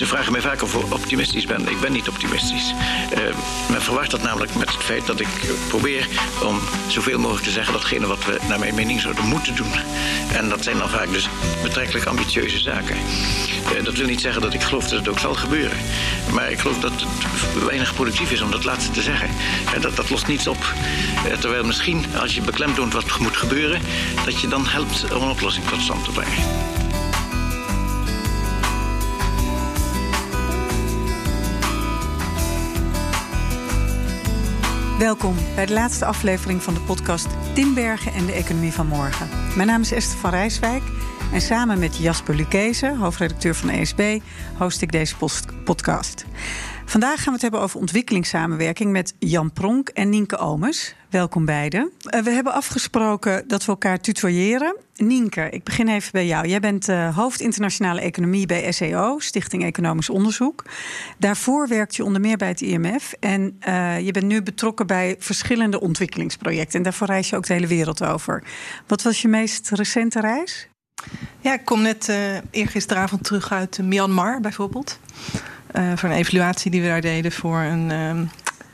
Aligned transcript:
Ze 0.00 0.06
vragen 0.06 0.32
mij 0.32 0.40
vaak 0.40 0.62
of 0.62 0.74
ik 0.74 0.92
optimistisch 0.92 1.46
ben. 1.46 1.68
Ik 1.68 1.80
ben 1.80 1.92
niet 1.92 2.08
optimistisch. 2.08 2.74
Uh, 3.18 3.34
men 3.70 3.82
verwacht 3.82 4.10
dat 4.10 4.22
namelijk 4.22 4.54
met 4.54 4.72
het 4.72 4.82
feit 4.82 5.06
dat 5.06 5.20
ik 5.20 5.28
probeer 5.68 6.08
om 6.44 6.60
zoveel 6.88 7.18
mogelijk 7.18 7.44
te 7.44 7.50
zeggen 7.50 7.72
datgene 7.72 8.06
wat 8.06 8.24
we 8.24 8.38
naar 8.48 8.58
mijn 8.58 8.74
mening 8.74 9.00
zouden 9.00 9.24
moeten 9.24 9.56
doen. 9.56 9.72
En 10.32 10.48
dat 10.48 10.62
zijn 10.62 10.78
dan 10.78 10.88
vaak 10.88 11.12
dus 11.12 11.28
betrekkelijk 11.62 12.06
ambitieuze 12.06 12.58
zaken. 12.58 12.96
Uh, 12.96 13.84
dat 13.84 13.94
wil 13.94 14.06
niet 14.06 14.20
zeggen 14.20 14.42
dat 14.42 14.54
ik 14.54 14.62
geloof 14.62 14.88
dat 14.88 14.98
het 14.98 15.08
ook 15.08 15.18
zal 15.18 15.34
gebeuren. 15.34 15.78
Maar 16.32 16.50
ik 16.50 16.58
geloof 16.58 16.78
dat 16.78 16.92
het 16.92 17.64
weinig 17.64 17.94
productief 17.94 18.32
is 18.32 18.40
om 18.40 18.50
dat 18.50 18.64
laatste 18.64 18.90
te 18.90 19.02
zeggen. 19.02 19.28
En 19.74 19.80
dat, 19.80 19.96
dat 19.96 20.10
lost 20.10 20.26
niets 20.26 20.46
op. 20.46 20.74
Uh, 21.26 21.32
terwijl 21.32 21.64
misschien 21.64 22.04
als 22.20 22.34
je 22.34 22.40
beklemtoont 22.40 22.92
wat 22.92 23.18
moet 23.18 23.36
gebeuren, 23.36 23.80
dat 24.24 24.40
je 24.40 24.48
dan 24.48 24.66
helpt 24.66 25.14
om 25.14 25.22
een 25.22 25.30
oplossing 25.30 25.66
tot 25.66 25.80
stand 25.80 26.04
te 26.04 26.10
brengen. 26.10 26.69
Welkom 35.00 35.34
bij 35.54 35.66
de 35.66 35.72
laatste 35.72 36.04
aflevering 36.04 36.62
van 36.62 36.74
de 36.74 36.80
podcast 36.80 37.26
Timbergen 37.54 38.12
en 38.12 38.26
de 38.26 38.32
Economie 38.32 38.72
van 38.72 38.86
Morgen. 38.86 39.28
Mijn 39.56 39.68
naam 39.68 39.80
is 39.80 39.92
Esther 39.92 40.18
van 40.18 40.30
Rijswijk 40.30 40.82
en 41.32 41.40
samen 41.40 41.78
met 41.78 41.96
Jasper 41.96 42.34
Lucchese, 42.34 42.96
hoofdredacteur 42.98 43.54
van 43.54 43.68
ESB, 43.68 44.18
host 44.56 44.82
ik 44.82 44.92
deze 44.92 45.14
podcast. 45.64 46.24
Vandaag 46.90 47.16
gaan 47.16 47.24
we 47.26 47.32
het 47.32 47.42
hebben 47.42 47.60
over 47.60 47.80
ontwikkelingssamenwerking 47.80 48.92
met 48.92 49.14
Jan 49.18 49.52
Pronk 49.52 49.88
en 49.88 50.08
Nienke 50.08 50.36
Omes. 50.36 50.94
Welkom 51.10 51.44
beiden. 51.44 51.92
Uh, 52.04 52.22
we 52.22 52.30
hebben 52.30 52.52
afgesproken 52.52 53.48
dat 53.48 53.64
we 53.64 53.70
elkaar 53.70 54.00
tutoyeren. 54.00 54.76
Nienke, 54.96 55.50
ik 55.50 55.64
begin 55.64 55.88
even 55.88 56.12
bij 56.12 56.26
jou. 56.26 56.46
Jij 56.46 56.60
bent 56.60 56.88
uh, 56.88 57.16
hoofd 57.16 57.40
internationale 57.40 58.00
economie 58.00 58.46
bij 58.46 58.72
SEO, 58.72 59.18
Stichting 59.18 59.64
Economisch 59.64 60.10
Onderzoek. 60.10 60.64
Daarvoor 61.18 61.68
werkt 61.68 61.96
je 61.96 62.04
onder 62.04 62.20
meer 62.20 62.36
bij 62.36 62.48
het 62.48 62.60
IMF. 62.60 63.12
En 63.20 63.60
uh, 63.68 64.00
je 64.00 64.12
bent 64.12 64.26
nu 64.26 64.42
betrokken 64.42 64.86
bij 64.86 65.16
verschillende 65.18 65.80
ontwikkelingsprojecten. 65.80 66.78
En 66.78 66.82
daarvoor 66.82 67.06
reis 67.06 67.30
je 67.30 67.36
ook 67.36 67.46
de 67.46 67.52
hele 67.52 67.66
wereld 67.66 68.04
over. 68.04 68.42
Wat 68.86 69.02
was 69.02 69.22
je 69.22 69.28
meest 69.28 69.70
recente 69.70 70.20
reis? 70.20 70.68
Ja, 71.40 71.52
ik 71.52 71.64
kom 71.64 71.82
net 71.82 72.12
eergisteravond 72.50 73.24
terug 73.24 73.52
uit 73.52 73.78
Myanmar 73.82 74.40
bijvoorbeeld. 74.40 74.98
Uh, 75.72 75.92
voor 75.96 76.08
een 76.08 76.14
evaluatie 76.14 76.70
die 76.70 76.80
we 76.80 76.86
daar 76.86 77.00
deden 77.00 77.32
voor 77.32 77.58
een 77.58 77.90
uh, 77.90 78.20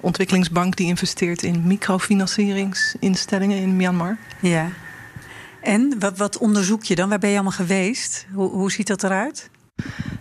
ontwikkelingsbank 0.01 0.77
die 0.77 0.87
investeert 0.87 1.43
in 1.43 1.67
microfinancieringsinstellingen 1.67 3.59
in 3.59 3.77
Myanmar. 3.77 4.17
Ja. 4.41 4.69
En 5.61 5.97
wat, 5.99 6.19
wat 6.19 6.39
onderzoek 6.39 6.85
je 6.85 6.95
dan? 6.95 7.09
Waar 7.09 7.19
ben 7.19 7.29
je 7.31 7.35
allemaal 7.35 7.53
geweest? 7.53 8.27
Hoe, 8.33 8.51
hoe 8.51 8.73
ziet 8.73 8.87
dat 8.87 9.03
eruit? 9.03 9.51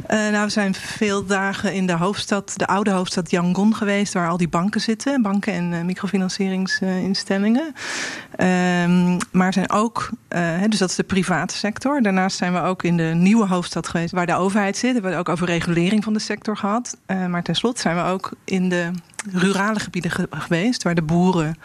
Uh, 0.09 0.29
nou, 0.29 0.45
we 0.45 0.51
zijn 0.51 0.73
veel 0.73 1.25
dagen 1.25 1.73
in 1.73 1.85
de 1.85 1.93
hoofdstad, 1.93 2.53
de 2.55 2.67
oude 2.67 2.91
hoofdstad 2.91 3.31
Yangon 3.31 3.75
geweest, 3.75 4.13
waar 4.13 4.29
al 4.29 4.37
die 4.37 4.47
banken 4.47 4.81
zitten, 4.81 5.21
banken 5.21 5.53
en 5.53 5.71
uh, 5.71 5.81
microfinancieringsinstellingen. 5.81 7.73
Uh, 8.37 9.17
maar 9.31 9.53
zijn 9.53 9.71
ook, 9.71 10.09
uh, 10.29 10.49
dus 10.69 10.79
dat 10.79 10.89
is 10.89 10.95
de 10.95 11.03
private 11.03 11.55
sector. 11.55 12.01
Daarnaast 12.01 12.37
zijn 12.37 12.53
we 12.53 12.59
ook 12.59 12.83
in 12.83 12.97
de 12.97 13.03
nieuwe 13.03 13.47
hoofdstad 13.47 13.87
geweest, 13.87 14.13
waar 14.13 14.25
de 14.25 14.35
overheid 14.35 14.77
zit. 14.77 14.87
We 14.87 14.93
hebben 14.93 15.11
het 15.11 15.19
ook 15.19 15.29
over 15.29 15.47
regulering 15.47 16.03
van 16.03 16.13
de 16.13 16.19
sector 16.19 16.57
gehad. 16.57 16.97
maar 17.29 17.43
tenslotte 17.43 17.81
zijn 17.81 17.95
we 17.95 18.03
ook 18.03 18.31
in 18.43 18.69
de 18.69 18.91
rurale 19.31 19.79
gebieden 19.79 20.11
ge 20.11 20.27
geweest, 20.29 20.83
waar 20.83 20.95
de 20.95 21.01
boeren 21.01 21.57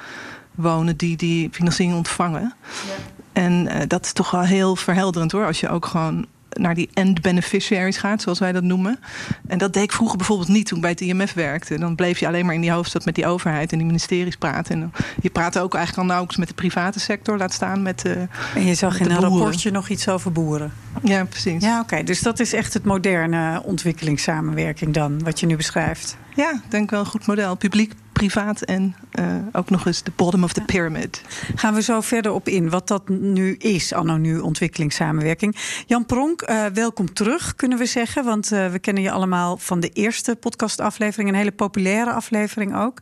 wonen 0.55 0.97
die 0.97 1.17
die 1.17 1.49
financiering 1.53 1.97
ontvangen. 1.97 2.55
Ja. 2.87 2.93
En 3.33 3.89
dat 3.89 4.05
is 4.05 4.13
toch 4.13 4.31
wel 4.31 4.43
heel 4.43 4.77
verhelderend 4.77 5.33
hoor, 5.33 5.47
als 5.47 5.61
je 5.61 5.69
ook 5.69 5.87
gewoon 5.87 6.27
naar 6.51 6.75
die 6.75 6.89
end 6.93 7.21
beneficiaries 7.21 7.97
gaat, 7.97 8.23
zoals 8.23 8.39
wij 8.39 8.53
dat 8.53 8.63
noemen. 8.63 8.99
En 9.47 9.59
dat 9.59 9.73
deed 9.73 9.83
ik 9.83 9.93
vroeger 9.93 10.17
bijvoorbeeld 10.17 10.49
niet 10.49 10.67
toen 10.67 10.77
ik 10.77 10.83
bij 10.83 10.91
het 10.91 11.01
IMF 11.01 11.33
werkte. 11.33 11.79
Dan 11.79 11.95
bleef 11.95 12.19
je 12.19 12.27
alleen 12.27 12.47
maar 12.47 12.55
in 12.55 12.61
die 12.61 12.73
hoofdstad 12.73 13.05
met 13.05 13.15
die 13.15 13.27
overheid 13.27 13.73
en 13.73 13.79
die 13.79 13.87
ministeries 13.87 14.37
praten. 14.37 14.83
En 14.83 14.93
je 15.23 15.31
praat 15.31 15.59
ook 15.59 15.75
eigenlijk 15.75 15.97
al 15.97 16.15
nauwelijks 16.15 16.37
met 16.37 16.49
de 16.49 16.55
private 16.55 17.01
sector, 17.01 17.39
laat 17.39 17.53
staan 17.53 17.83
met 17.83 18.01
de. 18.01 18.29
En 18.55 18.65
je 18.65 18.75
zag 18.75 19.01
in 19.01 19.11
een 19.11 19.21
rapportje 19.21 19.71
nog 19.71 19.89
iets 19.89 20.09
over 20.09 20.33
boeren. 20.33 20.73
Ja, 21.03 21.25
precies. 21.25 21.63
Ja, 21.63 21.75
oké. 21.75 21.83
Okay. 21.83 22.05
Dus 22.05 22.21
dat 22.21 22.41
is 22.41 22.53
echt 22.53 22.75
het 22.75 22.85
moderne 22.85 23.63
ontwikkelingssamenwerking 23.63 24.95
dan, 24.95 25.23
wat 25.25 25.41
je 25.41 25.47
nu 25.47 25.57
beschrijft. 25.57 26.17
Ja, 26.35 26.61
denk 26.69 26.91
wel 26.91 27.01
een 27.01 27.07
goed 27.07 27.27
model. 27.27 27.55
Publiek, 27.55 27.93
privaat 28.21 28.63
en 28.63 28.95
uh, 29.19 29.37
ook 29.53 29.71
nog 29.71 29.87
eens 29.87 30.03
de 30.03 30.13
bottom 30.17 30.45
of 30.45 30.53
the 30.53 30.61
pyramid. 30.61 31.23
Gaan 31.55 31.75
we 31.75 31.83
zo 31.83 32.01
verder 32.01 32.33
op 32.33 32.49
in 32.49 32.71
wat 32.71 32.89
dat 32.89 33.09
nu 33.09 33.55
is, 33.57 33.93
anno 33.93 34.17
nu 34.17 34.39
ontwikkelingssamenwerking. 34.39 35.57
Jan 35.87 36.07
Pronk, 36.07 36.43
uh, 36.43 36.65
welkom 36.67 37.13
terug, 37.13 37.55
kunnen 37.55 37.79
we 37.79 37.87
zeggen. 37.87 38.25
Want 38.25 38.53
uh, 38.53 38.67
we 38.67 38.79
kennen 38.79 39.03
je 39.03 39.11
allemaal 39.11 39.57
van 39.57 39.81
de 39.81 39.89
eerste 39.89 40.37
podcastaflevering, 40.37 41.29
een 41.29 41.35
hele 41.35 41.53
populaire 41.53 42.13
aflevering 42.13 42.77
ook. 42.77 42.99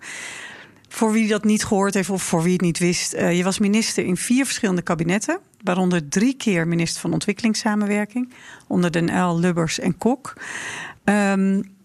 Voor 0.89 1.13
wie 1.13 1.29
dat 1.29 1.45
niet 1.45 1.65
gehoord 1.65 1.95
heeft 1.95 2.11
of 2.11 2.23
voor 2.23 2.43
wie 2.43 2.53
het 2.53 2.61
niet 2.61 2.79
wist, 2.79 3.13
je 3.13 3.41
was 3.45 3.59
minister 3.59 4.05
in 4.05 4.17
vier 4.17 4.45
verschillende 4.45 4.83
kabinetten. 4.83 5.39
Waaronder 5.63 6.09
drie 6.09 6.35
keer 6.35 6.69
minister 6.69 7.01
van 7.01 7.13
Ontwikkelingssamenwerking. 7.13 8.33
Onder 8.67 8.91
Den 8.91 9.21
L, 9.21 9.39
Lubbers 9.39 9.79
en 9.79 9.99
Kok. 9.99 10.33
Um, 11.05 11.77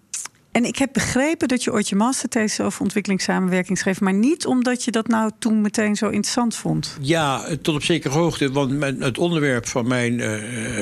en 0.54 0.66
ik 0.66 0.78
heb 0.78 0.90
begrepen 0.94 1.48
dat 1.48 1.64
je 1.64 1.72
ooit 1.72 1.90
je 1.90 1.96
masterthesis 1.96 2.66
over 2.66 2.82
ontwikkelingssamenwerking 2.82 3.78
schreef, 3.78 4.02
maar 4.02 4.14
niet 4.14 4.46
omdat 4.46 4.84
je 4.84 4.92
dat 4.92 5.08
nou 5.08 5.32
toen 5.40 5.62
meteen 5.62 5.96
zo 5.96 6.06
interessant 6.06 6.56
vond. 6.56 6.98
Ja, 7.02 7.46
tot 7.62 7.76
op 7.76 7.84
zekere 7.84 8.14
hoogte. 8.14 8.52
Want 8.52 8.84
het 9.00 9.18
onderwerp 9.18 9.68
van 9.68 9.88
mijn, 9.88 10.20
uh, 10.20 10.36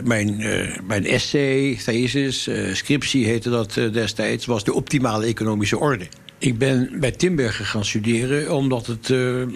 mijn, 0.04 0.40
uh, 0.40 0.78
mijn 0.88 1.06
essay, 1.06 1.80
thesis, 1.86 2.48
uh, 2.48 2.74
scriptie 2.74 3.26
heette 3.26 3.50
dat 3.50 3.74
destijds, 3.74 4.46
was 4.46 4.64
de 4.64 4.74
optimale 4.74 5.26
economische 5.26 5.80
orde. 5.80 6.08
Ik 6.38 6.58
ben 6.58 6.90
bij 7.00 7.12
Timbergen 7.12 7.66
gaan 7.66 7.86
studeren 7.86 8.56
omdat 8.56 8.86
het 8.86 9.06
de 9.06 9.48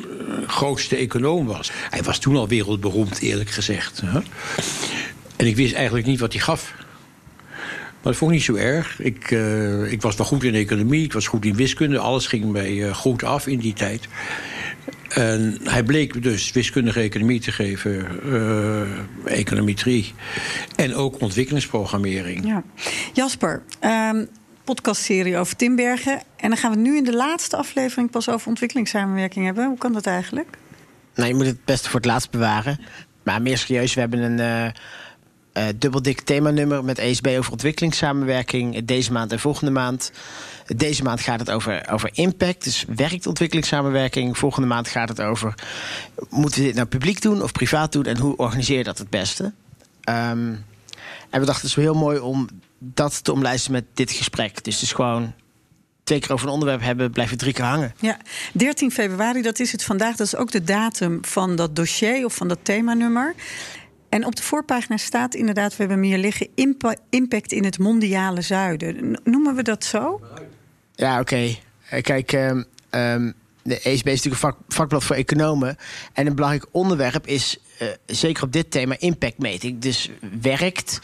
grootste 0.47 0.95
econoom 0.95 1.45
was. 1.45 1.71
Hij 1.89 2.03
was 2.03 2.19
toen 2.19 2.35
al 2.35 2.47
wereldberoemd, 2.47 3.19
eerlijk 3.19 3.49
gezegd. 3.49 4.01
En 5.35 5.47
ik 5.47 5.55
wist 5.55 5.73
eigenlijk 5.73 6.05
niet 6.05 6.19
wat 6.19 6.33
hij 6.33 6.41
gaf. 6.41 6.73
Maar 8.05 8.13
dat 8.13 8.23
vond 8.23 8.33
ik 8.33 8.38
niet 8.38 8.57
zo 8.57 8.66
erg. 8.66 8.99
Ik, 8.99 9.31
uh, 9.31 9.91
ik 9.91 10.01
was 10.01 10.16
wel 10.16 10.25
goed 10.25 10.43
in 10.43 10.53
economie, 10.53 11.03
ik 11.03 11.13
was 11.13 11.27
goed 11.27 11.45
in 11.45 11.55
wiskunde. 11.55 11.99
Alles 11.99 12.27
ging 12.27 12.51
mij 12.51 12.71
uh, 12.71 12.93
goed 12.93 13.23
af 13.23 13.47
in 13.47 13.59
die 13.59 13.73
tijd. 13.73 14.07
En 15.09 15.57
hij 15.63 15.83
bleek 15.83 16.23
dus 16.23 16.51
wiskundige 16.51 16.99
economie 16.99 17.39
te 17.39 17.51
geven, 17.51 18.07
uh, 18.25 18.81
econometrie. 19.25 20.13
En 20.75 20.95
ook 20.95 21.21
ontwikkelingsprogrammering. 21.21 22.45
Ja. 22.47 22.63
Jasper, 23.13 23.63
um, 23.81 24.27
podcastserie 24.63 25.38
over 25.38 25.55
Timbergen. 25.55 26.21
En 26.35 26.49
dan 26.49 26.57
gaan 26.57 26.71
we 26.71 26.77
nu 26.77 26.97
in 26.97 27.03
de 27.03 27.15
laatste 27.15 27.57
aflevering 27.57 28.11
pas 28.11 28.29
over 28.29 28.47
ontwikkelingssamenwerking 28.47 29.45
hebben. 29.45 29.67
Hoe 29.67 29.77
kan 29.77 29.94
dat 29.94 30.05
eigenlijk? 30.05 30.57
Nou, 31.15 31.29
je 31.29 31.35
moet 31.35 31.45
het 31.45 31.65
beste 31.65 31.89
voor 31.89 31.99
het 31.99 32.09
laatst 32.09 32.31
bewaren. 32.31 32.79
Maar 33.23 33.41
meer 33.41 33.57
serieus, 33.57 33.94
we 33.94 33.99
hebben 33.99 34.39
een 34.39 34.73
uh, 35.57 35.63
dubbeldik 35.75 36.21
themanummer 36.21 36.83
met 36.83 36.99
ESB 36.99 37.27
over 37.38 37.51
ontwikkelingssamenwerking 37.51 38.85
deze 38.85 39.11
maand 39.11 39.31
en 39.31 39.39
volgende 39.39 39.71
maand. 39.71 40.11
Deze 40.75 41.03
maand 41.03 41.21
gaat 41.21 41.39
het 41.39 41.51
over, 41.51 41.89
over 41.91 42.09
impact, 42.13 42.63
dus 42.63 42.85
werkt 42.95 43.27
ontwikkelingssamenwerking. 43.27 44.38
Volgende 44.38 44.67
maand 44.67 44.88
gaat 44.88 45.09
het 45.09 45.21
over, 45.21 45.53
moeten 46.29 46.59
we 46.59 46.65
dit 46.65 46.75
nou 46.75 46.88
publiek 46.88 47.21
doen 47.21 47.41
of 47.41 47.51
privaat 47.51 47.91
doen 47.91 48.05
en 48.05 48.17
hoe 48.17 48.38
organiseer 48.38 48.77
je 48.77 48.83
dat 48.83 48.97
het 48.97 49.09
beste? 49.09 49.44
Um, 50.09 50.65
en 51.29 51.39
we 51.39 51.45
dachten 51.45 51.53
het 51.55 51.63
is 51.63 51.75
wel 51.75 51.85
heel 51.85 52.01
mooi 52.03 52.19
om 52.19 52.47
dat 52.79 53.23
te 53.23 53.31
omlijsten 53.31 53.71
met 53.71 53.85
dit 53.94 54.11
gesprek. 54.11 54.63
Dus 54.63 54.79
dus 54.79 54.94
gewoon 54.94 55.33
twee 56.03 56.19
keer 56.19 56.31
over 56.31 56.47
een 56.47 56.53
onderwerp 56.53 56.81
hebben, 56.81 57.11
blijven 57.11 57.38
drie 57.38 57.53
keer 57.53 57.65
hangen. 57.65 57.94
Ja, 57.99 58.17
13 58.53 58.91
februari, 58.91 59.41
dat 59.41 59.59
is 59.59 59.71
het 59.71 59.83
vandaag. 59.83 60.15
Dat 60.15 60.27
is 60.27 60.35
ook 60.35 60.51
de 60.51 60.63
datum 60.63 61.25
van 61.25 61.55
dat 61.55 61.75
dossier 61.75 62.25
of 62.25 62.35
van 62.35 62.47
dat 62.47 62.59
themanummer. 62.61 63.35
En 64.15 64.25
op 64.25 64.35
de 64.35 64.43
voorpagina 64.43 64.97
staat 64.97 65.33
inderdaad, 65.33 65.75
we 65.75 65.83
hebben 65.83 66.01
hier 66.01 66.17
liggen, 66.17 66.47
impact 67.09 67.51
in 67.51 67.63
het 67.63 67.79
mondiale 67.79 68.41
zuiden. 68.41 69.19
Noemen 69.23 69.56
we 69.56 69.63
dat 69.63 69.83
zo? 69.83 70.21
Ja, 70.94 71.19
oké. 71.19 71.56
Eh, 71.89 72.01
kijk, 72.01 72.31
um, 72.31 72.65
um, 72.91 73.33
de 73.62 73.79
ESB 73.79 74.07
is 74.07 74.23
natuurlijk 74.23 74.25
een 74.25 74.50
vak, 74.50 74.57
vakblad 74.67 75.03
voor 75.03 75.15
economen. 75.15 75.77
En 76.13 76.27
een 76.27 76.35
belangrijk 76.35 76.65
onderwerp 76.71 77.27
is, 77.27 77.57
uh, 77.81 77.88
zeker 78.06 78.44
op 78.44 78.51
dit 78.51 78.71
thema, 78.71 78.95
impactmeting. 79.00 79.79
Dus 79.79 80.09
werkt 80.41 81.00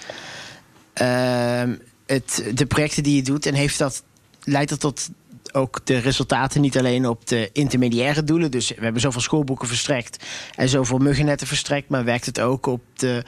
uh, 1.02 1.64
het, 2.06 2.52
de 2.54 2.66
projecten 2.66 3.04
die 3.04 3.16
je 3.16 3.24
doet 3.24 3.46
en 3.46 3.54
heeft 3.54 3.78
dat, 3.78 4.04
leidt 4.44 4.70
dat 4.70 4.80
tot 4.80 5.10
ook 5.52 5.86
de 5.86 5.98
resultaten 5.98 6.62
niet 6.62 6.78
alleen 6.78 7.08
op 7.08 7.28
de 7.28 7.50
intermediaire 7.54 8.24
doelen. 8.24 8.52
Dus 8.52 8.70
we 8.70 8.84
hebben 8.84 9.02
zoveel 9.02 9.22
schoolboeken 9.22 9.68
verstrekt 9.68 10.26
en 10.56 10.70
zoveel 10.70 10.98
muggennetten 10.98 11.48
verstrekt, 11.48 11.90
maar 11.90 12.04
werkt 12.04 12.26
het 12.26 12.40
ook 12.40 12.66
op 12.66 12.82
de 12.94 13.24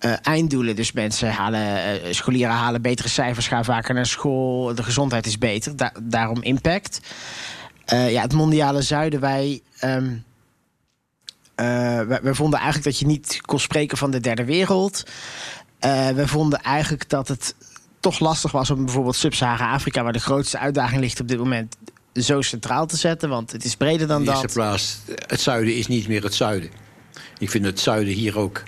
uh, 0.00 0.12
einddoelen. 0.22 0.76
Dus 0.76 0.92
mensen 0.92 1.32
halen, 1.32 2.04
uh, 2.04 2.12
scholieren 2.12 2.54
halen 2.54 2.82
betere 2.82 3.08
cijfers, 3.08 3.48
gaan 3.48 3.64
vaker 3.64 3.94
naar 3.94 4.06
school, 4.06 4.74
de 4.74 4.82
gezondheid 4.82 5.26
is 5.26 5.38
beter. 5.38 5.76
Da 5.76 5.92
daarom 6.02 6.42
impact. 6.42 7.00
Uh, 7.92 8.12
ja, 8.12 8.22
het 8.22 8.32
mondiale 8.32 8.82
zuiden, 8.82 9.20
wij. 9.20 9.60
Um, 9.84 10.24
we, 11.56 12.20
we, 12.22 12.34
vonden 12.34 12.58
eigenlijk 12.58 12.90
dat 12.90 12.98
je 12.98 13.06
niet 13.06 13.38
kon 13.40 13.58
spreken 13.58 13.98
van 13.98 14.10
de 14.10 14.20
derde 14.20 14.44
wereld. 14.44 15.02
we 16.14 16.22
vonden 16.26 16.60
eigenlijk 16.60 17.08
dat 17.08 17.28
het 17.28 17.54
toch 18.00 18.18
lastig 18.18 18.52
was 18.52 18.70
om 18.70 18.84
bijvoorbeeld 18.84 19.16
Sub-Sahara-Afrika, 19.16 20.02
waar 20.02 20.12
de 20.12 20.20
grootste 20.20 20.58
uitdaging 20.58 21.00
ligt 21.00 21.20
op 21.20 21.28
dit 21.28 21.38
moment, 21.38 21.76
zo 22.14 22.40
centraal 22.40 22.86
te 22.86 22.96
zetten. 22.96 23.28
Want 23.28 23.52
het 23.52 23.64
is 23.64 23.76
breder 23.76 24.06
dan 24.06 24.18
In 24.18 24.24
de 24.24 24.30
dat. 24.30 24.42
eerste 24.42 24.58
plaats, 24.58 24.98
het 25.26 25.40
zuiden 25.40 25.76
is 25.76 25.86
niet 25.86 26.08
meer 26.08 26.22
het 26.22 26.34
zuiden. 26.34 26.70
Ik 27.38 27.50
vind 27.50 27.64
het 27.64 27.80
zuiden 27.80 28.14
hier 28.14 28.38
ook. 28.38 28.62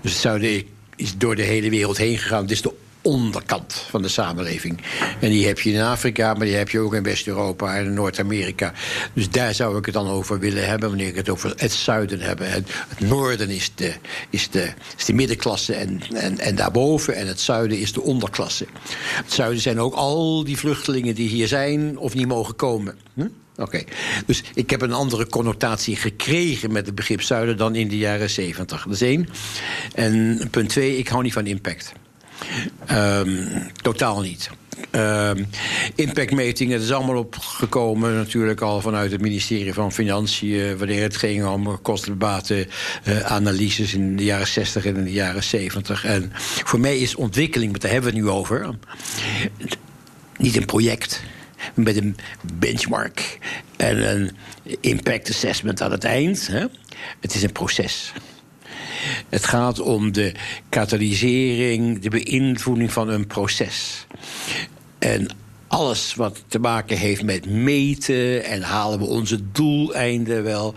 Dus 0.00 0.12
het 0.12 0.20
zuiden 0.20 0.62
is 0.96 1.16
door 1.16 1.36
de 1.36 1.42
hele 1.42 1.70
wereld 1.70 1.96
heen 1.96 2.18
gegaan. 2.18 2.42
Het 2.42 2.50
is 2.50 2.62
de 2.62 2.74
onderkant 3.08 3.72
van 3.90 4.02
de 4.02 4.08
samenleving. 4.08 4.80
En 5.20 5.30
die 5.30 5.46
heb 5.46 5.60
je 5.60 5.72
in 5.72 5.80
Afrika, 5.80 6.34
maar 6.34 6.46
die 6.46 6.54
heb 6.54 6.68
je 6.68 6.78
ook 6.78 6.94
in 6.94 7.02
West-Europa 7.02 7.76
en 7.76 7.94
Noord-Amerika. 7.94 8.72
Dus 9.12 9.30
daar 9.30 9.54
zou 9.54 9.78
ik 9.78 9.84
het 9.84 9.94
dan 9.94 10.08
over 10.08 10.38
willen 10.38 10.68
hebben, 10.68 10.88
wanneer 10.88 11.08
ik 11.08 11.16
het 11.16 11.28
over 11.28 11.52
het 11.56 11.72
zuiden 11.72 12.20
heb. 12.20 12.38
Het, 12.38 12.70
het 12.88 13.00
noorden 13.00 13.50
is 13.50 13.72
de, 13.74 13.92
is 14.30 14.50
de, 14.50 14.72
is 14.96 15.04
de 15.04 15.12
middenklasse 15.12 15.74
en, 15.74 16.00
en, 16.14 16.38
en 16.38 16.54
daarboven. 16.54 17.16
En 17.16 17.26
het 17.26 17.40
zuiden 17.40 17.78
is 17.78 17.92
de 17.92 18.02
onderklasse. 18.02 18.66
Het 19.24 19.32
zuiden 19.32 19.60
zijn 19.60 19.80
ook 19.80 19.94
al 19.94 20.44
die 20.44 20.56
vluchtelingen 20.56 21.14
die 21.14 21.28
hier 21.28 21.48
zijn 21.48 21.98
of 21.98 22.14
niet 22.14 22.28
mogen 22.28 22.56
komen. 22.56 22.98
Hm? 23.14 23.26
Oké, 23.56 23.82
dus 24.26 24.42
ik 24.54 24.70
heb 24.70 24.82
een 24.82 24.92
andere 24.92 25.26
connotatie 25.26 25.96
gekregen 25.96 26.72
met 26.72 26.86
het 26.86 26.94
begrip 26.94 27.22
zuiden 27.22 27.56
dan 27.56 27.74
in 27.74 27.88
de 27.88 27.98
jaren 27.98 28.30
zeventig. 28.30 28.84
Dat 28.84 28.94
is 28.94 29.02
één. 29.02 29.28
En 29.94 30.40
punt 30.50 30.68
twee, 30.68 30.96
ik 30.96 31.08
hou 31.08 31.22
niet 31.22 31.32
van 31.32 31.46
impact. 31.46 31.92
Ehm, 32.86 33.46
totaal 33.82 34.20
niet. 34.20 34.50
Ehm, 34.90 35.44
impactmetingen, 35.94 36.80
is 36.80 36.92
allemaal 36.92 37.16
opgekomen 37.16 38.14
natuurlijk 38.14 38.60
al 38.60 38.80
vanuit 38.80 39.10
het 39.10 39.20
ministerie 39.20 39.74
van 39.74 39.92
Financiën... 39.92 40.78
wanneer 40.78 41.02
het 41.02 41.16
ging 41.16 41.46
om 41.46 41.82
kostenbatenanalyses 41.82 43.94
in 43.94 44.16
de 44.16 44.24
jaren 44.24 44.46
60 44.46 44.84
en 44.84 44.96
in 44.96 45.04
de 45.04 45.12
jaren 45.12 45.42
70. 45.42 46.04
En 46.04 46.32
voor 46.64 46.80
mij 46.80 46.98
is 46.98 47.14
ontwikkeling, 47.14 47.70
maar 47.70 47.80
daar 47.80 47.90
hebben 47.90 48.10
we 48.10 48.16
het 48.16 48.26
nu 48.26 48.32
over... 48.32 48.74
niet 50.36 50.56
een 50.56 50.66
project 50.66 51.22
met 51.74 51.96
een 51.96 52.16
benchmark 52.54 53.38
en 53.76 54.10
een 54.10 54.30
impact 54.80 55.28
assessment 55.28 55.82
aan 55.82 55.90
het 55.90 56.04
eind. 56.04 56.46
Hè? 56.46 56.64
Het 57.20 57.34
is 57.34 57.42
een 57.42 57.52
proces. 57.52 58.12
Het 59.28 59.46
gaat 59.46 59.80
om 59.80 60.12
de 60.12 60.32
katalysering, 60.68 62.00
de 62.00 62.10
beïnvloeding 62.10 62.92
van 62.92 63.08
een 63.08 63.26
proces. 63.26 64.06
En 64.98 65.28
alles 65.68 66.14
wat 66.14 66.44
te 66.46 66.58
maken 66.58 66.96
heeft 66.96 67.22
met 67.22 67.50
meten 67.50 68.44
en 68.44 68.62
halen 68.62 68.98
we 68.98 69.04
onze 69.04 69.50
doeleinden 69.52 70.44
wel, 70.44 70.74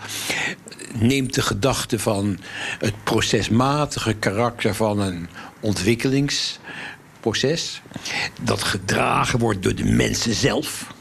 neemt 1.00 1.34
de 1.34 1.42
gedachte 1.42 2.00
van 2.00 2.38
het 2.80 3.04
procesmatige 3.04 4.14
karakter 4.14 4.76
van 4.76 5.00
een 5.00 5.28
ontwikkelingsproces, 5.60 7.82
dat 8.42 8.64
gedragen 8.64 9.40
wordt 9.40 9.64
door 9.64 9.76
de 9.76 9.86
mensen 9.86 10.34
zelf. 10.34 10.94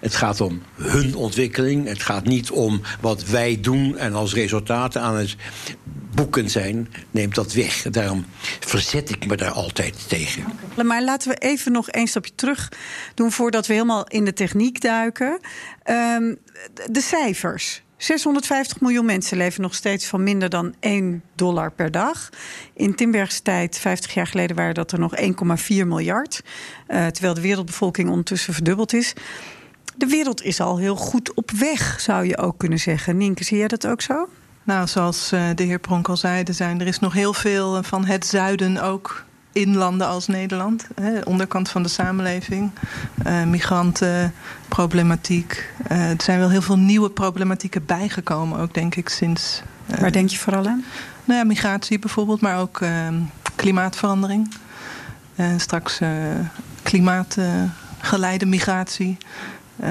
Het 0.00 0.14
gaat 0.14 0.40
om 0.40 0.62
hun 0.74 1.14
ontwikkeling. 1.14 1.88
Het 1.88 2.02
gaat 2.02 2.24
niet 2.24 2.50
om 2.50 2.80
wat 3.00 3.24
wij 3.24 3.58
doen 3.60 3.98
en 3.98 4.14
als 4.14 4.34
resultaten 4.34 5.00
aan 5.00 5.16
het 5.16 5.36
boeken 6.16 6.50
zijn, 6.50 6.88
neemt 7.10 7.34
dat 7.34 7.52
weg. 7.52 7.82
Daarom 7.82 8.24
verzet 8.60 9.10
ik 9.10 9.26
me 9.26 9.36
daar 9.36 9.50
altijd 9.50 10.08
tegen. 10.08 10.44
Maar 10.84 11.02
laten 11.02 11.28
we 11.28 11.36
even 11.36 11.72
nog 11.72 11.88
één 11.88 12.06
stapje 12.06 12.34
terug 12.34 12.72
doen 13.14 13.32
voordat 13.32 13.66
we 13.66 13.72
helemaal 13.72 14.06
in 14.06 14.24
de 14.24 14.32
techniek 14.32 14.80
duiken. 14.80 15.40
Um, 15.84 16.38
de 16.90 17.00
cijfers. 17.00 17.84
650 17.96 18.80
miljoen 18.80 19.04
mensen 19.04 19.36
leven 19.36 19.62
nog 19.62 19.74
steeds 19.74 20.06
van 20.06 20.22
minder 20.22 20.48
dan 20.48 20.74
1 20.80 21.22
dollar 21.34 21.72
per 21.72 21.90
dag. 21.90 22.28
In 22.74 22.94
Timbergs 22.94 23.40
tijd, 23.40 23.78
50 23.78 24.14
jaar 24.14 24.26
geleden, 24.26 24.56
waren 24.56 24.74
dat 24.74 24.92
er 24.92 24.98
nog 24.98 25.16
1,4 25.20 25.26
miljard. 25.68 26.42
Uh, 26.88 27.06
terwijl 27.06 27.34
de 27.34 27.40
wereldbevolking 27.40 28.08
ondertussen 28.08 28.54
verdubbeld 28.54 28.92
is. 28.92 29.12
De 29.96 30.06
wereld 30.06 30.42
is 30.42 30.60
al 30.60 30.78
heel 30.78 30.96
goed 30.96 31.34
op 31.34 31.50
weg, 31.50 32.00
zou 32.00 32.26
je 32.26 32.38
ook 32.38 32.58
kunnen 32.58 32.78
zeggen. 32.78 33.16
Nienke, 33.16 33.44
zie 33.44 33.58
jij 33.58 33.68
dat 33.68 33.86
ook 33.86 34.00
zo? 34.00 34.28
Nou, 34.66 34.86
zoals 34.86 35.32
uh, 35.32 35.48
de 35.54 35.62
heer 35.62 35.78
Pronk 35.78 36.08
al 36.08 36.16
zei, 36.16 36.42
er, 36.42 36.54
zijn, 36.54 36.80
er 36.80 36.86
is 36.86 36.98
nog 36.98 37.12
heel 37.12 37.32
veel 37.32 37.82
van 37.82 38.04
het 38.04 38.26
zuiden 38.26 38.82
ook 38.82 39.24
in 39.52 39.76
landen 39.76 40.06
als 40.06 40.26
Nederland. 40.26 40.86
Hè, 40.94 41.20
onderkant 41.20 41.68
van 41.68 41.82
de 41.82 41.88
samenleving. 41.88 42.70
Uh, 43.26 43.44
migrantenproblematiek. 43.44 45.72
Uh, 45.90 46.10
er 46.10 46.22
zijn 46.22 46.38
wel 46.38 46.50
heel 46.50 46.62
veel 46.62 46.78
nieuwe 46.78 47.10
problematieken 47.10 47.84
bijgekomen, 47.84 48.58
ook 48.58 48.74
denk 48.74 48.94
ik 48.94 49.08
sinds. 49.08 49.62
Uh, 49.90 49.98
Waar 49.98 50.12
denk 50.12 50.28
je 50.28 50.38
vooral 50.38 50.66
aan? 50.66 50.84
Nou 51.24 51.38
ja, 51.38 51.44
migratie 51.44 51.98
bijvoorbeeld, 51.98 52.40
maar 52.40 52.60
ook 52.60 52.80
klimaatverandering. 53.54 54.54
straks 55.56 56.00
klimaatgeleide 56.82 58.46
migratie. 58.46 59.16
Uh, 59.80 59.88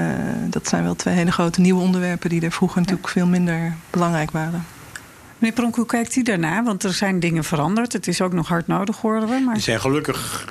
dat 0.50 0.68
zijn 0.68 0.82
wel 0.82 0.94
twee 0.94 1.14
hele 1.14 1.32
grote 1.32 1.60
nieuwe 1.60 1.80
onderwerpen 1.80 2.30
die 2.30 2.42
er 2.42 2.52
vroeger 2.52 2.80
natuurlijk 2.80 3.08
veel 3.08 3.26
minder 3.26 3.74
belangrijk 3.90 4.30
waren. 4.30 4.66
Meneer 5.38 5.56
Pronk, 5.56 5.74
hoe 5.74 5.86
kijkt 5.86 6.16
u 6.16 6.22
daarna? 6.22 6.62
Want 6.62 6.84
er 6.84 6.92
zijn 6.92 7.20
dingen 7.20 7.44
veranderd. 7.44 7.92
Het 7.92 8.06
is 8.06 8.20
ook 8.20 8.32
nog 8.32 8.48
hard 8.48 8.66
nodig, 8.66 8.96
horen 8.96 9.28
we. 9.28 9.40
Maar... 9.44 9.54
Er 9.54 9.60
zijn 9.60 9.80
gelukkig 9.80 10.44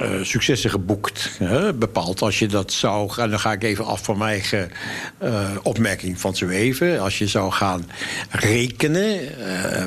uh, 0.00 0.22
successen 0.22 0.70
geboekt. 0.70 1.30
Hè, 1.38 1.74
bepaald 1.74 2.22
als 2.22 2.38
je 2.38 2.46
dat 2.46 2.72
zou. 2.72 3.12
En 3.16 3.30
dan 3.30 3.40
ga 3.40 3.52
ik 3.52 3.62
even 3.62 3.84
af 3.84 4.04
van 4.04 4.18
mijn 4.18 4.30
eigen 4.30 4.70
uh, 5.22 5.50
opmerking 5.62 6.20
van 6.20 6.36
zo 6.36 6.48
even. 6.48 7.00
Als 7.00 7.18
je 7.18 7.26
zou 7.26 7.52
gaan 7.52 7.90
rekenen. 8.30 9.20
Uh, 9.20 9.84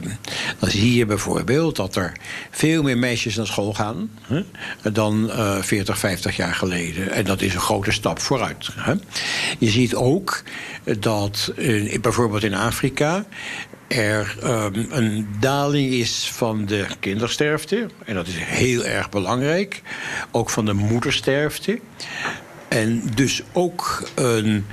dan 0.59 0.69
zie 0.69 0.95
je 0.95 1.05
bijvoorbeeld 1.05 1.75
dat 1.75 1.95
er 1.95 2.11
veel 2.51 2.83
meer 2.83 2.97
meisjes 2.97 3.35
naar 3.35 3.47
school 3.47 3.73
gaan. 3.73 4.11
Hè, 4.81 4.91
dan 4.91 5.31
40, 5.61 5.97
50 5.97 6.35
jaar 6.35 6.55
geleden. 6.55 7.11
En 7.11 7.25
dat 7.25 7.41
is 7.41 7.53
een 7.53 7.59
grote 7.59 7.91
stap 7.91 8.19
vooruit. 8.19 8.69
Hè. 8.75 8.93
Je 9.59 9.69
ziet 9.69 9.95
ook 9.95 10.43
dat 10.99 11.53
bijvoorbeeld 12.01 12.43
in 12.43 12.53
Afrika 12.53 13.25
er 13.91 14.37
um, 14.43 14.87
een 14.89 15.27
daling 15.39 15.91
is 15.91 16.31
van 16.33 16.65
de 16.65 16.85
kindersterfte. 16.99 17.89
En 18.05 18.15
dat 18.15 18.27
is 18.27 18.35
heel 18.37 18.85
erg 18.85 19.09
belangrijk. 19.09 19.81
Ook 20.31 20.49
van 20.49 20.65
de 20.65 20.73
moedersterfte. 20.73 21.79
En 22.67 23.03
dus 23.15 23.41
ook 23.51 24.09
een, 24.15 24.65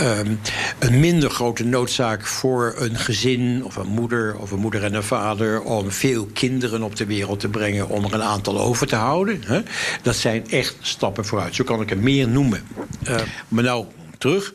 um, 0.00 0.40
een 0.78 1.00
minder 1.00 1.30
grote 1.30 1.64
noodzaak 1.64 2.26
voor 2.26 2.74
een 2.76 2.96
gezin 2.96 3.64
of 3.64 3.76
een 3.76 3.88
moeder 3.88 4.36
of 4.36 4.50
een 4.50 4.58
moeder 4.58 4.84
en 4.84 4.94
een 4.94 5.02
vader 5.02 5.62
om 5.62 5.90
veel 5.90 6.26
kinderen 6.32 6.82
op 6.82 6.96
de 6.96 7.06
wereld 7.06 7.40
te 7.40 7.48
brengen 7.48 7.88
om 7.88 8.04
er 8.04 8.14
een 8.14 8.22
aantal 8.22 8.60
over 8.60 8.86
te 8.86 8.96
houden. 8.96 9.42
Hè? 9.46 9.60
Dat 10.02 10.16
zijn 10.16 10.50
echt 10.50 10.76
stappen 10.80 11.24
vooruit. 11.24 11.54
Zo 11.54 11.64
kan 11.64 11.80
ik 11.80 11.90
er 11.90 11.98
meer 11.98 12.28
noemen. 12.28 12.62
Uh, 13.08 13.20
maar 13.48 13.64
nou 13.64 13.86
terug. 14.18 14.54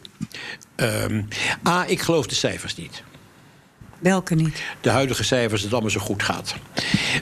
A, 1.68 1.86
ik 1.86 2.02
geloof 2.02 2.28
de 2.28 2.36
cijfers 2.36 2.76
niet. 2.76 3.04
Welke 4.06 4.36
niet? 4.36 4.64
De 4.82 4.90
huidige 4.90 5.24
cijfers, 5.24 5.52
dat 5.52 5.62
het 5.62 5.72
allemaal 5.72 5.90
zo 5.90 6.00
goed 6.00 6.24
gaat. 6.24 6.56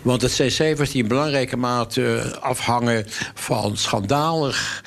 Want 0.01 0.21
het 0.21 0.31
zijn 0.31 0.51
cijfers 0.51 0.91
die 0.91 1.01
in 1.01 1.07
belangrijke 1.07 1.57
mate 1.57 2.37
afhangen 2.39 3.05
van 3.33 3.77
schandalig 3.77 4.83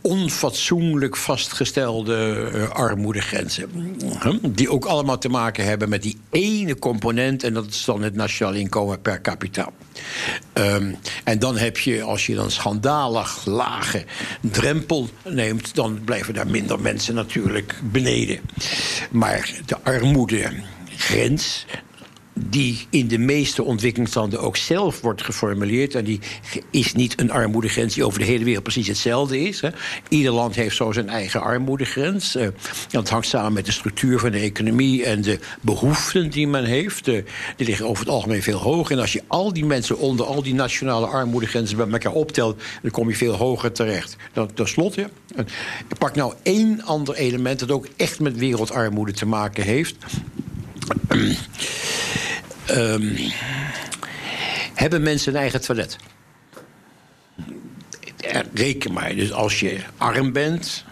onfatsoenlijk 0.00 1.16
vastgestelde 1.16 2.50
uh, 2.54 2.68
armoedegrenzen. 2.68 3.96
Huh? 4.22 4.34
Die 4.42 4.70
ook 4.70 4.84
allemaal 4.84 5.18
te 5.18 5.28
maken 5.28 5.64
hebben 5.64 5.88
met 5.88 6.02
die 6.02 6.18
ene 6.30 6.78
component... 6.78 7.42
en 7.42 7.54
dat 7.54 7.66
is 7.66 7.84
dan 7.84 8.02
het 8.02 8.14
nationaal 8.14 8.54
inkomen 8.54 9.00
per 9.00 9.20
capita. 9.20 9.68
Um, 10.52 10.96
en 11.24 11.38
dan 11.38 11.56
heb 11.56 11.78
je, 11.78 12.02
als 12.02 12.26
je 12.26 12.34
dan 12.34 12.50
schandalig 12.50 13.44
lage 13.44 14.04
drempel 14.40 15.08
neemt... 15.22 15.74
dan 15.74 16.00
blijven 16.04 16.34
daar 16.34 16.46
minder 16.46 16.80
mensen 16.80 17.14
natuurlijk 17.14 17.74
beneden. 17.82 18.40
Maar 19.10 19.50
de 19.66 19.76
armoede 19.82 20.50
grens 20.96 21.66
die 22.34 22.86
in 22.90 23.08
de 23.08 23.18
meeste 23.18 23.62
ontwikkelingslanden 23.62 24.40
ook 24.40 24.56
zelf 24.56 25.00
wordt 25.00 25.22
geformuleerd. 25.22 25.94
En 25.94 26.04
die 26.04 26.20
is 26.70 26.94
niet 26.94 27.20
een 27.20 27.30
armoedegrens 27.30 27.94
die 27.94 28.04
over 28.04 28.18
de 28.18 28.24
hele 28.24 28.44
wereld 28.44 28.62
precies 28.62 28.86
hetzelfde 28.86 29.40
is. 29.40 29.60
Hè. 29.60 29.68
Ieder 30.08 30.32
land 30.32 30.54
heeft 30.54 30.76
zo 30.76 30.92
zijn 30.92 31.08
eigen 31.08 31.40
armoedegrens. 31.40 32.36
Uh, 32.36 32.48
dat 32.90 33.08
hangt 33.08 33.26
samen 33.26 33.52
met 33.52 33.66
de 33.66 33.72
structuur 33.72 34.18
van 34.18 34.30
de 34.30 34.38
economie 34.38 35.04
en 35.04 35.22
de 35.22 35.38
behoeften 35.60 36.30
die 36.30 36.48
men 36.48 36.64
heeft. 36.64 37.08
Uh, 37.08 37.24
die 37.56 37.66
liggen 37.66 37.86
over 37.86 38.04
het 38.04 38.14
algemeen 38.14 38.42
veel 38.42 38.58
hoger. 38.58 38.96
En 38.96 39.00
als 39.00 39.12
je 39.12 39.22
al 39.26 39.52
die 39.52 39.64
mensen 39.64 39.98
onder 39.98 40.26
al 40.26 40.42
die 40.42 40.54
nationale 40.54 41.06
armoedegrenzen 41.06 41.76
bij 41.76 41.88
elkaar 41.90 42.12
optelt, 42.12 42.62
dan 42.82 42.90
kom 42.90 43.08
je 43.08 43.16
veel 43.16 43.34
hoger 43.34 43.72
terecht. 43.72 44.16
Dan, 44.32 44.54
ten 44.54 44.68
slotte, 44.68 45.10
ik 45.88 45.98
pak 45.98 46.14
nou 46.14 46.34
één 46.42 46.82
ander 46.82 47.14
element 47.14 47.58
dat 47.58 47.70
ook 47.70 47.88
echt 47.96 48.20
met 48.20 48.38
wereldarmoede 48.38 49.12
te 49.12 49.26
maken 49.26 49.64
heeft. 49.64 49.96
Um, 52.70 53.16
hebben 54.74 55.02
mensen 55.02 55.34
een 55.34 55.40
eigen 55.40 55.60
toilet? 55.60 55.96
Reken 58.54 58.92
maar, 58.92 59.14
dus 59.14 59.32
als 59.32 59.60
je 59.60 59.78
arm 59.96 60.32
bent 60.32 60.84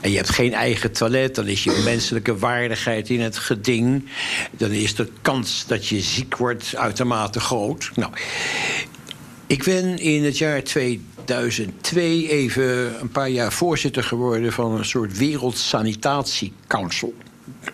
en 0.00 0.10
je 0.10 0.16
hebt 0.16 0.30
geen 0.30 0.52
eigen 0.52 0.92
toilet, 0.92 1.34
dan 1.34 1.46
is 1.46 1.64
je 1.64 1.82
menselijke 1.84 2.38
waardigheid 2.38 3.10
in 3.10 3.20
het 3.20 3.38
geding. 3.38 4.08
Dan 4.50 4.70
is 4.70 4.94
de 4.94 5.08
kans 5.22 5.66
dat 5.66 5.86
je 5.86 6.00
ziek 6.00 6.36
wordt 6.36 6.76
uitermate 6.76 7.40
groot. 7.40 7.90
Nou, 7.94 8.12
Ik 9.46 9.64
ben 9.64 9.98
in 9.98 10.24
het 10.24 10.38
jaar 10.38 10.62
2002 10.62 12.28
even 12.28 13.00
een 13.00 13.10
paar 13.10 13.28
jaar 13.28 13.52
voorzitter 13.52 14.04
geworden 14.04 14.52
van 14.52 14.72
een 14.72 14.84
soort 14.84 15.18
Wereldsanitatiecouncil. 15.18 17.14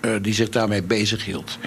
Uh, 0.04 0.16
die 0.23 0.35
zich 0.35 0.49
daarmee 0.49 0.83
bezighield. 0.83 1.59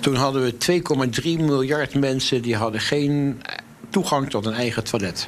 Toen 0.00 0.14
hadden 0.14 0.42
we 0.42 0.82
2,3 1.22 1.24
miljard 1.24 1.94
mensen 1.94 2.42
die 2.42 2.56
hadden 2.56 2.80
geen 2.80 3.42
toegang 3.90 4.30
tot 4.30 4.46
een 4.46 4.52
eigen 4.52 4.84
toilet. 4.84 5.26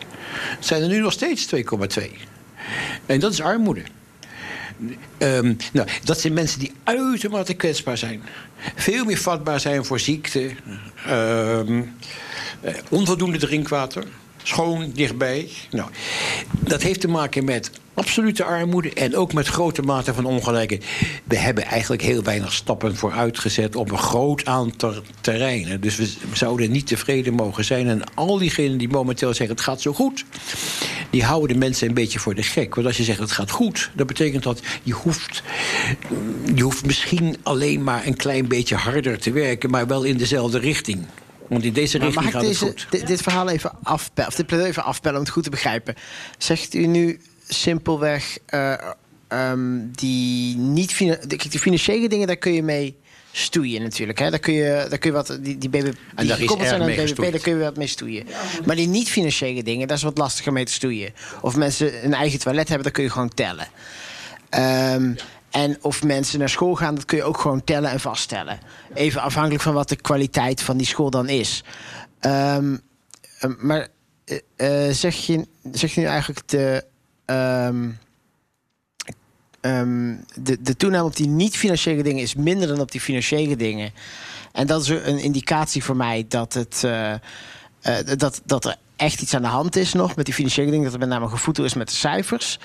Het 0.56 0.66
zijn 0.66 0.82
er 0.82 0.88
nu 0.88 1.00
nog 1.00 1.12
steeds 1.12 1.54
2,2. 1.54 2.10
En 3.06 3.20
dat 3.20 3.32
is 3.32 3.40
armoede. 3.40 3.82
Um, 5.18 5.56
nou, 5.72 5.88
dat 6.04 6.20
zijn 6.20 6.32
mensen 6.32 6.58
die 6.58 6.72
uitermate 6.84 7.54
kwetsbaar 7.54 7.98
zijn. 7.98 8.22
Veel 8.74 9.04
meer 9.04 9.18
vatbaar 9.18 9.60
zijn 9.60 9.84
voor 9.84 10.00
ziekte. 10.00 10.50
Um, 11.08 11.94
onvoldoende 12.88 13.38
drinkwater 13.38 14.04
schoon 14.44 14.90
dichtbij. 14.94 15.48
Nou, 15.70 15.90
dat 16.60 16.82
heeft 16.82 17.00
te 17.00 17.08
maken 17.08 17.44
met 17.44 17.70
absolute 17.94 18.44
armoede 18.44 18.92
en 18.92 19.16
ook 19.16 19.32
met 19.32 19.46
grote 19.46 19.82
mate 19.82 20.14
van 20.14 20.24
ongelijkheid. 20.24 20.84
We 21.24 21.36
hebben 21.38 21.64
eigenlijk 21.64 22.02
heel 22.02 22.22
weinig 22.22 22.52
stappen 22.52 22.96
vooruitgezet 22.96 23.76
op 23.76 23.90
een 23.90 23.98
groot 23.98 24.44
aantal 24.44 24.94
terreinen. 25.20 25.80
Dus 25.80 25.96
we 25.96 26.08
zouden 26.32 26.70
niet 26.70 26.86
tevreden 26.86 27.34
mogen 27.34 27.64
zijn. 27.64 27.88
En 27.88 28.02
al 28.14 28.38
diegenen 28.38 28.78
die 28.78 28.88
momenteel 28.88 29.34
zeggen 29.34 29.56
het 29.56 29.64
gaat 29.64 29.80
zo 29.80 29.92
goed, 29.92 30.24
die 31.10 31.24
houden 31.24 31.52
de 31.52 31.58
mensen 31.58 31.88
een 31.88 31.94
beetje 31.94 32.18
voor 32.18 32.34
de 32.34 32.42
gek. 32.42 32.74
Want 32.74 32.86
als 32.86 32.96
je 32.96 33.04
zegt 33.04 33.18
het 33.18 33.32
gaat 33.32 33.50
goed, 33.50 33.90
dat 33.94 34.06
betekent 34.06 34.42
dat 34.42 34.62
je 34.82 34.92
hoeft, 34.92 35.42
je 36.54 36.62
hoeft 36.62 36.86
misschien 36.86 37.36
alleen 37.42 37.82
maar 37.84 38.06
een 38.06 38.16
klein 38.16 38.48
beetje 38.48 38.76
harder 38.76 39.18
te 39.18 39.32
werken, 39.32 39.70
maar 39.70 39.86
wel 39.86 40.02
in 40.02 40.16
dezelfde 40.16 40.58
richting. 40.58 41.06
Want 41.54 41.66
in 41.66 41.72
deze 41.72 41.98
richting 41.98 42.30
gaat 42.30 42.40
deze, 42.40 42.64
het 42.64 42.80
goed. 42.80 42.90
Dit, 42.90 43.06
dit 43.06 43.22
verhaal 43.22 43.48
even 43.48 43.72
afpellen, 43.82 44.30
of 44.30 44.36
dit 44.36 44.46
pleidooi 44.46 44.70
even 44.70 44.84
afpellen 44.84 45.18
om 45.18 45.24
het 45.24 45.32
goed 45.32 45.44
te 45.44 45.50
begrijpen. 45.50 45.94
Zegt 46.38 46.74
u 46.74 46.86
nu 46.86 47.20
simpelweg 47.48 48.38
uh, 48.54 48.90
um, 49.28 49.90
die 49.92 50.56
niet 50.56 50.98
die 51.28 51.60
financiële 51.60 52.08
dingen, 52.08 52.26
daar 52.26 52.36
kun 52.36 52.52
je 52.52 52.62
mee 52.62 52.96
stoeien 53.32 53.82
natuurlijk. 53.82 54.18
Hè? 54.18 54.30
Daar 54.30 54.38
kun 54.38 54.52
je, 54.52 54.86
daar 54.88 54.98
kun 54.98 55.10
je 55.10 55.16
wat 55.16 55.38
die, 55.40 55.58
die 55.58 55.68
BBB, 55.68 55.92
en 56.14 56.26
daar 56.26 56.40
is 56.40 56.50
zijn 56.50 56.82
aan 56.82 56.88
BBB, 56.88 57.30
daar 57.30 57.40
kun 57.40 57.56
je 57.56 57.62
wat 57.62 57.76
mee 57.76 57.86
stoeien. 57.86 58.26
Maar 58.64 58.76
die 58.76 58.88
niet 58.88 59.08
financiële 59.08 59.62
dingen, 59.62 59.86
daar 59.86 59.96
is 59.96 60.02
wat 60.02 60.18
lastiger 60.18 60.52
mee 60.52 60.64
te 60.64 60.72
stoeien. 60.72 61.12
Of 61.40 61.56
mensen 61.56 62.04
een 62.04 62.14
eigen 62.14 62.38
toilet 62.38 62.68
hebben, 62.68 62.84
daar 62.84 62.92
kun 62.92 63.04
je 63.04 63.10
gewoon 63.10 63.34
tellen. 63.34 63.68
Um, 64.94 65.16
en 65.54 65.78
of 65.80 66.02
mensen 66.02 66.38
naar 66.38 66.48
school 66.48 66.74
gaan, 66.74 66.94
dat 66.94 67.04
kun 67.04 67.16
je 67.16 67.24
ook 67.24 67.38
gewoon 67.38 67.64
tellen 67.64 67.90
en 67.90 68.00
vaststellen. 68.00 68.58
Even 68.94 69.20
afhankelijk 69.20 69.62
van 69.62 69.74
wat 69.74 69.88
de 69.88 69.96
kwaliteit 69.96 70.62
van 70.62 70.76
die 70.76 70.86
school 70.86 71.10
dan 71.10 71.28
is. 71.28 71.64
Um, 72.20 72.80
maar 73.58 73.88
uh, 74.56 74.90
zeg, 74.90 75.14
je, 75.14 75.46
zeg 75.72 75.94
je 75.94 76.00
nu 76.00 76.06
eigenlijk 76.06 76.48
de, 76.48 76.84
um, 77.26 77.98
um, 79.60 80.24
de, 80.34 80.62
de 80.62 80.76
toename 80.76 81.04
op 81.04 81.16
die 81.16 81.28
niet-financiële 81.28 82.02
dingen 82.02 82.22
is 82.22 82.34
minder 82.34 82.68
dan 82.68 82.80
op 82.80 82.90
die 82.90 83.00
financiële 83.00 83.56
dingen. 83.56 83.92
En 84.52 84.66
dat 84.66 84.82
is 84.82 84.88
een 84.88 85.18
indicatie 85.18 85.84
voor 85.84 85.96
mij 85.96 86.24
dat, 86.28 86.52
het, 86.52 86.86
dat, 88.18 88.40
dat 88.44 88.64
er 88.64 88.76
echt 88.96 89.20
iets 89.20 89.34
aan 89.34 89.42
de 89.42 89.48
hand 89.48 89.76
is 89.76 89.92
nog 89.92 90.16
met 90.16 90.24
die 90.24 90.34
financiële 90.34 90.70
dingen. 90.70 90.84
Dat 90.84 90.92
er 90.92 90.98
met 90.98 91.08
name 91.08 91.28
gevoed 91.28 91.58
is 91.58 91.74
met 91.74 91.88
de 91.88 91.96
cijfers. 91.96 92.58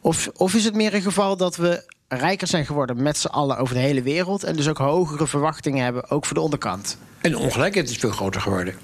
Of, 0.00 0.30
of 0.36 0.54
is 0.54 0.64
het 0.64 0.74
meer 0.74 0.94
een 0.94 1.02
geval 1.02 1.36
dat 1.36 1.56
we 1.56 1.94
rijker 2.08 2.46
zijn 2.46 2.66
geworden 2.66 3.02
met 3.02 3.18
z'n 3.18 3.26
allen 3.26 3.58
over 3.58 3.74
de 3.74 3.80
hele 3.80 4.02
wereld. 4.02 4.44
En 4.44 4.56
dus 4.56 4.68
ook 4.68 4.78
hogere 4.78 5.26
verwachtingen 5.26 5.84
hebben, 5.84 6.10
ook 6.10 6.26
voor 6.26 6.36
de 6.36 6.42
onderkant. 6.42 6.98
En 7.20 7.30
de 7.30 7.38
ongelijkheid 7.38 7.90
is 7.90 7.96
veel 7.96 8.10
groter 8.10 8.40
geworden. 8.40 8.74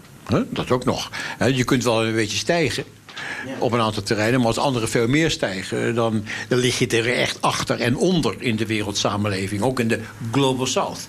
Dat 0.50 0.71
ook 0.71 0.85
nog. 0.85 1.11
Je 1.52 1.64
kunt 1.64 1.85
wel 1.85 2.07
een 2.07 2.14
beetje 2.14 2.38
stijgen. 2.38 2.85
Op 3.59 3.73
een 3.73 3.81
aantal 3.81 4.02
terreinen, 4.02 4.38
maar 4.38 4.49
als 4.49 4.59
anderen 4.59 4.88
veel 4.88 5.09
meer 5.09 5.31
stijgen, 5.31 5.95
dan, 5.95 6.25
dan 6.49 6.59
lig 6.59 6.79
je 6.79 6.87
er 6.87 7.14
echt 7.14 7.43
achter 7.43 7.81
en 7.81 7.97
onder 7.97 8.35
in 8.38 8.57
de 8.57 8.67
wereldsamenleving, 8.67 9.62
ook 9.62 9.81
in 9.81 9.88
de 9.88 10.00
Global 10.33 10.67
South. 10.67 11.07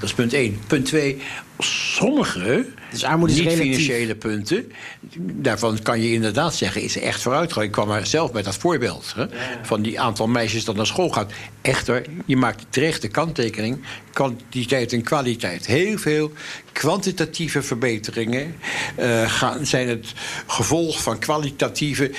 Dat 0.00 0.08
is 0.08 0.14
punt 0.14 0.32
1. 0.32 0.60
Punt 0.66 0.84
2. 0.84 1.22
Sommige 1.58 2.66
dus 2.90 3.02
niet-financiële 3.02 4.14
punten, 4.14 4.72
daarvan 5.16 5.82
kan 5.82 6.00
je 6.00 6.12
inderdaad 6.12 6.54
zeggen, 6.54 6.82
is 6.82 6.98
echt 6.98 7.22
vooruitgang. 7.22 7.66
Ik 7.66 7.72
kwam 7.72 7.90
er 7.90 8.06
zelf 8.06 8.32
bij 8.32 8.42
dat 8.42 8.56
voorbeeld 8.56 9.12
hè, 9.16 9.26
van 9.62 9.82
die 9.82 10.00
aantal 10.00 10.26
meisjes 10.26 10.64
dat 10.64 10.76
naar 10.76 10.86
school 10.86 11.08
gaat. 11.08 11.32
Echter, 11.62 12.04
je 12.26 12.36
maakt 12.36 12.66
terecht 12.68 13.02
de 13.02 13.08
kanttekening, 13.08 13.80
kwantiteit 14.12 14.92
en 14.92 15.02
kwaliteit. 15.02 15.66
Heel 15.66 15.98
veel 15.98 16.32
kwantitatieve 16.72 17.62
verbeteringen 17.62 18.54
uh, 18.98 19.30
gaan, 19.30 19.66
zijn 19.66 19.88
het 19.88 20.12
gevolg 20.46 21.02
van 21.02 21.18
kwalitatieve 21.18 22.10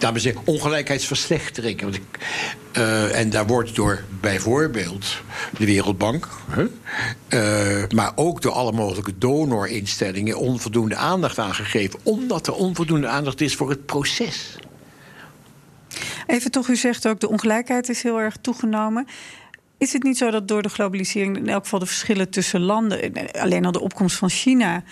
uh, 0.00 0.10
zeggen, 0.14 0.42
ongelijkheidsverslechteringen. 0.44 1.82
Want 1.82 1.94
ik, 1.94 2.02
uh, 2.76 3.18
en 3.18 3.30
daar 3.30 3.46
wordt 3.46 3.74
door 3.74 4.04
bijvoorbeeld 4.20 5.06
de 5.58 5.64
Wereldbank, 5.64 6.28
uh, 7.34 7.82
maar 7.94 8.12
ook 8.14 8.42
door 8.42 8.52
alle 8.52 8.72
mogelijke 8.72 9.18
donorinstellingen 9.18 10.38
onvoldoende 10.38 10.96
aandacht 10.96 11.38
aangegeven, 11.38 12.00
omdat 12.02 12.46
er 12.46 12.54
onvoldoende 12.54 13.06
aandacht 13.06 13.40
is 13.40 13.54
voor 13.54 13.70
het 13.70 13.86
proces. 13.86 14.56
Even 16.26 16.50
toch, 16.50 16.68
u 16.68 16.76
zegt 16.76 17.08
ook 17.08 17.20
de 17.20 17.28
ongelijkheid 17.28 17.88
is 17.88 18.02
heel 18.02 18.18
erg 18.20 18.36
toegenomen. 18.40 19.06
Is 19.78 19.92
het 19.92 20.02
niet 20.02 20.18
zo 20.18 20.30
dat 20.30 20.48
door 20.48 20.62
de 20.62 20.68
globalisering 20.68 21.36
in 21.36 21.48
elk 21.48 21.62
geval 21.62 21.78
de 21.78 21.86
verschillen 21.86 22.30
tussen 22.30 22.60
landen, 22.60 23.12
alleen 23.32 23.64
al 23.64 23.72
de 23.72 23.80
opkomst 23.80 24.16
van 24.16 24.30
China, 24.30 24.82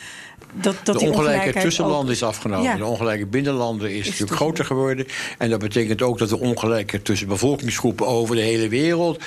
dat, 0.52 0.76
dat 0.82 0.98
de 0.98 1.06
ongelijkheid 1.06 1.60
tussen 1.60 1.86
landen 1.86 2.14
is 2.14 2.22
afgenomen. 2.22 2.76
De 2.76 2.84
ongelijkheid 2.84 3.30
binnen 3.30 3.52
landen 3.52 3.94
is, 3.94 4.06
natuurlijk 4.06 4.32
groter 4.32 4.64
geworden. 4.64 5.06
En 5.38 5.50
dat 5.50 5.60
betekent 5.60 6.02
ook 6.02 6.18
dat 6.18 6.28
de 6.28 6.38
ongelijkheid 6.38 7.04
tussen 7.04 7.28
bevolkingsgroepen 7.28 8.06
over 8.06 8.36
de 8.36 8.42
hele 8.42 8.68
wereld, 8.68 9.22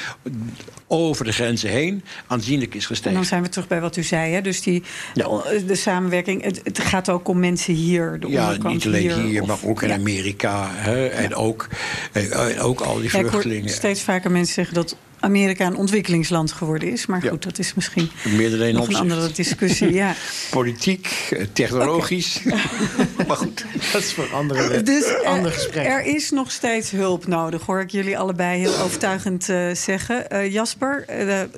over 0.87 1.25
de 1.25 1.31
grenzen 1.31 1.69
heen, 1.69 2.03
aanzienlijk 2.27 2.75
is 2.75 2.85
gestegen. 2.85 3.11
En 3.11 3.17
dan 3.17 3.25
zijn 3.25 3.43
we 3.43 3.49
terug 3.49 3.67
bij 3.67 3.81
wat 3.81 3.95
u 3.95 4.03
zei. 4.03 4.33
Hè? 4.33 4.41
Dus 4.41 4.61
die, 4.61 4.83
de, 5.13 5.63
de, 5.67 5.75
samenwerking, 5.75 6.43
het, 6.43 6.61
het, 6.63 6.79
gaat 6.79 7.09
ook 7.09 7.27
om 7.27 7.39
mensen 7.39 7.73
hier. 7.73 8.19
De 8.19 8.27
ja, 8.27 8.55
niet 8.63 8.85
alleen 8.85 9.21
hier, 9.21 9.45
maar 9.45 9.57
ook 9.63 9.81
in 9.81 9.91
Amerika. 9.91 10.69
Hè? 10.71 11.07
En, 11.07 11.35
ook, 11.35 11.67
en 12.11 12.59
ook 12.59 12.81
al 12.81 12.99
die 12.99 13.09
vluchtelingen. 13.09 13.69
steeds 13.69 14.01
vaker 14.01 14.31
mensen 14.31 14.53
zeggen 14.53 14.73
dat 14.73 14.95
Amerika 15.23 15.65
een 15.65 15.75
ontwikkelingsland 15.75 16.51
geworden 16.51 16.91
is. 16.91 17.05
Maar 17.05 17.21
goed, 17.21 17.43
dat 17.43 17.59
is 17.59 17.73
misschien 17.73 18.09
Meerdere 18.23 18.71
nog 18.71 18.87
een 18.87 18.95
andere 18.95 19.31
discussie. 19.31 19.93
Ja. 19.93 20.15
Politiek, 20.51 21.29
eh, 21.29 21.45
technologisch. 21.53 22.43
maar 23.27 23.37
goed, 23.37 23.65
dat 23.91 24.01
is 24.01 24.13
voor 24.13 24.33
andere, 24.33 24.81
dus, 24.83 25.07
uh, 25.07 25.21
ander 25.21 25.51
gesprek. 25.51 25.85
Er 25.85 26.05
is 26.05 26.29
nog 26.29 26.51
steeds 26.51 26.91
hulp 26.91 27.27
nodig, 27.27 27.61
hoor 27.65 27.81
ik 27.81 27.91
jullie 27.91 28.17
allebei 28.17 28.59
heel 28.59 28.77
overtuigend 28.77 29.49
uh, 29.49 29.73
zeggen. 29.73 30.25
Uh, 30.33 30.51
Jasper, 30.51 31.05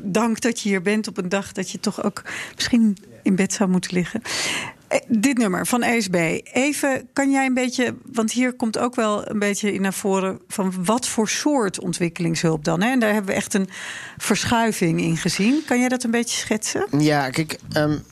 dank 0.01 0.41
dat 0.41 0.61
je 0.61 0.69
hier 0.69 0.81
bent 0.81 1.07
op 1.07 1.17
een 1.17 1.29
dag 1.29 1.51
dat 1.51 1.71
je 1.71 1.79
toch 1.79 2.03
ook 2.03 2.23
misschien 2.55 2.97
in 3.23 3.35
bed 3.35 3.53
zou 3.53 3.69
moeten 3.69 3.93
liggen. 3.93 4.21
Eh, 4.87 4.99
dit 5.07 5.37
nummer 5.37 5.67
van 5.67 5.83
ESB. 5.83 6.39
Even, 6.43 7.07
kan 7.13 7.31
jij 7.31 7.45
een 7.45 7.53
beetje, 7.53 7.95
want 8.11 8.31
hier 8.31 8.53
komt 8.53 8.77
ook 8.77 8.95
wel 8.95 9.29
een 9.29 9.39
beetje 9.39 9.73
in 9.73 9.81
naar 9.81 9.93
voren 9.93 10.39
van 10.47 10.73
wat 10.85 11.07
voor 11.07 11.29
soort 11.29 11.79
ontwikkelingshulp 11.79 12.63
dan? 12.63 12.81
Hè? 12.81 12.89
En 12.89 12.99
daar 12.99 13.13
hebben 13.13 13.31
we 13.31 13.37
echt 13.37 13.53
een 13.53 13.69
verschuiving 14.17 15.01
in 15.01 15.17
gezien. 15.17 15.63
Kan 15.65 15.79
jij 15.79 15.89
dat 15.89 16.03
een 16.03 16.11
beetje 16.11 16.37
schetsen? 16.37 16.87
Ja, 16.97 17.29
kijk, 17.29 17.59
um, 17.77 18.03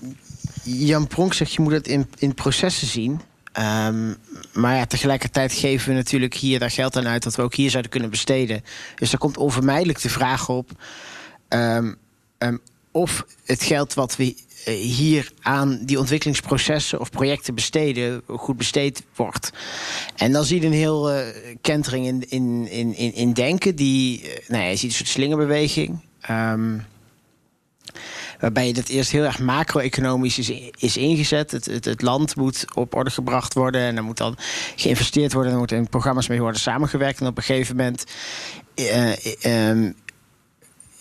Jan 0.63 1.08
Pronk 1.08 1.34
zegt 1.34 1.53
je 1.53 1.62
moet 1.62 1.72
het 1.72 1.88
in, 1.88 2.08
in 2.18 2.34
processen 2.34 2.88
zien. 2.88 3.22
Um, 3.60 4.15
maar 4.53 4.75
ja, 4.75 4.86
tegelijkertijd 4.86 5.53
geven 5.53 5.89
we 5.89 5.96
natuurlijk 5.96 6.34
hier 6.34 6.60
daar 6.60 6.72
geld 6.72 6.98
aan 6.98 7.08
uit 7.08 7.24
dat 7.24 7.36
we 7.36 7.42
ook 7.42 7.56
hier 7.56 7.70
zouden 7.70 7.92
kunnen 7.92 8.10
besteden. 8.10 8.63
Dus 8.96 9.10
daar 9.10 9.20
komt 9.20 9.38
onvermijdelijk 9.38 10.01
de 10.01 10.10
vraag 10.10 10.50
op. 10.50 10.72
Um, 11.50 11.98
of 12.92 13.25
het 13.46 13.63
geld 13.63 13.94
wat 13.94 14.15
we 14.15 14.36
hier 14.72 15.32
aan 15.41 15.79
die 15.86 16.00
ontwikkelingsprocessen 16.00 17.00
of 17.00 17.10
projecten 17.10 17.55
besteden, 17.55 18.22
goed 18.27 18.58
besteed 18.58 19.03
wordt. 19.15 19.51
En 20.15 20.32
dan 20.32 20.43
zie 20.43 20.60
je 20.60 20.65
een 20.65 20.74
heel 20.74 21.13
uh, 21.13 21.25
kentering 21.62 22.05
in, 22.05 22.29
in, 22.29 22.67
in, 22.96 23.13
in, 23.13 23.34
denken. 23.34 23.75
Die, 23.75 24.22
uh, 24.22 24.29
nou 24.48 24.63
ja, 24.63 24.70
je 24.70 24.75
ziet 24.75 24.89
een 24.89 24.96
soort 24.96 25.10
slingerbeweging. 25.10 26.00
Um, 26.29 26.86
waarbij 28.39 28.67
het 28.67 28.89
eerst 28.89 29.12
heel 29.12 29.24
erg 29.24 29.39
macro-economisch 29.39 30.38
is, 30.38 30.51
is 30.77 30.98
ingezet. 30.98 31.51
Het, 31.51 31.65
het, 31.65 31.86
het, 31.86 32.01
land 32.01 32.36
moet 32.36 32.65
op 32.74 32.96
orde 32.96 33.10
gebracht 33.10 33.53
worden 33.53 33.82
en 33.82 33.98
er 33.98 34.03
moet 34.03 34.17
dan 34.17 34.38
geïnvesteerd 34.75 35.34
worden. 35.34 35.51
Er 35.51 35.58
moeten 35.58 35.89
programma's 35.89 36.27
mee 36.27 36.41
worden 36.41 36.62
samengewerkt. 36.62 37.20
En 37.20 37.27
op 37.27 37.38
een 37.38 37.43
gegeven 37.43 37.75
moment 37.75 38.03
um, 39.46 39.96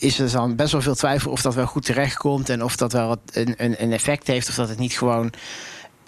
is 0.02 0.18
er 0.18 0.30
dan 0.30 0.56
best 0.56 0.72
wel 0.72 0.80
veel 0.80 0.94
twijfel 0.94 1.30
of 1.30 1.42
dat 1.42 1.54
wel 1.54 1.66
goed 1.66 1.84
terechtkomt 1.84 2.48
en 2.48 2.62
of 2.62 2.76
dat 2.76 2.92
wel 2.92 3.16
een, 3.32 3.54
een, 3.56 3.82
een 3.82 3.92
effect 3.92 4.26
heeft 4.26 4.48
of 4.48 4.54
dat 4.54 4.68
het 4.68 4.78
niet 4.78 4.92
gewoon 4.92 5.32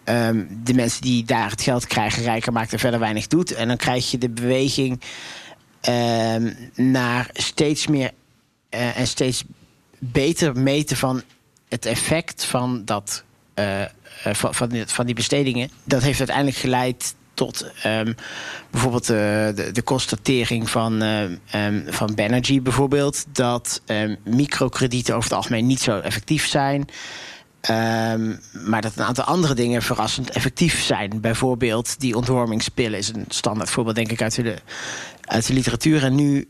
um, 0.04 0.60
de 0.64 0.74
mensen 0.74 1.02
die 1.02 1.24
daar 1.24 1.50
het 1.50 1.62
geld 1.62 1.86
krijgen 1.86 2.22
rijker 2.22 2.52
maakt 2.52 2.72
en 2.72 2.78
verder 2.78 3.00
weinig 3.00 3.26
doet. 3.26 3.52
En 3.52 3.68
dan 3.68 3.76
krijg 3.76 4.10
je 4.10 4.18
de 4.18 4.28
beweging 4.28 5.00
um, 5.88 6.56
naar 6.74 7.30
steeds 7.32 7.86
meer 7.86 8.10
uh, 8.70 8.98
en 8.98 9.06
steeds 9.06 9.44
beter 9.98 10.56
meten 10.56 10.96
van 10.96 11.22
het 11.68 11.86
effect 11.86 12.44
van 12.44 12.84
dat 12.84 13.24
van, 14.32 14.54
van, 14.54 14.68
die, 14.68 14.86
van 14.86 15.06
die 15.06 15.14
bestedingen. 15.14 15.70
Dat 15.84 16.02
heeft 16.02 16.18
uiteindelijk 16.18 16.56
geleid 16.56 17.14
tot 17.34 17.70
um, 17.86 18.14
bijvoorbeeld 18.70 19.06
de, 19.06 19.52
de, 19.54 19.72
de, 19.72 19.82
constatering 19.82 20.70
van, 20.70 21.02
um, 21.02 21.40
van 21.86 22.14
Banerjee 22.14 22.60
bijvoorbeeld... 22.60 23.24
dat 23.32 23.82
um, 23.86 24.16
microkredieten 24.24 25.14
over 25.14 25.28
het 25.28 25.38
algemeen 25.38 25.66
niet 25.66 25.80
zo 25.80 25.98
effectief 25.98 26.46
zijn... 26.46 26.88
Maar 28.64 28.80
dat 28.80 28.96
een 28.96 29.04
aantal 29.04 29.24
andere 29.24 29.54
dingen 29.54 29.82
verrassend 29.82 30.30
effectief 30.30 30.82
zijn. 30.82 31.20
Bijvoorbeeld 31.20 32.00
die 32.00 32.16
ontwormingspillen 32.16 32.98
is 32.98 33.08
een 33.08 33.24
standaard 33.28 33.70
voorbeeld, 33.70 33.96
denk 33.96 34.10
ik, 34.10 34.22
uit 34.22 34.34
de, 34.34 34.56
uit 35.20 35.46
de 35.46 35.52
literatuur. 35.52 36.04
En 36.04 36.14
nu 36.14 36.48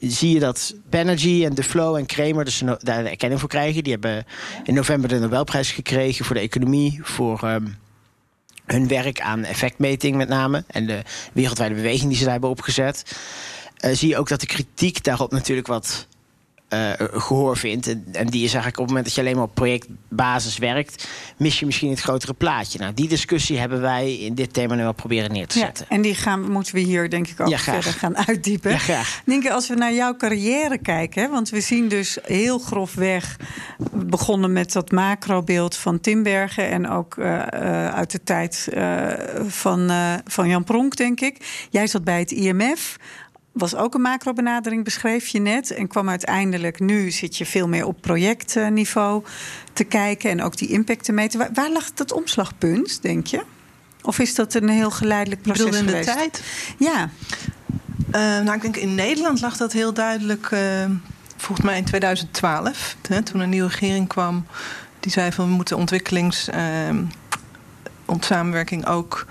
zie 0.00 0.30
je 0.30 0.40
dat 0.40 0.74
Banerjee 0.90 1.44
en 1.44 1.54
De 1.54 1.62
Flow 1.62 1.96
en 1.96 2.06
Kramer 2.06 2.44
dus 2.44 2.62
daar 2.78 3.02
de 3.02 3.08
erkenning 3.08 3.40
voor 3.40 3.48
krijgen. 3.48 3.82
Die 3.82 3.92
hebben 3.92 4.24
in 4.64 4.74
november 4.74 5.08
de 5.08 5.18
Nobelprijs 5.18 5.72
gekregen 5.72 6.24
voor 6.24 6.34
de 6.34 6.42
economie, 6.42 7.00
voor 7.02 7.60
hun 8.66 8.88
werk 8.88 9.20
aan 9.20 9.44
effectmeting 9.44 10.16
met 10.16 10.28
name. 10.28 10.64
En 10.66 10.86
de 10.86 11.02
wereldwijde 11.32 11.74
beweging 11.74 12.08
die 12.08 12.16
ze 12.16 12.22
daar 12.22 12.32
hebben 12.32 12.50
opgezet. 12.50 13.16
Uh, 13.80 13.94
zie 13.94 14.08
je 14.08 14.18
ook 14.18 14.28
dat 14.28 14.40
de 14.40 14.46
kritiek 14.46 15.04
daarop 15.04 15.32
natuurlijk 15.32 15.66
wat 15.66 16.06
uh, 16.68 16.90
gehoor 17.12 17.56
vindt. 17.56 17.86
En, 17.86 18.04
en, 18.12 18.26
die 18.26 18.44
is 18.44 18.52
eigenlijk 18.52 18.78
op 18.78 18.82
het 18.82 18.88
moment 18.88 19.04
dat 19.04 19.14
je 19.14 19.20
alleen 19.20 19.34
maar 19.34 19.44
op 19.44 19.54
projectbasis 19.54 20.58
werkt, 20.58 21.08
mis 21.36 21.58
je 21.60 21.66
misschien 21.66 21.90
het 21.90 22.00
grotere 22.00 22.34
plaatje. 22.34 22.78
Nou, 22.78 22.94
die 22.94 23.08
discussie 23.08 23.58
hebben 23.58 23.80
wij 23.80 24.14
in 24.14 24.34
dit 24.34 24.52
thema 24.52 24.74
nu 24.74 24.82
wel 24.82 24.92
proberen 24.92 25.32
neer 25.32 25.46
te 25.46 25.58
zetten. 25.58 25.86
Ja, 25.88 25.96
en 25.96 26.02
die 26.02 26.14
gaan, 26.14 26.50
moeten 26.50 26.74
we 26.74 26.80
hier 26.80 27.10
denk 27.10 27.28
ik 27.28 27.40
ook 27.40 27.48
ja, 27.48 27.58
verder 27.58 27.92
gaan 27.92 28.16
uitdiepen. 28.26 28.70
Ja, 28.70 28.78
graag. 28.78 29.22
Als 29.50 29.68
we 29.68 29.74
naar 29.74 29.94
jouw 29.94 30.16
carrière 30.16 30.78
kijken, 30.78 31.22
hè, 31.22 31.28
want 31.28 31.50
we 31.50 31.60
zien 31.60 31.88
dus 31.88 32.18
heel 32.22 32.58
grofweg 32.58 33.36
begonnen 33.92 34.52
met 34.52 34.72
dat 34.72 34.90
macrobeeld 34.90 35.76
van 35.76 36.00
Timbergen 36.00 36.70
en 36.70 36.88
ook 36.88 37.16
uh, 37.16 37.26
uh, 37.26 37.88
uit 37.88 38.10
de 38.10 38.22
tijd 38.22 38.68
van, 39.46 39.90
van 40.24 40.48
Jan 40.48 40.64
Pronk, 40.64 40.96
denk 40.96 41.20
ik. 41.20 41.66
Jij 41.70 41.86
zat 41.86 42.04
bij 42.04 42.18
het 42.18 42.30
IMF 42.30 42.96
was 43.56 43.74
ook 43.74 43.94
een 43.94 44.00
macrobenadering, 44.00 44.84
beschreef 44.84 45.26
je 45.26 45.40
net. 45.40 45.70
En 45.70 45.88
kwam 45.88 46.08
uiteindelijk, 46.08 46.80
nu 46.80 47.10
zit 47.10 47.36
je 47.36 47.46
veel 47.46 47.68
meer 47.68 47.86
op 47.86 48.00
projectniveau 48.00 49.24
te 49.72 49.84
kijken 49.84 50.30
en 50.30 50.42
ook 50.42 50.56
die 50.56 50.68
impact 50.68 51.04
te 51.04 51.12
meten. 51.12 51.38
Waar, 51.38 51.50
waar 51.52 51.70
lag 51.70 51.92
dat 51.92 52.12
omslagpunt, 52.12 53.02
denk 53.02 53.26
je? 53.26 53.42
Of 54.02 54.18
is 54.18 54.34
dat 54.34 54.54
een 54.54 54.68
heel 54.68 54.90
geleidelijk 54.90 55.42
proces 55.42 55.78
in 55.78 55.86
de 55.86 56.00
tijd? 56.00 56.42
Ja. 56.78 57.10
Uh, 58.06 58.20
nou, 58.20 58.52
ik 58.52 58.62
denk 58.62 58.76
in 58.76 58.94
Nederland 58.94 59.40
lag 59.40 59.56
dat 59.56 59.72
heel 59.72 59.92
duidelijk, 59.92 60.50
uh, 60.50 60.60
volgens 61.36 61.66
mij 61.66 61.76
in 61.76 61.84
2012, 61.84 62.96
hè, 63.08 63.22
toen 63.22 63.40
een 63.40 63.48
nieuwe 63.48 63.68
regering 63.68 64.08
kwam. 64.08 64.46
Die 65.00 65.12
zei 65.12 65.32
van 65.32 65.48
we 65.48 65.54
moeten 65.54 65.76
ontwikkelings, 65.76 66.48
uh, 66.48 68.16
samenwerking 68.20 68.86
ook 68.86 69.26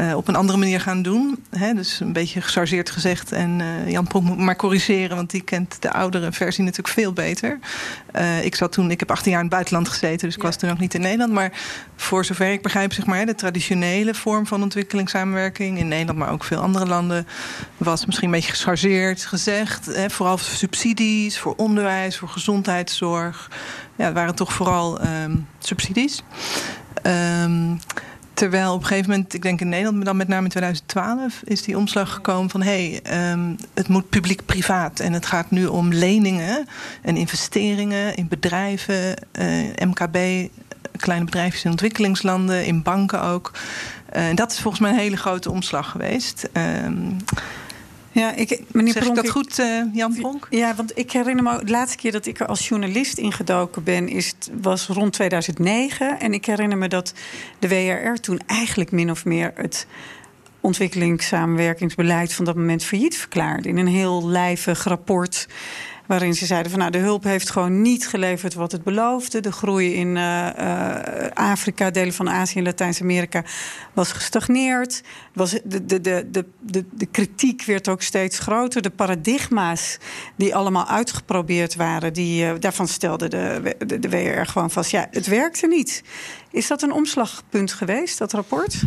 uh, 0.00 0.16
op 0.16 0.28
een 0.28 0.36
andere 0.36 0.58
manier 0.58 0.80
gaan 0.80 1.02
doen. 1.02 1.44
Hè, 1.50 1.74
dus 1.74 2.00
een 2.00 2.12
beetje 2.12 2.40
gechargeerd 2.40 2.90
gezegd. 2.90 3.32
En 3.32 3.58
uh, 3.58 3.90
Jan 3.90 4.06
Pronk 4.06 4.24
moet 4.24 4.38
maar 4.38 4.56
corrigeren, 4.56 5.16
want 5.16 5.30
die 5.30 5.40
kent 5.40 5.82
de 5.82 5.92
oudere 5.92 6.32
versie 6.32 6.64
natuurlijk 6.64 6.94
veel 6.94 7.12
beter. 7.12 7.58
Uh, 8.16 8.44
ik 8.44 8.54
zat 8.54 8.72
toen, 8.72 8.90
ik 8.90 9.00
heb 9.00 9.10
18 9.10 9.30
jaar 9.30 9.40
in 9.40 9.46
het 9.46 9.54
buitenland 9.54 9.88
gezeten, 9.88 10.26
dus 10.26 10.36
ik 10.36 10.42
was 10.42 10.56
toen 10.56 10.70
ook 10.70 10.78
niet 10.78 10.94
in 10.94 11.00
Nederland. 11.00 11.32
Maar 11.32 11.52
voor 11.96 12.24
zover 12.24 12.52
ik 12.52 12.62
begrijp, 12.62 12.92
zeg 12.92 13.06
maar, 13.06 13.26
de 13.26 13.34
traditionele 13.34 14.14
vorm 14.14 14.46
van 14.46 14.62
ontwikkelingssamenwerking 14.62 15.78
in 15.78 15.88
Nederland, 15.88 16.18
maar 16.18 16.32
ook 16.32 16.44
veel 16.44 16.60
andere 16.60 16.86
landen, 16.86 17.26
was 17.76 18.06
misschien 18.06 18.28
een 18.28 18.34
beetje 18.34 18.52
gechargeerd 18.52 19.24
gezegd. 19.24 19.86
Hè, 19.86 20.10
vooral 20.10 20.38
voor 20.38 20.56
subsidies, 20.56 21.38
voor 21.38 21.54
onderwijs, 21.56 22.16
voor 22.16 22.28
gezondheidszorg. 22.28 23.50
Ja, 23.96 24.04
het 24.04 24.14
waren 24.14 24.34
toch 24.34 24.52
vooral 24.52 25.04
um, 25.04 25.46
subsidies. 25.58 26.22
Um, 27.02 27.80
Terwijl 28.38 28.72
op 28.72 28.80
een 28.80 28.86
gegeven 28.86 29.10
moment, 29.10 29.34
ik 29.34 29.42
denk 29.42 29.60
in 29.60 29.68
Nederland, 29.68 30.04
dan 30.04 30.16
met 30.16 30.28
name 30.28 30.42
in 30.42 30.50
2012, 30.50 31.40
is 31.44 31.62
die 31.62 31.76
omslag 31.76 32.12
gekomen 32.12 32.50
van 32.50 32.62
hé, 32.62 33.00
hey, 33.02 33.30
um, 33.32 33.56
het 33.74 33.88
moet 33.88 34.08
publiek-privaat. 34.08 35.00
En 35.00 35.12
het 35.12 35.26
gaat 35.26 35.50
nu 35.50 35.66
om 35.66 35.92
leningen 35.92 36.66
en 37.02 37.16
investeringen 37.16 38.14
in 38.14 38.28
bedrijven, 38.28 39.14
eh, 39.32 39.86
MKB, 39.86 40.48
kleine 40.96 41.24
bedrijfjes 41.24 41.64
in 41.64 41.70
ontwikkelingslanden, 41.70 42.66
in 42.66 42.82
banken 42.82 43.22
ook. 43.22 43.52
Uh, 44.16 44.28
en 44.28 44.36
dat 44.36 44.52
is 44.52 44.60
volgens 44.60 44.82
mij 44.82 44.90
een 44.90 44.98
hele 44.98 45.16
grote 45.16 45.50
omslag 45.50 45.90
geweest. 45.90 46.48
Um, 46.84 47.16
ja, 48.18 48.34
ik, 48.34 48.60
meneer 48.72 48.92
zeg 48.92 49.02
Pronk, 49.02 49.16
ik 49.16 49.24
dat 49.24 49.32
goed, 49.32 49.58
uh, 49.58 49.82
Jan 49.92 50.14
Pronk? 50.14 50.46
Ja, 50.50 50.74
want 50.74 50.98
ik 50.98 51.12
herinner 51.12 51.44
me 51.44 51.64
de 51.64 51.70
laatste 51.70 51.96
keer 51.96 52.12
dat 52.12 52.26
ik 52.26 52.40
er 52.40 52.46
als 52.46 52.68
journalist 52.68 53.18
ingedoken 53.18 53.82
ben, 53.82 54.08
is, 54.08 54.34
was 54.62 54.86
rond 54.86 55.12
2009. 55.12 56.20
En 56.20 56.32
ik 56.32 56.44
herinner 56.44 56.78
me 56.78 56.88
dat 56.88 57.12
de 57.58 57.68
WRR 57.68 58.20
toen 58.20 58.40
eigenlijk 58.46 58.90
min 58.90 59.10
of 59.10 59.24
meer 59.24 59.52
het 59.54 59.86
ontwikkelingssamenwerkingsbeleid 60.60 62.32
van 62.32 62.44
dat 62.44 62.56
moment 62.56 62.84
failliet 62.84 63.16
verklaarde. 63.16 63.68
In 63.68 63.76
een 63.76 63.86
heel 63.86 64.28
lijvig 64.28 64.84
rapport 64.84 65.46
Waarin 66.08 66.34
ze 66.34 66.46
zeiden 66.46 66.70
van 66.70 66.80
nou, 66.80 66.92
de 66.92 66.98
hulp 66.98 67.24
heeft 67.24 67.50
gewoon 67.50 67.82
niet 67.82 68.08
geleverd 68.08 68.54
wat 68.54 68.72
het 68.72 68.82
beloofde. 68.82 69.40
De 69.40 69.52
groei 69.52 69.94
in 69.94 70.16
uh, 70.16 70.48
uh, 70.58 70.94
Afrika, 71.34 71.90
delen 71.90 72.12
van 72.12 72.30
Azië 72.30 72.58
en 72.58 72.64
Latijns-Amerika 72.64 73.44
was 73.92 74.12
gestagneerd. 74.12 75.02
Was 75.32 75.50
de, 75.50 75.84
de, 75.84 76.00
de, 76.00 76.28
de, 76.30 76.44
de, 76.60 76.84
de 76.92 77.06
kritiek 77.06 77.64
werd 77.64 77.88
ook 77.88 78.02
steeds 78.02 78.38
groter. 78.38 78.82
De 78.82 78.90
paradigma's 78.90 79.98
die 80.36 80.54
allemaal 80.54 80.86
uitgeprobeerd 80.86 81.74
waren, 81.74 82.12
die, 82.12 82.44
uh, 82.44 82.52
daarvan 82.58 82.88
stelde 82.88 83.28
de, 83.28 83.76
de, 83.86 83.98
de 83.98 84.08
WR 84.08 84.46
gewoon 84.46 84.70
vast. 84.70 84.90
Ja, 84.90 85.06
het 85.10 85.26
werkte 85.26 85.66
niet. 85.66 86.02
Is 86.50 86.66
dat 86.66 86.82
een 86.82 86.92
omslagpunt 86.92 87.72
geweest, 87.72 88.18
dat 88.18 88.32
rapport? 88.32 88.82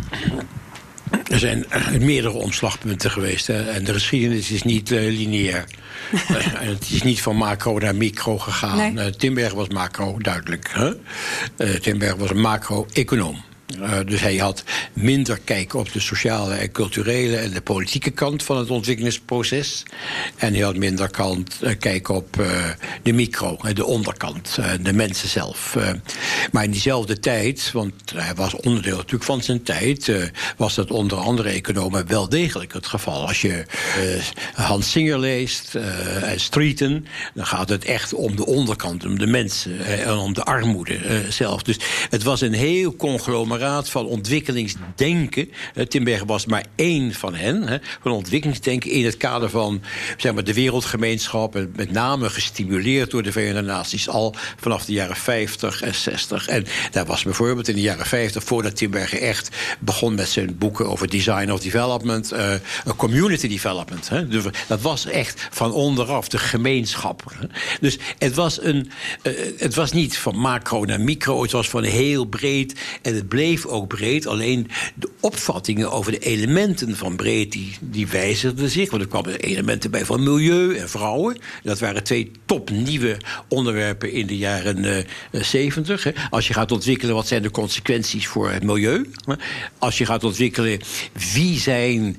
Er 1.30 1.38
zijn 1.38 1.64
meerdere 2.00 2.34
omslagpunten 2.34 3.10
geweest. 3.10 3.46
Hè. 3.46 3.70
En 3.70 3.84
de 3.84 3.92
geschiedenis 3.92 4.50
is 4.50 4.62
niet 4.62 4.90
uh, 4.90 5.00
lineair. 5.00 5.64
uh, 6.12 6.18
het 6.72 6.90
is 6.90 7.02
niet 7.02 7.22
van 7.22 7.36
macro 7.36 7.78
naar 7.78 7.94
micro 7.94 8.38
gegaan. 8.38 8.94
Nee. 8.94 9.06
Uh, 9.06 9.12
Timberg 9.12 9.52
was 9.52 9.68
macro, 9.68 10.18
duidelijk. 10.18 10.70
Hè? 10.72 10.94
Timberg 11.80 12.14
was 12.14 12.30
een 12.30 12.40
macro-econoom. 12.40 13.44
Uh, 13.80 13.98
dus 14.06 14.20
hij 14.20 14.36
had 14.36 14.64
minder 14.92 15.38
kijken 15.44 15.78
op 15.78 15.92
de 15.92 16.00
sociale 16.00 16.54
en 16.54 16.72
culturele 16.72 17.36
en 17.36 17.50
de 17.50 17.60
politieke 17.60 18.10
kant 18.10 18.42
van 18.42 18.56
het 18.56 18.70
ontwikkelingsproces. 18.70 19.82
En 20.36 20.52
hij 20.54 20.62
had 20.62 20.76
minder 20.76 21.10
kant, 21.10 21.58
uh, 21.62 21.70
kijken 21.78 22.14
op 22.14 22.36
uh, 22.40 22.64
de 23.02 23.12
micro, 23.12 23.58
de 23.74 23.84
onderkant, 23.84 24.58
de 24.82 24.92
mensen 24.92 25.28
zelf. 25.28 25.76
maar 26.52 26.64
in 26.64 26.70
diezelfde 26.70 27.18
tijd, 27.18 27.70
want 27.72 27.94
hij 28.14 28.34
was 28.34 28.54
onderdeel 28.54 28.96
natuurlijk 28.96 29.24
van 29.24 29.42
zijn 29.42 29.62
tijd, 29.62 30.12
was 30.56 30.74
dat 30.74 30.90
onder 30.90 31.18
andere 31.18 31.48
economen 31.48 32.06
wel 32.06 32.28
degelijk 32.28 32.72
het 32.72 32.86
geval. 32.86 33.26
Als 33.26 33.40
je 33.40 33.64
Hans 34.54 34.90
Singer 34.90 35.18
leest 35.18 35.74
en 36.22 36.40
Streeten, 36.40 37.06
dan 37.34 37.46
gaat 37.46 37.68
het 37.68 37.84
echt 37.84 38.14
om 38.14 38.36
de 38.36 38.46
onderkant, 38.46 39.04
om 39.04 39.18
de 39.18 39.26
mensen 39.26 39.86
en 39.86 40.16
om 40.16 40.32
de 40.34 40.44
armoede 40.44 41.24
zelf. 41.28 41.62
Dus 41.62 41.78
het 42.10 42.22
was 42.22 42.40
een 42.40 42.54
heel 42.54 42.96
conglomeraat 42.96 43.60
van 43.84 44.06
ontwikkelingsdenken. 44.06 45.50
Timbergen 45.88 46.26
was 46.26 46.46
maar 46.46 46.64
één 46.74 47.14
van 47.14 47.34
hen. 47.34 47.62
Hè, 47.62 47.76
van 48.02 48.12
ontwikkelingsdenken 48.12 48.90
in 48.90 49.04
het 49.04 49.16
kader 49.16 49.50
van 49.50 49.82
zeg 50.16 50.34
maar, 50.34 50.44
de 50.44 50.54
wereldgemeenschap. 50.54 51.56
En 51.56 51.72
met 51.76 51.90
name 51.90 52.30
gestimuleerd 52.30 53.10
door 53.10 53.22
de 53.22 53.32
Verenigde 53.32 53.62
Naties. 53.62 54.08
Al 54.08 54.34
vanaf 54.60 54.84
de 54.84 54.92
jaren 54.92 55.16
50 55.16 55.82
en 55.82 55.94
60. 55.94 56.46
En 56.46 56.66
daar 56.90 57.06
was 57.06 57.22
bijvoorbeeld 57.22 57.68
in 57.68 57.74
de 57.74 57.80
jaren 57.80 58.06
50, 58.06 58.44
voordat 58.44 58.76
Timbergen 58.76 59.20
echt 59.20 59.56
begon 59.80 60.14
met 60.14 60.28
zijn 60.28 60.58
boeken 60.58 60.88
over 60.88 61.10
design 61.10 61.50
of 61.50 61.60
development, 61.60 62.32
uh, 62.32 62.54
community 62.96 63.48
development. 63.48 64.08
Hè. 64.08 64.28
Dus 64.28 64.44
dat 64.66 64.80
was 64.80 65.06
echt 65.06 65.48
van 65.50 65.72
onderaf 65.72 66.28
de 66.28 66.38
gemeenschap. 66.38 67.22
Dus 67.80 67.98
het 68.18 68.34
was, 68.34 68.62
een, 68.62 68.90
uh, 69.22 69.32
het 69.58 69.74
was 69.74 69.92
niet 69.92 70.18
van 70.18 70.36
macro 70.36 70.84
naar 70.84 71.00
micro, 71.00 71.42
het 71.42 71.52
was 71.52 71.68
van 71.68 71.82
heel 71.82 72.24
breed. 72.24 72.80
En 73.02 73.14
het 73.14 73.28
bleef 73.28 73.41
ook 73.66 73.88
breed. 73.88 74.26
Alleen 74.26 74.68
de 74.94 75.10
opvattingen 75.20 75.92
over 75.92 76.12
de 76.12 76.18
elementen 76.18 76.96
van 76.96 77.16
breed, 77.16 77.52
die, 77.52 77.76
die 77.80 78.08
zich. 78.56 78.90
Want 78.90 79.02
er 79.02 79.08
kwamen 79.08 79.40
elementen 79.40 79.90
bij 79.90 80.04
van 80.04 80.22
milieu 80.22 80.76
en 80.76 80.88
vrouwen. 80.88 81.38
Dat 81.62 81.78
waren 81.78 82.04
twee 82.04 82.30
topnieuwe 82.46 83.16
onderwerpen 83.48 84.12
in 84.12 84.26
de 84.26 84.36
jaren 84.36 84.84
uh, 84.84 84.98
eh, 84.98 85.42
70. 85.42 86.04
Hè. 86.04 86.10
Als 86.30 86.46
je 86.48 86.54
gaat 86.54 86.72
ontwikkelen, 86.72 87.14
wat 87.14 87.26
zijn 87.26 87.42
de 87.42 87.50
consequenties 87.50 88.26
voor 88.26 88.50
het 88.50 88.62
milieu? 88.62 89.10
Als 89.78 89.98
je 89.98 90.06
gaat 90.06 90.24
ontwikkelen, 90.24 90.80
wie 91.32 91.58
zijn 91.58 92.16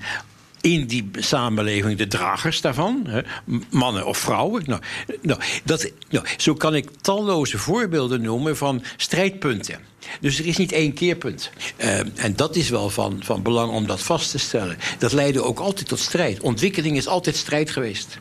in 0.64 0.86
die 0.86 1.10
samenleving 1.14 1.98
de 1.98 2.08
dragers 2.08 2.62
daarvan, 2.62 3.04
hè, 3.08 3.22
mannen 3.70 4.06
of 4.06 4.18
vrouwen. 4.18 4.64
Nou, 4.66 4.82
nou, 5.22 5.40
dat, 5.64 5.92
nou, 6.10 6.26
zo 6.38 6.54
kan 6.54 6.76
ik 6.76 6.90
talloze 7.02 7.58
voorbeelden 7.58 8.22
noemen 8.22 8.58
van 8.58 8.84
strijdpunten. 8.98 9.80
Dus 10.20 10.40
er 10.40 10.46
is 10.46 10.58
niet 10.58 10.72
één 10.72 10.94
keerpunt. 10.94 11.50
Uh, 11.78 12.00
en 12.00 12.36
dat 12.36 12.56
is 12.56 12.70
wel 12.70 12.90
van, 12.90 13.20
van 13.24 13.42
belang 13.42 13.72
om 13.72 13.88
dat 13.88 14.02
vast 14.02 14.32
te 14.32 14.38
stellen. 14.38 14.78
Dat 15.00 15.12
leidde 15.12 15.44
ook 15.44 15.60
altijd 15.60 15.88
tot 15.88 16.00
strijd. 16.00 16.42
Ontwikkeling 16.42 16.98
is 16.98 17.08
altijd 17.08 17.36
strijd 17.36 17.70
geweest. 17.70 18.18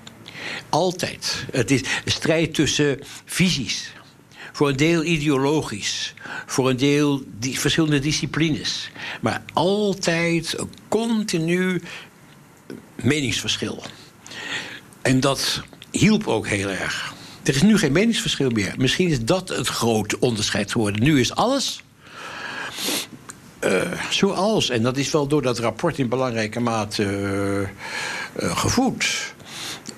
Altijd. 0.69 1.45
Het 1.51 1.71
is 1.71 1.83
strijd 2.05 2.55
tussen 2.55 2.99
visies 3.25 3.93
Voor 4.53 4.69
een 4.69 4.77
deel 4.77 5.05
ideologisch. 5.05 6.15
Voor 6.47 6.71
een 6.71 6.77
deel 6.77 7.23
die 7.39 7.59
verschillende 7.59 7.99
disciplines. 7.99 8.91
Maar 9.21 9.43
altijd 9.53 10.57
continu 10.89 11.83
meningsverschil. 12.95 13.83
En 15.03 15.21
dat 15.21 15.63
hielp 15.91 16.27
ook 16.27 16.47
heel 16.47 16.69
erg. 16.69 17.15
Er 17.43 17.55
is 17.55 17.63
nu 17.63 17.79
geen 17.79 17.93
meningsverschil 17.93 18.51
meer. 18.51 18.75
Misschien 18.79 19.09
is 19.09 19.25
dat 19.25 19.49
het 19.49 19.69
grote 19.69 20.21
onderscheid 20.21 20.73
geworden. 20.73 21.03
Nu 21.03 21.21
is 21.21 21.35
alles 21.35 21.83
uh, 23.65 23.93
zoals. 24.11 24.71
En 24.71 24.83
dat 24.83 24.97
is 24.97 25.11
wel 25.11 25.27
door 25.27 25.43
dat 25.43 25.59
rapport 25.59 25.99
in 25.99 26.09
belangrijke 26.09 26.61
mate 26.61 27.03
uh, 27.03 27.61
uh, 27.61 28.57
gevoed. 28.57 29.35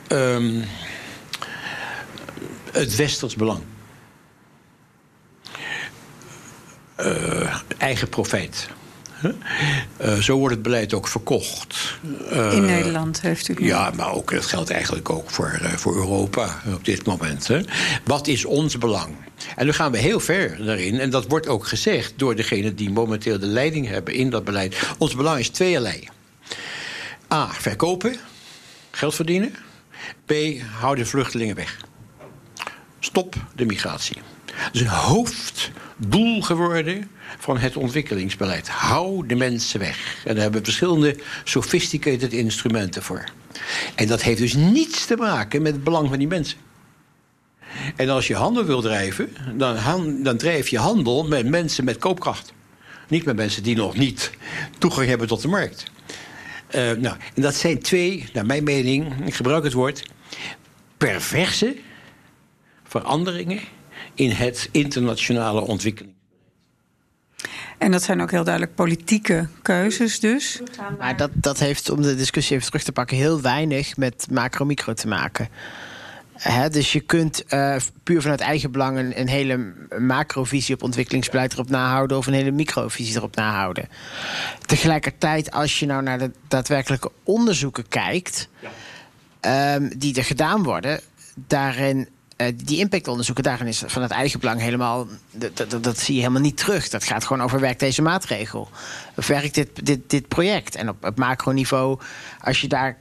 Um, 0.09 0.65
het 2.73 2.97
westers 2.97 3.35
belang. 3.35 3.61
eigen 7.79 8.09
profijt. 8.09 8.69
Uh, 9.25 10.15
zo 10.15 10.37
wordt 10.37 10.55
het 10.55 10.63
beleid 10.63 10.95
ook 10.95 11.09
verkocht. 11.09 11.99
Uh, 12.33 12.53
In 12.53 12.65
Nederland 12.65 13.21
heeft 13.21 13.49
u. 13.49 13.55
Ja, 13.59 13.91
maar 13.97 14.13
ook, 14.13 14.31
dat 14.31 14.47
geldt 14.47 14.71
eigenlijk 14.71 15.11
ook 15.11 15.31
voor, 15.31 15.59
uh, 15.63 15.69
voor 15.73 15.97
Europa 15.97 16.61
op 16.75 16.85
dit 16.85 17.07
moment. 17.07 17.47
Hè. 17.47 17.61
Wat 18.05 18.27
is 18.27 18.45
ons 18.45 18.79
belang? 18.79 19.15
En 19.57 19.67
nu 19.67 19.73
gaan 19.73 19.93
we 19.93 19.99
heel 19.99 20.21
ver 20.21 20.65
daarin. 20.65 21.01
En 21.01 21.11
dat 21.11 21.27
wordt 21.27 21.49
ook 21.49 21.67
gezegd 21.67 22.13
door 22.17 22.37
degenen 22.37 22.77
die 22.77 22.91
momenteel 22.91 23.39
de 23.39 23.47
leiding 23.47 23.89
hebben 23.89 24.15
in 24.15 24.31
dat 24.31 24.45
beleid. 24.45 24.77
Ons 24.99 25.15
belang 25.15 25.39
is 25.39 25.49
tweeërlei. 25.49 26.09
A. 27.33 27.49
Verkopen. 27.53 28.17
Geld 28.91 29.15
verdienen. 29.15 29.55
B. 30.27 30.33
Hou 30.81 30.97
de 30.97 31.07
vluchtelingen 31.07 31.57
weg. 31.57 31.77
Stop 32.99 33.35
de 33.55 33.65
migratie. 33.67 34.17
Dat 34.57 34.75
is 34.75 34.81
een 34.81 34.87
hoofddoel 34.87 36.43
geworden 36.43 37.11
van 37.39 37.59
het 37.59 37.77
ontwikkelingsbeleid. 37.77 38.69
Hou 38.69 39.27
de 39.27 39.35
mensen 39.35 39.81
weg. 39.81 40.17
En 40.25 40.35
daar 40.35 40.43
hebben 40.43 40.61
we 40.61 40.67
verschillende 40.67 41.17
sophisticated 41.45 42.33
instrumenten 42.33 43.03
voor. 43.03 43.25
En 43.95 44.07
dat 44.07 44.23
heeft 44.23 44.39
dus 44.39 44.55
niets 44.55 45.07
te 45.07 45.17
maken 45.17 45.63
met 45.63 45.73
het 45.73 45.85
belang 45.85 46.09
van 46.09 46.19
die 46.19 46.29
mensen. 46.29 46.59
En 47.97 48.09
als 48.09 48.27
je 48.27 48.35
handel 48.35 48.65
wil 48.65 48.81
drijven, 48.81 49.37
dan, 49.55 49.77
dan 50.23 50.37
drijf 50.37 50.69
je 50.69 50.79
handel 50.79 51.29
met 51.29 51.49
mensen 51.49 51.85
met 51.85 51.99
koopkracht. 51.99 52.53
Niet 53.09 53.25
met 53.25 53.37
mensen 53.37 53.63
die 53.63 53.77
nog 53.77 53.97
niet 53.97 54.31
toegang 54.79 55.09
hebben 55.09 55.27
tot 55.27 55.43
de 55.43 55.49
markt. 55.49 55.85
Uh, 56.75 56.81
nou, 56.81 57.17
en 57.35 57.43
dat 57.43 57.55
zijn 57.55 57.79
twee, 57.79 58.29
naar 58.33 58.47
mijn 58.47 58.65
mening, 58.65 59.27
ik 59.27 59.35
gebruik 59.35 59.65
het 59.65 59.73
woord, 59.73 60.03
perverse 60.97 61.77
veranderingen 62.85 63.61
in 64.15 64.31
het 64.31 64.69
internationale 64.73 65.61
ontwikkeling. 65.61 66.15
En 67.79 67.91
dat 67.91 68.03
zijn 68.03 68.23
ook 68.23 68.31
heel 68.31 68.45
duidelijk 68.45 68.75
politieke 68.75 69.49
keuzes 69.63 70.21
dus. 70.21 70.61
Maar 70.99 71.17
dat, 71.17 71.31
dat 71.35 71.59
heeft, 71.59 71.91
om 71.91 72.03
de 72.03 72.15
discussie 72.15 72.57
even 72.57 72.67
terug 72.67 72.83
te 72.83 72.93
pakken... 72.93 73.17
heel 73.17 73.41
weinig 73.41 73.97
met 73.97 74.27
macro-micro 74.31 74.93
te 74.93 75.09
maken. 75.09 75.49
dus 76.71 76.93
je 76.93 77.01
kunt 77.01 77.45
uh, 77.49 77.77
puur 78.03 78.23
vanuit 78.23 78.41
eigen 78.41 78.71
belang 78.71 78.99
een, 78.99 79.21
een, 79.21 79.29
hele 79.29 79.73
macrovisie 79.99 80.75
op 80.75 80.83
ontwikkelingsbeleid 80.83 81.53
erop 81.53 81.69
nahouden 81.69 82.17
of 82.17 82.27
een 82.27 82.33
hele 82.33 82.51
microvisie 82.51 83.17
erop 83.17 83.37
nahouden. 83.37 83.89
Tegelijkertijd, 84.67 85.51
als 85.51 85.79
je 85.79 85.87
nou 85.87 86.03
naar 86.03 86.19
de 86.19 86.31
daadwerkelijke 86.49 87.11
onderzoeken 87.23 87.89
kijkt, 87.89 88.49
ja. 89.41 89.75
um, 89.75 89.99
die 89.99 90.17
er 90.17 90.25
gedaan 90.25 90.63
worden, 90.63 91.01
daarin 91.35 92.09
uh, 92.37 92.49
die 92.55 92.79
impactonderzoeken, 92.79 93.45
daarin 93.45 93.67
is 93.67 93.83
van 93.87 94.03
het 94.03 94.11
eigen 94.11 94.41
belang 94.41 94.61
helemaal. 94.61 95.07
Dat, 95.31 95.57
dat, 95.57 95.85
dat, 95.85 95.99
zie 95.99 96.15
je 96.15 96.21
helemaal 96.21 96.43
niet 96.43 96.57
terug. 96.57 96.89
Dat 96.89 97.05
gaat 97.05 97.25
gewoon 97.25 97.43
over 97.43 97.61
werkt 97.61 97.81
deze 97.81 98.03
maatregel. 98.03 98.69
Of 99.17 99.27
werkt 99.27 99.55
dit, 99.55 99.87
dit, 99.87 100.11
dit 100.11 100.29
project? 100.29 100.75
En 100.75 100.89
op, 100.89 101.05
op 101.05 101.19
macroniveau, 101.19 102.01
als 102.41 102.61
je 102.61 102.69
daar 102.69 102.97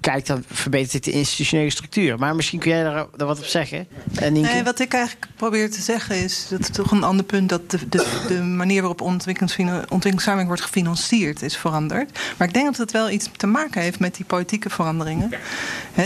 kijkt, 0.00 0.26
dan 0.26 0.44
verbetert 0.50 0.92
het 0.92 1.04
de 1.04 1.12
institutionele 1.12 1.70
structuur. 1.70 2.18
Maar 2.18 2.34
misschien 2.34 2.58
kun 2.58 2.70
jij 2.70 2.82
daar, 2.82 3.06
wat 3.16 3.38
op 3.38 3.44
zeggen. 3.44 3.86
Eh, 4.14 4.62
wat 4.64 4.80
ik 4.80 4.92
eigenlijk 4.92 5.26
probeer 5.36 5.70
te 5.70 5.80
zeggen 5.80 6.16
is, 6.16 6.46
dat 6.50 6.60
is 6.60 6.70
toch 6.70 6.90
een 6.90 7.02
ander 7.02 7.24
punt, 7.24 7.48
dat 7.48 7.70
de, 7.70 7.88
de, 7.88 8.24
de 8.28 8.42
manier 8.42 8.80
waarop 8.80 9.00
ontwikkelingssamenwerking 9.00 10.46
wordt 10.46 10.62
gefinancierd 10.62 11.42
is 11.42 11.56
veranderd. 11.56 12.18
Maar 12.36 12.48
ik 12.48 12.54
denk 12.54 12.66
dat 12.66 12.76
het 12.76 12.90
wel 12.90 13.10
iets 13.10 13.30
te 13.36 13.46
maken 13.46 13.82
heeft 13.82 13.98
met 13.98 14.14
die 14.14 14.24
politieke 14.24 14.70
veranderingen. 14.70 15.30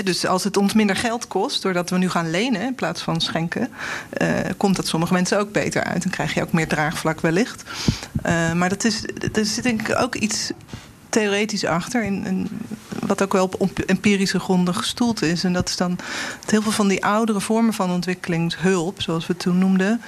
dus 0.04 0.26
als 0.26 0.44
het 0.44 0.56
ons 0.56 0.72
minder 0.72 0.96
geld 0.96 1.28
kost, 1.28 1.62
doordat 1.62 1.90
we 1.90 1.98
nu 1.98 2.10
gaan 2.10 2.30
lenen 2.30 2.60
in 2.60 2.74
plaats 2.74 3.02
van 3.02 3.20
schenken, 3.20 3.68
uh, 4.22 4.28
komt 4.56 4.76
dat 4.76 4.86
sommige 4.86 5.12
mensen 5.12 5.38
ook 5.38 5.52
beter 5.52 5.84
uit. 5.84 6.02
Dan 6.02 6.12
krijg 6.12 6.34
je 6.34 6.42
ook 6.42 6.52
meer 6.52 6.68
draagvlak 6.68 7.20
wellicht. 7.20 7.62
Uh, 8.26 8.52
maar 8.52 8.68
dat 8.68 8.84
is, 8.84 9.04
er 9.32 9.46
zit 9.46 9.62
denk 9.62 9.88
ik 9.88 10.00
ook 10.00 10.14
iets 10.14 10.50
theoretisch 11.16 11.64
achter. 11.64 12.04
In, 12.04 12.48
wat 13.06 13.22
ook 13.22 13.32
wel 13.32 13.50
op 13.58 13.78
empirische 13.78 14.40
gronden 14.40 14.74
gestoeld 14.74 15.22
is. 15.22 15.44
En 15.44 15.52
dat 15.52 15.68
is 15.68 15.76
dan 15.76 15.98
heel 16.46 16.62
veel 16.62 16.72
van 16.72 16.88
die 16.88 17.04
oudere 17.04 17.40
vormen 17.40 17.74
van 17.74 17.90
ontwikkelingshulp, 17.90 19.02
zoals 19.02 19.26
we 19.26 19.32
het 19.32 19.42
toen 19.42 19.58
noemden. 19.58 20.00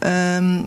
Um, 0.00 0.66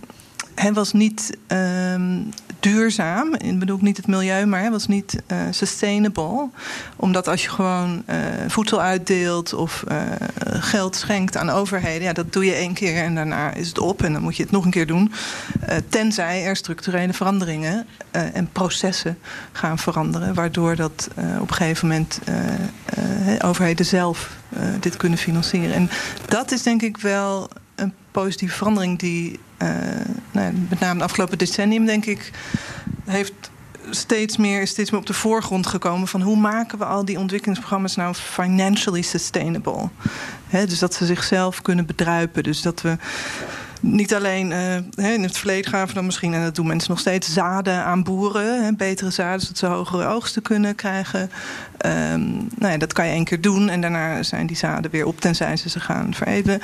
hij 0.60 0.74
was 0.74 0.94
niet 0.94 1.38
um, 1.48 2.30
duurzaam. 2.60 3.36
Ik 3.36 3.60
bedoel 3.60 3.78
niet 3.82 3.98
het 3.98 4.08
milieu, 4.08 4.46
maar 4.46 4.60
hij 4.60 4.72
was 4.72 4.88
niet 4.88 5.22
uh, 5.28 5.38
sustainable. 5.50 6.50
Omdat 6.96 7.28
als 7.28 7.44
je 7.44 7.50
gewoon 7.50 8.04
uh, 8.10 8.16
voedsel 8.48 8.82
uitdeelt 8.82 9.54
of 9.54 9.84
uh, 9.92 10.02
geld 10.44 10.96
schenkt 10.96 11.38
aan 11.38 11.50
overheden, 11.50 12.04
ja, 12.04 12.14
dat 12.14 12.34
doe 12.34 12.46
je 12.46 12.54
één 12.54 12.74
keer 12.74 13.04
en 13.04 13.16
daarna 13.16 13.54
is 13.54 13.68
het 13.68 13.80
op 13.80 14.04
en 14.04 14.14
dan 14.14 14.22
moet 14.22 14.36
je 14.36 14.44
het 14.44 14.52
nog 14.52 14.66
een 14.66 14.72
keer 14.72 14.88
doen. 14.88 15.12
tenzij 15.90 16.46
er 16.46 16.56
structurele 16.56 17.14
veranderingen 17.14 17.86
en 18.12 18.50
processen 18.52 19.18
gaan 19.52 19.80
veranderen, 19.80 20.34
waardoor 20.34 20.76
dat 20.76 21.08
op 21.40 21.50
een 21.50 21.56
gegeven 21.56 21.88
moment 21.88 22.20
overheden 23.42 23.86
zelf 23.86 24.30
dit 24.80 24.98
kunnen 24.98 25.18
financieren. 25.18 25.76
En 25.76 25.90
dat 26.28 26.52
is 26.52 26.64
denk 26.64 26.82
ik 26.82 26.98
wel 26.98 27.50
positieve 28.12 28.56
verandering 28.56 29.00
die 29.00 29.40
uh, 29.64 29.70
nou, 30.32 30.54
met 30.70 30.80
name 30.80 30.94
het 30.94 31.04
afgelopen 31.04 31.38
decennium, 31.38 31.86
denk 31.86 32.06
ik, 32.06 32.32
heeft 33.06 33.34
steeds 33.90 34.38
meer, 34.38 34.62
is 34.62 34.70
steeds 34.70 34.92
meer 34.92 35.00
op 35.00 35.06
de 35.06 35.14
voorgrond 35.14 35.68
gekomen 35.68 36.08
van 36.08 36.22
hoe 36.22 36.38
maken 36.38 36.78
we 36.78 36.86
al 36.86 37.06
die 37.06 37.20
ontwikkelingsprogramma's 37.20 37.96
nou 37.96 38.14
financially 38.14 39.02
sustainable. 39.02 39.90
Dus 40.50 40.80
dat 40.80 40.94
ze 40.94 41.06
zichzelf 41.06 41.62
kunnen 41.62 41.86
bedruipen. 41.86 42.44
Dus 42.44 42.62
dat 42.62 42.82
we 42.82 42.98
niet 43.82 44.14
alleen 44.14 44.52
uh, 44.96 45.14
in 45.14 45.24
het 45.24 45.38
verleden 45.38 45.72
gaven 45.72 45.96
dan 45.96 46.06
misschien, 46.06 46.34
en 46.34 46.44
dat 46.44 46.56
doen 46.56 46.68
mensen 46.68 46.90
nog 46.90 47.00
steeds, 47.00 47.34
zaden 47.34 47.84
aan 47.84 48.04
boeren. 48.04 48.78
Betere 48.78 49.10
zaden, 49.10 49.42
zodat 49.42 49.58
ze 49.58 49.66
hogere 49.66 50.08
oogsten 50.08 50.42
kunnen 50.42 50.76
krijgen. 50.76 51.32
Um, 51.86 52.50
nou 52.56 52.72
ja, 52.72 52.78
dat 52.78 52.94
kan 52.94 53.06
je 53.06 53.12
één 53.12 53.24
keer 53.24 53.42
doen 53.42 53.70
en 53.70 53.82
daarna 53.82 54.24
zijn 54.24 54.48
die 54.48 54.58
zaden 54.58 54.92
weer 54.92 55.06
op, 55.06 55.20
tenzij 55.20 55.58
ze 55.58 55.70
ze 55.70 55.80
gaan 55.80 56.14
veredelen. 56.14 56.62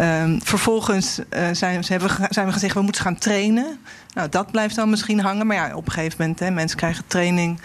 Um, 0.00 0.40
vervolgens 0.42 1.18
uh, 1.18 1.48
zijn, 1.52 1.84
ze 1.84 1.92
hebben, 1.92 2.10
zijn 2.30 2.46
we 2.46 2.52
gezegd, 2.52 2.74
we 2.74 2.82
moeten 2.82 3.02
gaan 3.02 3.18
trainen. 3.18 3.78
Nou, 4.14 4.28
dat 4.28 4.50
blijft 4.50 4.76
dan 4.76 4.90
misschien 4.90 5.20
hangen. 5.20 5.46
Maar 5.46 5.56
ja, 5.56 5.74
op 5.74 5.86
een 5.86 5.92
gegeven 5.92 6.16
moment, 6.18 6.38
hè, 6.38 6.50
mensen 6.50 6.76
krijgen 6.76 7.04
training, 7.06 7.60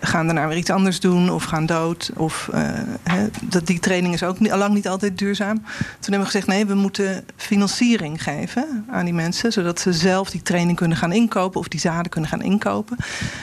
gaan 0.00 0.26
daarna 0.26 0.48
weer 0.48 0.56
iets 0.56 0.70
anders 0.70 1.00
doen 1.00 1.30
of 1.30 1.44
gaan 1.44 1.66
dood. 1.66 2.10
Of 2.16 2.48
uh, 2.54 2.60
hè, 3.02 3.28
dat, 3.42 3.66
die 3.66 3.78
training 3.78 4.14
is 4.14 4.22
ook 4.22 4.40
niet, 4.40 4.54
lang 4.54 4.74
niet 4.74 4.88
altijd 4.88 5.18
duurzaam. 5.18 5.56
Toen 5.56 6.00
hebben 6.00 6.18
we 6.18 6.24
gezegd, 6.24 6.46
nee, 6.46 6.66
we 6.66 6.74
moeten 6.74 7.24
financiering 7.36 8.22
geven 8.22 8.84
aan 8.90 9.04
die 9.04 9.14
mensen, 9.14 9.52
zodat 9.52 9.80
ze 9.80 9.92
zelf 9.92 10.30
die 10.30 10.42
training 10.42 10.76
kunnen 10.76 10.96
gaan 10.96 11.12
inkopen 11.12 11.60
of 11.60 11.68
die 11.68 11.80
zaden 11.80 12.10
kunnen 12.10 12.30
gaan 12.30 12.42
inkopen. 12.42 12.96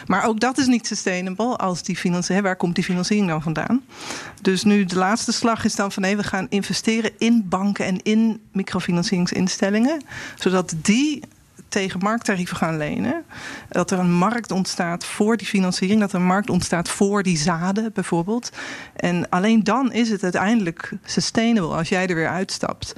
Maar 0.05 0.25
ook 0.25 0.39
dat 0.39 0.57
is 0.57 0.67
niet 0.67 0.87
sustainable 0.87 1.55
als 1.55 1.83
die 1.83 1.97
financiering, 1.97 2.47
waar 2.47 2.55
komt 2.55 2.75
die 2.75 2.83
financiering 2.83 2.97
dan 3.03 3.41
vandaan? 3.41 3.81
Dus 4.41 4.63
nu 4.63 4.85
de 4.85 4.95
laatste 4.95 5.31
slag 5.31 5.65
is 5.65 5.75
dan 5.75 5.91
van 5.91 6.03
nee, 6.03 6.17
we 6.17 6.23
gaan 6.23 6.47
investeren 6.49 7.11
in 7.17 7.45
banken 7.49 7.85
en 7.85 8.03
in 8.03 8.41
microfinancieringsinstellingen, 8.51 10.01
zodat 10.35 10.73
die 10.81 11.23
tegen 11.69 11.99
markttarieven 11.99 12.57
gaan 12.57 12.77
lenen. 12.77 13.23
Dat 13.69 13.91
er 13.91 13.99
een 13.99 14.13
markt 14.13 14.51
ontstaat 14.51 15.05
voor 15.05 15.37
die 15.37 15.47
financiering. 15.47 15.99
Dat 15.99 16.13
er 16.13 16.19
een 16.19 16.25
markt 16.25 16.49
ontstaat 16.49 16.89
voor 16.89 17.23
die 17.23 17.37
zaden 17.37 17.91
bijvoorbeeld. 17.93 18.51
En 18.95 19.29
alleen 19.29 19.63
dan 19.63 19.93
is 19.93 20.09
het 20.09 20.23
uiteindelijk 20.23 20.91
sustainable. 21.03 21.75
Als 21.75 21.89
jij 21.89 22.07
er 22.07 22.15
weer 22.15 22.29
uitstapt, 22.29 22.95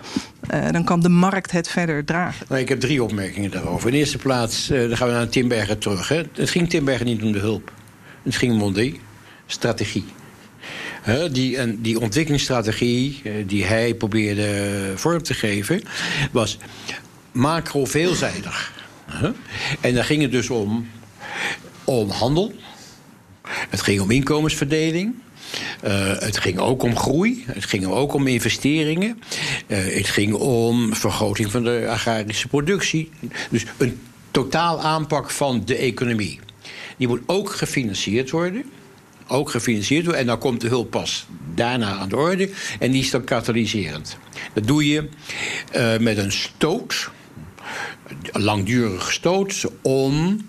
uh, 0.54 0.70
dan 0.72 0.84
kan 0.84 1.00
de 1.00 1.10
markt 1.10 1.52
het 1.52 1.68
verder 1.68 2.06
dragen. 2.06 2.46
Nou, 2.50 2.62
ik 2.62 2.70
heb 2.70 2.80
drie 2.80 3.04
opmerkingen 3.04 3.52
daarover. 3.52 3.90
In 3.90 3.96
eerste 3.96 4.18
plaats, 4.18 4.72
uh, 4.72 4.88
dan 4.88 4.98
gaan 4.98 5.08
we 5.08 5.14
naar 5.14 5.30
Timbergen 5.30 5.80
terug. 5.80 6.08
Hè. 6.08 6.24
Het 6.34 6.50
ging 6.50 6.70
Timbergen 6.70 7.06
niet 7.06 7.24
om 7.24 7.32
de 7.32 7.40
hulp. 7.40 7.72
Het 8.24 8.36
ging 8.36 8.62
om 8.62 8.74
de 8.74 8.96
strategie. 9.52 10.06
die, 11.32 11.82
die 11.82 12.00
ontwikkelingsstrategie 12.00 13.22
eh, 13.24 13.32
die 13.48 13.66
hij 13.66 13.94
probeerde 13.94 14.92
vorm 14.96 15.24
te 15.24 15.34
geven, 15.34 15.82
was 16.32 16.58
macro 17.32 17.86
veelzijdig. 17.86 18.80
En 19.82 19.94
daar 19.94 20.04
ging 20.04 20.22
het 20.22 20.32
dus 20.32 20.50
om, 20.50 20.90
om 21.84 22.10
handel. 22.10 22.54
Het 23.70 23.82
ging 23.82 24.02
om 24.02 24.12
inkomensverdeling. 24.12 25.14
Uh, 25.84 26.18
het 26.20 26.38
ging 26.38 26.60
ook 26.60 26.84
om 26.84 26.98
groei. 26.98 27.44
Het 27.48 27.66
ging 27.66 27.86
ook 27.86 28.14
om 28.14 28.28
investeringen. 28.28 29.22
Uh, 29.68 29.78
het 29.78 30.08
ging 30.08 30.34
om 30.34 30.96
vergroting 30.96 31.52
van 31.52 31.64
de 31.64 31.86
agrarische 31.90 32.48
productie. 32.48 33.10
Dus 33.50 33.66
een 33.78 34.00
totaal 34.32 34.82
aanpak 34.82 35.30
van 35.30 35.62
de 35.66 35.76
economie. 35.76 36.40
Die 36.98 37.08
moet 37.08 37.22
ook 37.26 37.52
gefinancierd 37.52 38.30
worden. 38.30 38.66
Ook 39.32 39.50
gefinancierd 39.50 40.04
worden. 40.04 40.22
En 40.22 40.28
dan 40.28 40.40
komt 40.40 40.62
de 40.62 40.68
hulp 40.68 40.90
pas 40.90 41.26
daarna 41.56 41.98
aan 41.98 42.10
de 42.10 42.16
orde. 42.16 42.50
En 42.80 42.92
die 42.92 43.02
is 43.02 43.10
dan 43.10 43.24
katalyserend. 43.24 44.18
Dat 44.54 44.68
doe 44.68 44.88
je 44.88 45.10
uh, 45.76 45.98
met 45.98 46.18
een 46.18 46.32
stoot. 46.32 47.10
Een 48.32 48.42
langdurige 48.42 49.12
stoot. 49.12 49.66
Om 49.82 50.46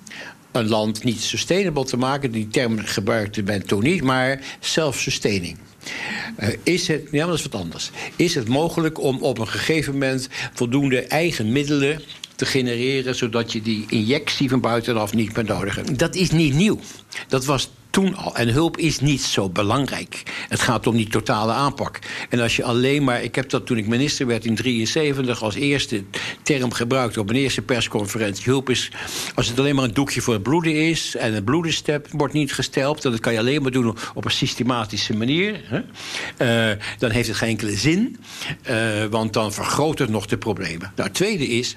een 0.52 0.68
land 0.68 1.04
niet 1.04 1.20
sustainable 1.20 1.84
te 1.84 1.96
maken. 1.96 2.30
Die 2.30 2.48
term 2.48 2.78
gebruikte 2.78 3.42
men 3.42 3.66
toen 3.66 3.82
niet, 3.82 4.02
maar 4.02 4.40
self-sustaining. 4.60 5.58
Uh, 6.40 6.48
is 6.62 6.88
het, 6.88 7.08
ja, 7.10 7.26
dat 7.26 7.34
is 7.34 7.42
wat 7.42 7.60
anders. 7.60 7.90
Is 8.16 8.34
het 8.34 8.48
mogelijk 8.48 9.00
om 9.00 9.22
op 9.22 9.38
een 9.38 9.48
gegeven 9.48 9.92
moment 9.92 10.28
voldoende 10.52 11.00
eigen 11.00 11.52
middelen 11.52 12.02
te 12.36 12.46
genereren, 12.46 13.14
zodat 13.14 13.52
je 13.52 13.62
die 13.62 13.84
injectie 13.88 14.48
van 14.48 14.60
buitenaf 14.60 15.14
niet 15.14 15.36
meer 15.36 15.44
nodig 15.44 15.74
hebt? 15.74 15.98
Dat 15.98 16.14
is 16.14 16.30
niet 16.30 16.54
nieuw. 16.54 16.78
Dat 17.28 17.44
was 17.44 17.70
toen 17.92 18.16
al. 18.16 18.36
En 18.36 18.48
hulp 18.48 18.76
is 18.76 19.00
niet 19.00 19.22
zo 19.22 19.48
belangrijk. 19.48 20.22
Het 20.48 20.60
gaat 20.60 20.86
om 20.86 20.96
die 20.96 21.08
totale 21.08 21.52
aanpak. 21.52 21.98
En 22.28 22.40
als 22.40 22.56
je 22.56 22.64
alleen 22.64 23.04
maar. 23.04 23.22
Ik 23.22 23.34
heb 23.34 23.50
dat 23.50 23.66
toen 23.66 23.76
ik 23.76 23.86
minister 23.86 24.26
werd 24.26 24.44
in 24.44 24.54
73 24.54 25.42
als 25.42 25.54
eerste 25.54 26.04
term 26.42 26.72
gebruikt 26.72 27.16
op 27.16 27.30
een 27.30 27.36
eerste 27.36 27.62
persconferentie. 27.62 28.44
Hulp 28.44 28.70
is. 28.70 28.90
Als 29.34 29.48
het 29.48 29.58
alleen 29.58 29.74
maar 29.74 29.84
een 29.84 29.94
doekje 29.94 30.20
voor 30.20 30.34
het 30.34 30.42
bloeden 30.42 30.88
is. 30.88 31.16
en 31.16 31.34
het 31.34 31.44
bloedenstep 31.44 32.08
wordt 32.10 32.34
niet 32.34 32.52
gestelpt. 32.52 33.02
dat 33.02 33.20
kan 33.20 33.32
je 33.32 33.38
alleen 33.38 33.62
maar 33.62 33.70
doen 33.70 33.96
op 34.14 34.24
een 34.24 34.30
systematische 34.30 35.16
manier. 35.16 35.60
Hè, 35.64 36.70
uh, 36.70 36.78
dan 36.98 37.10
heeft 37.10 37.28
het 37.28 37.36
geen 37.36 37.48
enkele 37.48 37.76
zin. 37.76 38.16
Uh, 38.70 39.04
want 39.04 39.32
dan 39.32 39.52
vergroot 39.52 39.98
het 39.98 40.08
nog 40.08 40.26
de 40.26 40.38
problemen. 40.38 40.92
Nou, 40.96 41.08
het 41.08 41.14
tweede 41.14 41.48
is. 41.48 41.76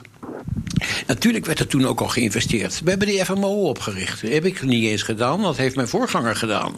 Natuurlijk 1.07 1.45
werd 1.45 1.59
er 1.59 1.67
toen 1.67 1.85
ook 1.85 2.01
al 2.01 2.07
geïnvesteerd. 2.07 2.81
We 2.83 2.89
hebben 2.89 3.07
de 3.07 3.25
FMO 3.25 3.69
opgericht. 3.69 4.21
Dat 4.21 4.31
heb 4.31 4.45
ik 4.45 4.61
niet 4.61 4.83
eens 4.83 5.03
gedaan, 5.03 5.41
dat 5.41 5.57
heeft 5.57 5.75
mijn 5.75 5.87
voorganger 5.87 6.35
gedaan. 6.35 6.75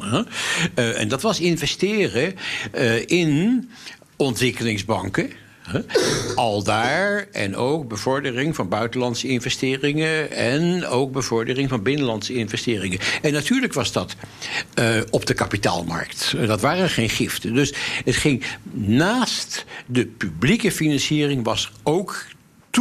Uh, 0.75 0.99
en 0.99 1.07
dat 1.07 1.21
was 1.21 1.39
investeren 1.39 2.35
uh, 2.75 3.05
in 3.05 3.69
ontwikkelingsbanken. 4.15 5.29
Al 6.35 6.63
daar 6.63 7.27
en 7.31 7.55
ook 7.55 7.87
bevordering 7.87 8.55
van 8.55 8.69
buitenlandse 8.69 9.27
investeringen 9.27 10.31
en 10.31 10.85
ook 10.85 11.11
bevordering 11.11 11.69
van 11.69 11.83
binnenlandse 11.83 12.33
investeringen. 12.33 12.99
En 13.21 13.33
natuurlijk 13.33 13.73
was 13.73 13.91
dat 13.91 14.15
uh, 14.79 15.01
op 15.09 15.25
de 15.25 15.33
kapitaalmarkt. 15.33 16.35
Dat 16.47 16.61
waren 16.61 16.89
geen 16.89 17.09
giften. 17.09 17.53
Dus 17.53 17.73
het 18.05 18.15
ging 18.15 18.43
naast 18.71 19.65
de 19.85 20.05
publieke 20.05 20.71
financiering 20.71 21.43
was 21.43 21.71
ook 21.83 22.25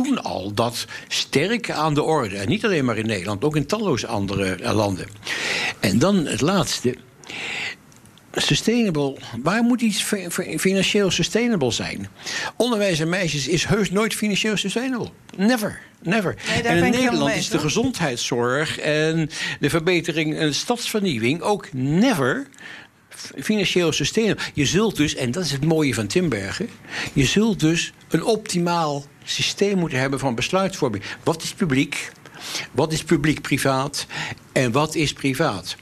toen 0.03 0.23
al 0.23 0.53
dat 0.55 0.87
sterk 1.09 1.71
aan 1.71 1.95
de 1.95 2.03
orde. 2.03 2.37
En 2.37 2.49
niet 2.49 2.65
alleen 2.65 2.85
maar 2.85 2.99
in 2.99 3.07
Nederland, 3.07 3.45
ook 3.45 3.57
in 3.57 3.67
talloze 3.67 4.07
andere 4.07 4.73
landen. 4.73 5.07
En 5.81 5.99
dan 5.99 6.27
het 6.27 6.41
laatste. 6.41 6.97
Sustainable. 8.33 9.17
Waar 9.43 9.63
moet 9.63 9.81
iets 9.81 10.03
financieel 10.59 11.11
sustainable 11.11 11.71
zijn? 11.71 12.09
Onderwijs 12.57 13.01
en 13.01 13.09
meisjes 13.09 13.49
is 13.49 13.65
heus 13.65 13.91
nooit 13.91 14.15
financieel 14.15 14.57
sustainable. 14.57 15.09
Never. 15.37 15.81
Never. 16.03 16.37
Nee, 16.49 16.63
en 16.63 16.85
in 16.85 16.91
Nederland 16.91 17.35
is 17.35 17.49
de 17.49 17.59
gezondheidszorg 17.59 18.79
en 18.79 19.31
de 19.61 19.71
verbetering 19.71 20.37
en 20.37 20.47
de 20.47 20.53
stadsvernieuwing 20.53 21.41
ook 21.41 21.73
never 21.73 22.47
financieel 23.39 23.93
sustainable. 23.93 24.45
Je 24.55 24.67
zult 24.67 24.97
dus, 24.97 25.15
en 25.15 25.31
dat 25.31 25.45
is 25.45 25.53
het 25.53 25.65
mooie 25.65 25.95
van 25.95 26.07
Timbergen, 26.07 26.69
je 27.13 27.25
zult 27.25 27.61
dus 27.61 27.93
een 28.09 28.25
optimaal 28.25 29.05
systeem 29.25 29.79
moeten 29.79 29.99
hebben 29.99 30.19
van 30.19 30.35
besluitvorming. 30.35 31.05
Wat 31.25 31.43
is 31.43 31.55
publiek? 31.55 32.11
Wat 32.73 32.93
is 32.93 33.05
publiek-privaat 33.05 34.07
en 34.53 34.73
wat 34.73 34.95
is 34.95 35.13
privaat? 35.13 35.77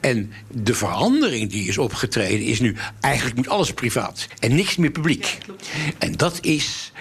En 0.00 0.32
de 0.50 0.74
verandering 0.74 1.50
die 1.50 1.68
is 1.68 1.78
opgetreden 1.78 2.46
is 2.46 2.60
nu... 2.60 2.76
eigenlijk 3.00 3.36
moet 3.36 3.48
alles 3.48 3.72
privaat 3.72 4.28
en 4.38 4.54
niks 4.54 4.76
meer 4.76 4.90
publiek. 4.90 5.38
En 5.98 6.12
dat 6.12 6.38
is 6.40 6.92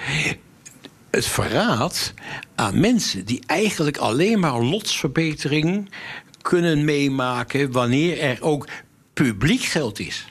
het 1.11 1.25
verraad 1.25 2.13
aan 2.55 2.79
mensen... 2.79 3.25
die 3.25 3.43
eigenlijk 3.45 3.97
alleen 3.97 4.39
maar 4.39 4.61
lotsverbetering 4.61 5.91
kunnen 6.41 6.85
meemaken... 6.85 7.71
wanneer 7.71 8.19
er 8.19 8.37
ook 8.41 8.67
publiek 9.13 9.61
geld 9.61 9.99
is. 9.99 10.27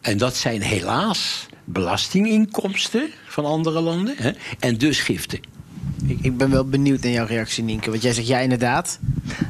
En 0.00 0.18
dat 0.18 0.36
zijn 0.36 0.62
helaas 0.62 1.46
belastinginkomsten 1.64 3.10
van 3.26 3.44
andere 3.44 3.80
landen 3.80 4.14
hè, 4.18 4.30
en 4.58 4.78
dus 4.78 5.00
giften. 5.00 5.40
Ik, 6.06 6.18
ik, 6.22 6.36
ben 6.36 6.50
wel 6.50 6.68
benieuwd 6.68 7.02
naar 7.02 7.12
jouw 7.12 7.26
reactie, 7.26 7.64
Nienke. 7.64 7.90
Want 7.90 8.02
jij 8.02 8.12
zegt 8.12 8.26
ja, 8.26 8.38
inderdaad. 8.38 8.98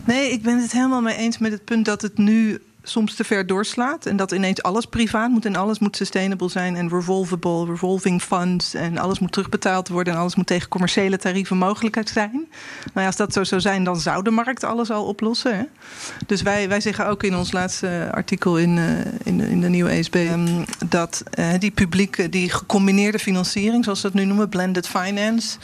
Nee, 0.06 0.30
ik 0.30 0.42
ben 0.42 0.60
het 0.60 0.72
helemaal 0.72 1.00
mee 1.00 1.16
eens 1.16 1.38
met 1.38 1.52
het 1.52 1.64
punt 1.64 1.84
dat 1.84 2.02
het 2.02 2.18
nu 2.18 2.62
soms 2.84 3.14
te 3.14 3.24
ver 3.24 3.46
doorslaat. 3.46 4.06
En 4.06 4.16
dat 4.16 4.32
ineens 4.32 4.62
alles 4.62 4.86
privaat 4.86 5.30
moet 5.30 5.44
en 5.44 5.56
alles 5.56 5.78
moet 5.78 5.96
sustainable 5.96 6.48
zijn. 6.48 6.76
En 6.76 6.88
revolvable, 6.88 7.66
revolving 7.66 8.22
funds. 8.22 8.74
En 8.74 8.98
alles 8.98 9.18
moet 9.18 9.32
terugbetaald 9.32 9.88
worden. 9.88 10.12
En 10.12 10.18
alles 10.18 10.34
moet 10.34 10.46
tegen 10.46 10.68
commerciële 10.68 11.16
tarieven 11.16 11.56
mogelijk 11.56 12.00
zijn. 12.04 12.32
Nou 12.32 12.46
ja, 12.94 13.06
als 13.06 13.16
dat 13.16 13.32
zo 13.32 13.44
zou 13.44 13.60
zijn, 13.60 13.84
dan 13.84 14.00
zou 14.00 14.22
de 14.22 14.30
markt 14.30 14.64
alles 14.64 14.90
al 14.90 15.04
oplossen. 15.04 15.56
Hè? 15.56 15.64
Dus 16.26 16.42
wij, 16.42 16.68
wij 16.68 16.80
zeggen 16.80 17.06
ook 17.06 17.22
in 17.22 17.36
ons 17.36 17.52
laatste 17.52 18.08
artikel 18.12 18.58
in, 18.58 18.76
uh, 18.76 18.98
in, 19.24 19.40
in, 19.40 19.60
de 19.60 19.68
nieuwe 19.68 19.90
ESB... 19.90 20.14
Um, 20.14 20.64
dat 20.88 21.22
uh, 21.38 21.48
die 21.58 21.70
publieke, 21.70 22.28
die 22.28 22.50
gecombineerde 22.50 23.18
financiering, 23.18 23.84
zoals 23.84 24.02
we 24.02 24.10
dat 24.10 24.20
nu 24.20 24.24
noemen, 24.24 24.48
blended 24.48 24.88
finance 24.88 25.58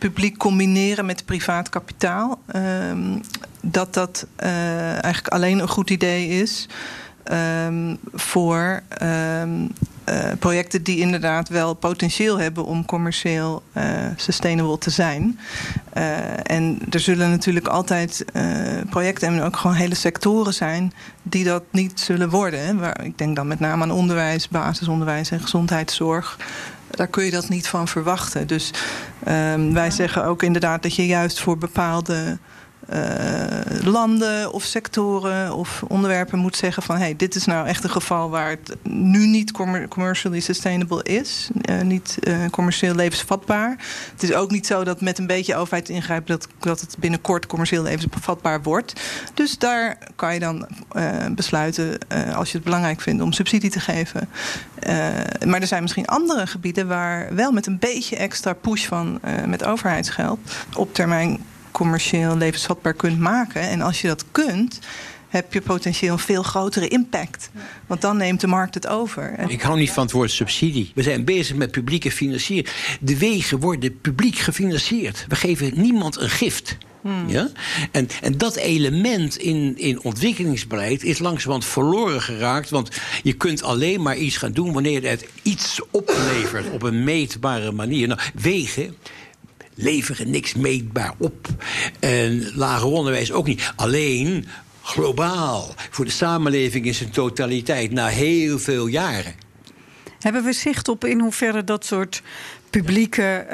publiek 0.00 0.36
combineren 0.36 1.06
met 1.06 1.24
privaat 1.24 1.68
kapitaal. 1.68 2.40
Um, 2.56 3.20
dat 3.62 3.94
dat 3.94 4.26
uh, 4.42 4.92
eigenlijk 4.92 5.28
alleen 5.28 5.58
een 5.58 5.68
goed 5.68 5.90
idee 5.90 6.28
is 6.28 6.68
um, 7.66 7.98
voor 8.12 8.82
um, 9.02 9.72
uh, 10.08 10.18
projecten 10.38 10.82
die 10.82 10.98
inderdaad 10.98 11.48
wel 11.48 11.74
potentieel 11.74 12.38
hebben 12.38 12.64
om 12.64 12.84
commercieel 12.84 13.62
uh, 13.76 13.84
sustainable 14.16 14.78
te 14.78 14.90
zijn. 14.90 15.38
en 16.42 16.78
er 16.90 17.00
zullen 17.00 17.30
natuurlijk 17.30 17.66
altijd 17.66 18.24
projecten 18.90 19.28
en 19.28 19.42
ook 19.42 19.56
gewoon 19.56 19.76
hele 19.76 19.94
sectoren 19.94 20.54
zijn 20.54 20.92
die 21.22 21.44
dat 21.44 21.62
niet 21.70 22.00
zullen 22.00 22.30
worden. 22.30 22.78
Waar, 22.78 23.04
ik 23.04 23.18
denk 23.18 23.36
dan 23.36 23.46
met 23.46 23.60
name 23.60 23.82
aan 23.82 23.90
onderwijs, 23.90 24.48
basisonderwijs 24.48 25.30
en 25.30 25.40
gezondheidszorg 25.40 26.38
daar 26.90 27.06
kun 27.06 27.24
je 27.24 27.30
dat 27.30 27.48
niet 27.48 27.68
van 27.68 27.88
verwachten. 27.88 28.46
Dus 28.46 28.70
um, 29.28 29.74
wij 29.74 29.90
zeggen 29.90 30.24
ook 30.24 30.42
inderdaad 30.42 30.82
dat 30.82 30.94
je 30.94 31.06
juist 31.06 31.40
voor 31.40 31.58
bepaalde 31.58 32.38
landen 33.82 34.52
of 34.52 34.62
sectoren 34.62 35.54
of 35.54 35.82
onderwerpen 35.88 36.38
moet 36.38 36.56
zeggen 36.56 36.82
van 36.82 36.96
hey, 36.96 37.16
dit 37.16 37.34
is 37.34 37.44
nou 37.44 37.66
echt 37.66 37.84
een 37.84 37.90
geval 37.90 38.30
waar 38.30 38.50
het 38.50 38.76
nu 38.82 39.26
niet 39.26 39.52
commercially 39.88 40.40
sustainable 40.40 41.02
is, 41.02 41.50
uh, 41.70 41.80
niet 41.80 42.18
uh, 42.20 42.46
commercieel 42.50 42.94
levensvatbaar. 42.94 43.76
Het 44.12 44.22
is 44.22 44.32
ook 44.32 44.50
niet 44.50 44.66
zo 44.66 44.84
dat 44.84 45.00
met 45.00 45.18
een 45.18 45.26
beetje 45.26 45.56
overheid 45.56 45.88
ingrijpt 45.88 46.28
dat, 46.28 46.48
dat 46.58 46.80
het 46.80 46.96
binnenkort 46.98 47.46
commercieel 47.46 47.82
levensvatbaar 47.82 48.62
wordt. 48.62 49.00
Dus 49.34 49.58
daar 49.58 49.98
kan 50.16 50.34
je 50.34 50.40
dan 50.40 50.66
besluiten 51.34 51.98
als 52.34 52.50
je 52.50 52.54
het 52.54 52.64
belangrijk 52.64 53.00
vindt 53.00 53.22
om 53.22 53.32
subsidie 53.32 53.70
te 53.70 53.80
geven. 53.80 54.28
maar 55.46 55.60
er 55.60 55.66
zijn 55.66 55.82
misschien 55.82 56.06
andere 56.06 56.46
gebieden 56.46 56.88
waar 56.88 57.34
wel 57.34 57.52
met 57.52 57.66
een 57.66 57.78
beetje 57.78 58.16
extra 58.16 58.52
push 58.52 58.86
van 58.86 59.20
met 59.46 59.64
overheidsgeld 59.64 60.38
op 60.74 60.94
termijn 60.94 61.40
commercieel 61.80 62.36
levensvatbaar 62.36 62.94
kunt 62.94 63.18
maken. 63.18 63.60
En 63.60 63.80
als 63.80 64.00
je 64.00 64.06
dat 64.06 64.24
kunt, 64.30 64.78
heb 65.28 65.52
je 65.52 65.60
potentieel 65.60 66.12
een 66.12 66.18
veel 66.18 66.42
grotere 66.42 66.88
impact. 66.88 67.50
Want 67.86 68.00
dan 68.00 68.16
neemt 68.16 68.40
de 68.40 68.46
markt 68.46 68.74
het 68.74 68.86
over. 68.86 69.34
Ik 69.48 69.62
hou 69.62 69.78
niet 69.78 69.90
van 69.90 70.02
het 70.02 70.12
woord 70.12 70.30
subsidie. 70.30 70.92
We 70.94 71.02
zijn 71.02 71.24
bezig 71.24 71.56
met 71.56 71.70
publieke 71.70 72.10
financiering. 72.10 72.68
De 73.00 73.18
wegen 73.18 73.60
worden 73.60 74.00
publiek 74.00 74.38
gefinancierd. 74.38 75.24
We 75.28 75.36
geven 75.36 75.72
niemand 75.74 76.16
een 76.16 76.30
gift. 76.30 76.76
Hmm. 77.02 77.28
Ja? 77.28 77.48
En, 77.90 78.08
en 78.22 78.38
dat 78.38 78.56
element 78.56 79.36
in, 79.36 79.78
in 79.78 80.02
ontwikkelingsbeleid 80.02 81.02
is 81.02 81.18
langzamerhand 81.18 81.64
verloren 81.64 82.22
geraakt. 82.22 82.70
Want 82.70 82.88
je 83.22 83.32
kunt 83.32 83.62
alleen 83.62 84.02
maar 84.02 84.16
iets 84.16 84.36
gaan 84.36 84.52
doen 84.52 84.72
wanneer 84.72 85.08
het 85.08 85.26
iets 85.42 85.80
oplevert 85.90 86.70
op 86.70 86.82
een 86.82 87.04
meetbare 87.04 87.72
manier. 87.72 88.08
Nou, 88.08 88.20
wegen 88.34 88.96
leveren 89.82 90.30
niks 90.30 90.54
meetbaar 90.54 91.14
op. 91.18 91.48
En 91.98 92.52
lager 92.54 92.88
onderwijs 92.88 93.32
ook 93.32 93.46
niet. 93.46 93.72
Alleen 93.76 94.46
globaal, 94.82 95.74
voor 95.90 96.04
de 96.04 96.10
samenleving 96.10 96.86
in 96.86 96.94
zijn 96.94 97.10
totaliteit, 97.10 97.90
na 97.90 98.06
heel 98.06 98.58
veel 98.58 98.86
jaren. 98.86 99.34
Hebben 100.18 100.44
we 100.44 100.52
zicht 100.52 100.88
op 100.88 101.04
in 101.04 101.20
hoeverre 101.20 101.64
dat 101.64 101.84
soort 101.86 102.22
publieke 102.70 103.46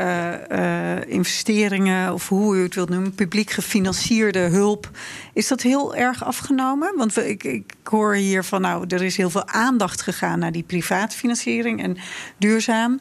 uh, 0.51 1.15
investeringen, 1.15 2.13
of 2.13 2.29
hoe 2.29 2.57
u 2.57 2.63
het 2.63 2.75
wilt 2.75 2.89
noemen, 2.89 3.15
publiek 3.15 3.51
gefinancierde 3.51 4.39
hulp. 4.39 4.91
Is 5.33 5.49
dat 5.49 5.63
heel 5.63 5.95
erg 5.95 6.25
afgenomen? 6.25 6.97
Want 6.97 7.17
ik, 7.17 7.45
ik 7.45 7.75
hoor 7.85 8.15
hier 8.15 8.45
van, 8.45 8.61
nou, 8.61 8.85
er 8.89 9.03
is 9.03 9.17
heel 9.17 9.31
veel 9.31 9.49
aandacht 9.49 10.03
gegaan 10.03 10.39
naar 10.39 10.53
die 10.53 10.63
privaatfinanciering 10.63 11.83
en 11.83 11.97
duurzaam. 12.39 13.01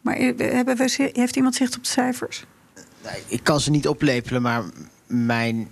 Maar 0.00 0.16
hebben 0.38 0.76
we, 0.76 1.10
heeft 1.12 1.36
iemand 1.36 1.54
zicht 1.54 1.76
op 1.76 1.82
de 1.82 1.90
cijfers? 1.90 2.44
Ik 3.26 3.40
kan 3.42 3.60
ze 3.60 3.70
niet 3.70 3.88
oplepelen, 3.88 4.42
maar, 4.42 4.62
mijn, 5.06 5.68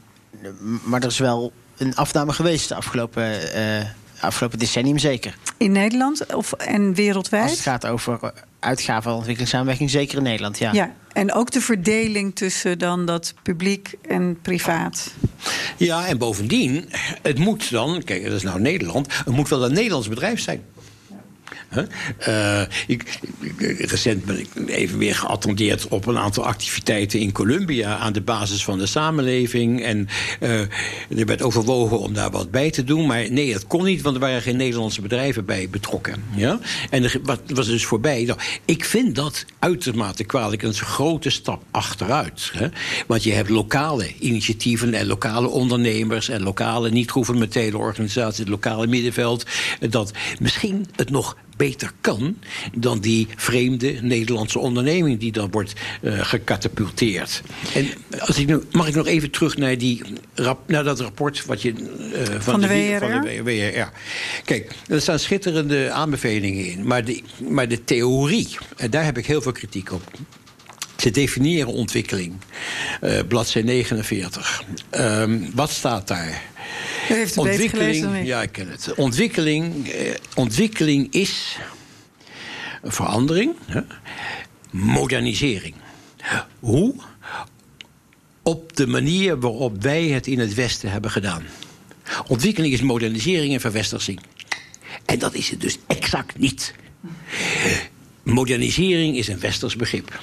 maar 0.85 1.01
er 1.01 1.09
is 1.09 1.19
wel 1.19 1.53
een 1.77 1.97
afname 1.97 2.33
geweest 2.33 2.69
de 2.69 2.75
afgelopen, 2.75 3.57
uh, 3.57 3.85
afgelopen 4.21 4.59
decennium 4.59 4.99
zeker. 4.99 5.37
In 5.57 5.73
Nederland 5.73 6.35
of, 6.35 6.53
en 6.53 6.95
wereldwijd? 6.95 7.43
Als 7.43 7.53
het 7.53 7.61
gaat 7.61 7.87
over 7.87 8.33
uitgaven 8.59 9.03
van 9.03 9.13
ontwikkelingssamenwerking, 9.13 9.91
zeker 9.91 10.17
in 10.17 10.23
Nederland, 10.23 10.59
ja. 10.59 10.73
ja. 10.73 10.95
En 11.13 11.33
ook 11.33 11.51
de 11.51 11.61
verdeling 11.61 12.35
tussen 12.35 12.79
dan 12.79 13.07
dat 13.07 13.35
publiek 13.43 13.95
en 14.09 14.39
privaat. 14.43 15.15
Ja, 15.77 16.07
en 16.07 16.19
bovendien, 16.19 16.89
het 17.23 17.39
moet 17.39 17.71
dan, 17.71 18.03
kijk, 18.05 18.25
dat 18.25 18.33
is 18.33 18.43
nou 18.43 18.61
Nederland, 18.61 19.15
het 19.15 19.35
moet 19.35 19.49
wel 19.49 19.65
een 19.65 19.73
Nederlands 19.73 20.09
bedrijf 20.09 20.41
zijn. 20.41 20.63
Uh, 22.29 22.63
ik, 22.87 23.19
recent 23.79 24.25
ben 24.25 24.39
ik 24.39 24.49
even 24.67 24.99
weer 24.99 25.15
geattendeerd 25.15 25.89
op 25.89 26.07
een 26.07 26.19
aantal 26.19 26.45
activiteiten 26.45 27.21
in 27.21 27.33
Colombia 27.33 27.97
aan 27.97 28.13
de 28.13 28.21
basis 28.21 28.65
van 28.65 28.79
de 28.79 28.87
samenleving. 28.87 29.83
En 29.83 30.09
uh, 30.41 30.61
er 30.61 31.27
werd 31.27 31.43
overwogen 31.43 31.99
om 31.99 32.15
daar 32.15 32.31
wat 32.31 32.51
bij 32.51 32.71
te 32.71 32.85
doen. 32.85 33.07
Maar 33.07 33.31
nee, 33.31 33.53
dat 33.53 33.67
kon 33.67 33.85
niet, 33.85 34.03
want 34.03 34.15
er 34.15 34.21
waren 34.21 34.43
geen 34.43 34.57
Nederlandse 34.57 35.01
bedrijven 35.01 35.45
bij 35.45 35.69
betrokken. 35.71 36.25
Ja? 36.37 36.59
En 36.91 37.11
wat, 37.23 37.41
was 37.47 37.67
dus 37.67 37.85
voorbij. 37.85 38.25
Nou, 38.25 38.39
ik 38.65 38.85
vind 38.85 39.15
dat 39.15 39.45
uitermate 39.59 40.25
kwalijk. 40.25 40.63
een 40.63 40.75
grote 40.75 41.31
stap 41.31 41.63
achteruit. 41.71 42.51
Hè? 42.55 42.69
Want 43.07 43.23
je 43.23 43.33
hebt 43.33 43.49
lokale 43.49 44.15
initiatieven 44.19 44.95
en 44.95 45.07
lokale 45.07 45.49
ondernemers 45.49 46.29
en 46.29 46.43
lokale 46.43 46.91
niet-gouvernementele 46.91 47.79
organisaties, 47.79 48.39
het 48.39 48.49
lokale 48.49 48.87
middenveld. 48.87 49.47
Dat 49.91 50.13
misschien 50.39 50.87
het 50.97 51.11
nog 51.11 51.37
beter 51.63 51.93
kan 52.01 52.37
dan 52.75 53.01
die 53.01 53.29
vreemde 53.37 53.99
Nederlandse 54.01 54.59
onderneming 54.59 55.21
die 55.21 55.33
dan 55.33 55.51
wordt 55.51 55.73
uh, 56.01 56.25
gecatapulteerd. 56.25 57.43
En 57.75 57.89
als 58.19 58.39
ik 58.39 58.47
nu, 58.47 58.61
mag 58.71 58.89
ik 58.89 58.95
nog 58.95 59.07
even 59.07 59.31
terug 59.31 59.57
naar, 59.57 59.79
die, 59.79 60.03
naar 60.67 60.85
dat 60.85 61.01
rapport 61.01 61.47
wat 61.47 61.63
je, 61.63 61.73
uh, 61.73 62.25
van, 62.25 62.41
van, 62.41 62.61
de, 62.61 62.67
de 62.67 62.97
Van 62.99 63.23
de 63.23 63.43
WRR. 63.43 63.91
Kijk, 64.45 64.75
er 64.89 65.01
staan 65.01 65.19
schitterende 65.19 65.91
aanbevelingen 65.91 66.67
in. 66.67 66.87
Maar 66.87 67.05
de, 67.05 67.23
maar 67.49 67.69
de 67.69 67.85
theorie, 67.85 68.57
en 68.77 68.91
daar 68.91 69.05
heb 69.05 69.19
ik 69.19 69.27
heel 69.27 69.43
veel 69.43 69.53
kritiek 69.53 69.93
op. 69.93 70.11
Ze 70.97 71.11
definiëren 71.11 71.73
ontwikkeling. 71.73 72.33
Uh, 73.03 73.19
bladzij 73.29 73.63
49. 73.63 74.65
Um, 74.91 75.51
wat 75.55 75.71
staat 75.71 76.09
daar? 76.09 76.43
U 77.11 77.15
heeft 77.15 77.35
het 77.35 77.45
beter 77.45 77.69
gelezen 77.69 78.03
dan 78.03 78.15
ik. 78.15 78.27
Ja, 78.27 78.43
ik 78.43 78.53
ken 78.53 78.69
het. 78.69 78.95
Ontwikkeling, 78.95 79.89
eh, 79.89 80.15
ontwikkeling 80.35 81.13
is 81.13 81.57
verandering, 82.83 83.55
hè? 83.67 83.81
modernisering. 84.71 85.75
Hoe? 86.59 86.95
Op 88.43 88.77
de 88.77 88.87
manier 88.87 89.41
waarop 89.41 89.83
wij 89.83 90.07
het 90.07 90.27
in 90.27 90.39
het 90.39 90.55
Westen 90.55 90.91
hebben 90.91 91.11
gedaan. 91.11 91.43
Ontwikkeling 92.27 92.73
is 92.73 92.83
modernisering 92.83 93.55
en 93.55 93.61
verwestersing. 93.61 94.21
En 95.05 95.19
dat 95.19 95.35
is 95.35 95.51
het 95.51 95.61
dus 95.61 95.79
exact 95.87 96.39
niet. 96.39 96.75
Modernisering 98.23 99.17
is 99.17 99.29
een 99.29 99.41
westers 99.41 99.77
begrip. 99.77 100.21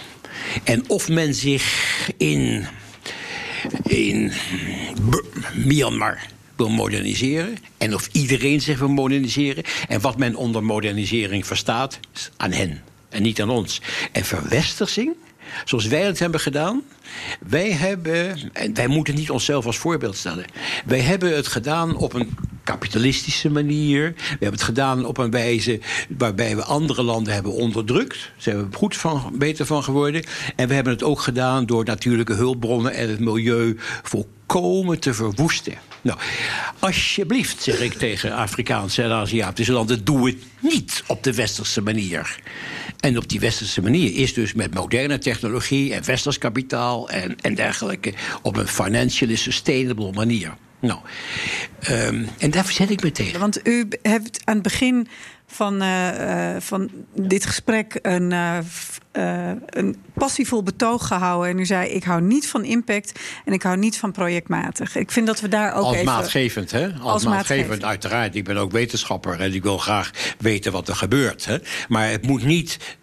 En 0.63 0.83
of 0.89 1.09
men 1.09 1.33
zich 1.33 1.63
in, 2.17 2.65
in 3.83 4.31
Myanmar 5.55 6.27
wil 6.59 6.69
moderniseren. 6.69 7.57
En 7.77 7.93
of 7.93 8.09
iedereen 8.11 8.61
zich 8.61 8.79
wil 8.79 8.89
moderniseren. 8.89 9.63
En 9.87 10.01
wat 10.01 10.17
men 10.17 10.35
onder 10.35 10.63
modernisering 10.63 11.45
verstaat, 11.45 11.99
is 12.15 12.29
aan 12.37 12.51
hen. 12.51 12.81
En 13.09 13.21
niet 13.21 13.41
aan 13.41 13.49
ons. 13.49 13.81
En 14.11 14.25
verwestersing, 14.25 15.15
zoals 15.65 15.87
wij 15.87 16.03
het 16.03 16.19
hebben 16.19 16.39
gedaan. 16.39 16.81
Wij 17.47 17.71
hebben, 17.71 18.51
en 18.53 18.73
wij 18.73 18.87
moeten 18.87 19.15
niet 19.15 19.29
onszelf 19.29 19.65
als 19.65 19.77
voorbeeld 19.77 20.17
stellen. 20.17 20.45
Wij 20.85 20.99
hebben 20.99 21.35
het 21.35 21.47
gedaan 21.47 21.95
op 21.95 22.13
een 22.13 22.37
kapitalistische 22.63 23.49
manier. 23.49 24.13
We 24.15 24.23
hebben 24.29 24.51
het 24.51 24.63
gedaan 24.63 25.05
op 25.05 25.17
een 25.17 25.31
wijze 25.31 25.79
waarbij 26.17 26.55
we 26.55 26.63
andere 26.63 27.03
landen 27.03 27.33
hebben 27.33 27.53
onderdrukt. 27.53 28.15
Ze 28.15 28.29
zijn 28.37 28.57
er 28.57 28.67
goed 28.71 28.97
van, 28.97 29.31
beter 29.33 29.65
van 29.65 29.83
geworden. 29.83 30.23
En 30.55 30.67
we 30.67 30.73
hebben 30.73 30.93
het 30.93 31.03
ook 31.03 31.19
gedaan 31.19 31.65
door 31.65 31.85
natuurlijke 31.85 32.33
hulpbronnen 32.33 32.93
en 32.93 33.09
het 33.09 33.19
milieu 33.19 33.77
volkomen 34.03 34.37
te 34.99 35.13
verwoesten. 35.13 35.73
Nou, 36.01 36.19
alsjeblieft, 36.79 37.63
zeg 37.63 37.79
ik 37.79 37.93
tegen 37.93 38.35
Afrikaanse 38.35 39.03
en 39.03 39.11
Aziatische 39.11 39.71
landen, 39.71 40.05
doe 40.05 40.27
het 40.27 40.37
niet 40.59 41.03
op 41.07 41.23
de 41.23 41.33
westerse 41.33 41.81
manier. 41.81 42.39
En 42.99 43.17
op 43.17 43.29
die 43.29 43.39
westerse 43.39 43.81
manier 43.81 44.15
is 44.15 44.33
dus 44.33 44.53
met 44.53 44.73
moderne 44.73 45.17
technologie 45.17 45.93
en 45.93 46.05
westers 46.05 46.37
kapitaal 46.37 47.09
en, 47.09 47.35
en 47.41 47.55
dergelijke 47.55 48.13
op 48.41 48.57
een 48.57 48.67
financially 48.67 49.35
sustainable 49.35 50.11
manier. 50.11 50.53
Nou, 50.79 50.99
um, 51.89 52.27
en 52.37 52.51
daar 52.51 52.65
verzet 52.65 52.89
ik 52.89 53.03
me 53.03 53.11
tegen. 53.11 53.39
Want 53.39 53.67
u 53.67 53.87
hebt 54.01 54.41
aan 54.43 54.53
het 54.53 54.63
begin 54.63 55.07
van, 55.47 55.83
uh, 55.83 56.55
van 56.59 56.89
dit 57.15 57.45
gesprek 57.45 57.99
een, 58.01 58.31
uh, 58.31 58.57
een 59.11 59.95
passievol 60.13 60.63
betoog 60.63 61.07
gehouden. 61.07 61.49
En 61.49 61.59
u 61.59 61.65
zei: 61.65 61.89
Ik 61.89 62.03
hou 62.03 62.21
niet 62.21 62.47
van 62.47 62.63
impact 62.63 63.19
en 63.45 63.53
ik 63.53 63.63
hou 63.63 63.77
niet 63.77 63.97
van 63.97 64.11
projectmatig. 64.11 64.95
Ik 64.95 65.11
vind 65.11 65.27
dat 65.27 65.39
we 65.39 65.47
daar 65.47 65.73
ook. 65.73 65.83
Als 65.83 65.93
even, 65.93 66.05
maatgevend, 66.05 66.71
hè? 66.71 66.87
Als, 66.87 67.01
Als 67.01 67.23
maatgevend, 67.23 67.83
uiteraard. 67.83 68.35
Ik 68.35 68.43
ben 68.43 68.57
ook 68.57 68.71
wetenschapper 68.71 69.39
en 69.39 69.53
ik 69.53 69.63
wil 69.63 69.77
graag 69.77 70.11
weten 70.37 70.71
wat 70.71 70.87
er 70.87 70.95
gebeurt. 70.95 71.45
Hè? 71.45 71.57
Maar 71.87 72.09
het 72.09 72.27
moet 72.27 72.43
niet 72.43 72.97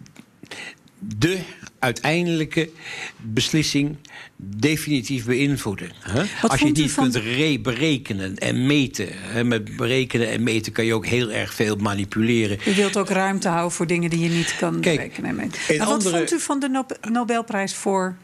de 0.99 1.39
uiteindelijke 1.87 2.69
beslissing 3.17 3.97
definitief 4.35 5.25
beïnvloeden. 5.25 5.91
Hè? 5.99 6.23
Als 6.41 6.59
je 6.59 6.89
van... 6.89 7.11
kunt 7.11 7.63
berekenen 7.63 8.37
en 8.37 8.65
meten. 8.65 9.07
Hè? 9.11 9.43
Met 9.43 9.75
berekenen 9.77 10.29
en 10.29 10.43
meten 10.43 10.71
kan 10.71 10.85
je 10.85 10.93
ook 10.93 11.05
heel 11.05 11.31
erg 11.31 11.53
veel 11.53 11.75
manipuleren. 11.75 12.57
Je 12.65 12.73
wilt 12.73 12.97
ook 12.97 13.09
ruimte 13.09 13.47
houden 13.47 13.71
voor 13.71 13.87
dingen 13.87 14.09
die 14.09 14.19
je 14.19 14.29
niet 14.29 14.55
kan 14.59 14.79
Kijk, 14.79 14.97
berekenen 14.97 15.29
en 15.29 15.35
meten. 15.35 15.77
wat 15.77 16.03
vond 16.03 16.31
u 16.31 16.39
van 16.39 16.59
de 16.59 16.83
Nobelprijs 17.11 17.73
voor 17.75 18.17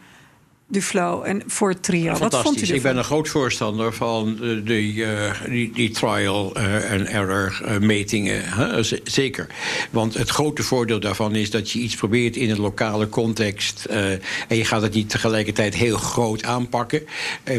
Duflo 0.67 1.21
en 1.21 1.43
voor 1.47 1.69
het 1.69 1.83
trio. 1.83 2.17
Wat 2.17 2.41
vond 2.41 2.69
u 2.69 2.73
Ik 2.73 2.81
ben 2.81 2.97
een 2.97 3.03
groot 3.03 3.29
voorstander 3.29 3.93
van 3.93 4.37
die, 4.65 4.93
uh, 4.93 5.31
die, 5.49 5.71
die, 5.73 5.89
trial 5.89 6.57
uh, 6.57 6.91
and 6.91 7.07
error 7.07 7.61
metingen. 7.79 8.43
Zeker. 9.03 9.47
Want 9.91 10.13
het 10.13 10.29
grote 10.29 10.63
voordeel 10.63 10.99
daarvan 10.99 11.35
is 11.35 11.49
dat 11.49 11.71
je 11.71 11.79
iets 11.79 11.95
probeert 11.95 12.35
in 12.35 12.49
een 12.49 12.59
lokale 12.59 13.09
context. 13.09 13.85
en 13.85 14.21
je 14.47 14.65
gaat 14.65 14.81
het 14.81 14.93
niet 14.93 15.09
tegelijkertijd 15.09 15.75
heel 15.75 15.97
groot 15.97 16.43
aanpakken. 16.43 17.05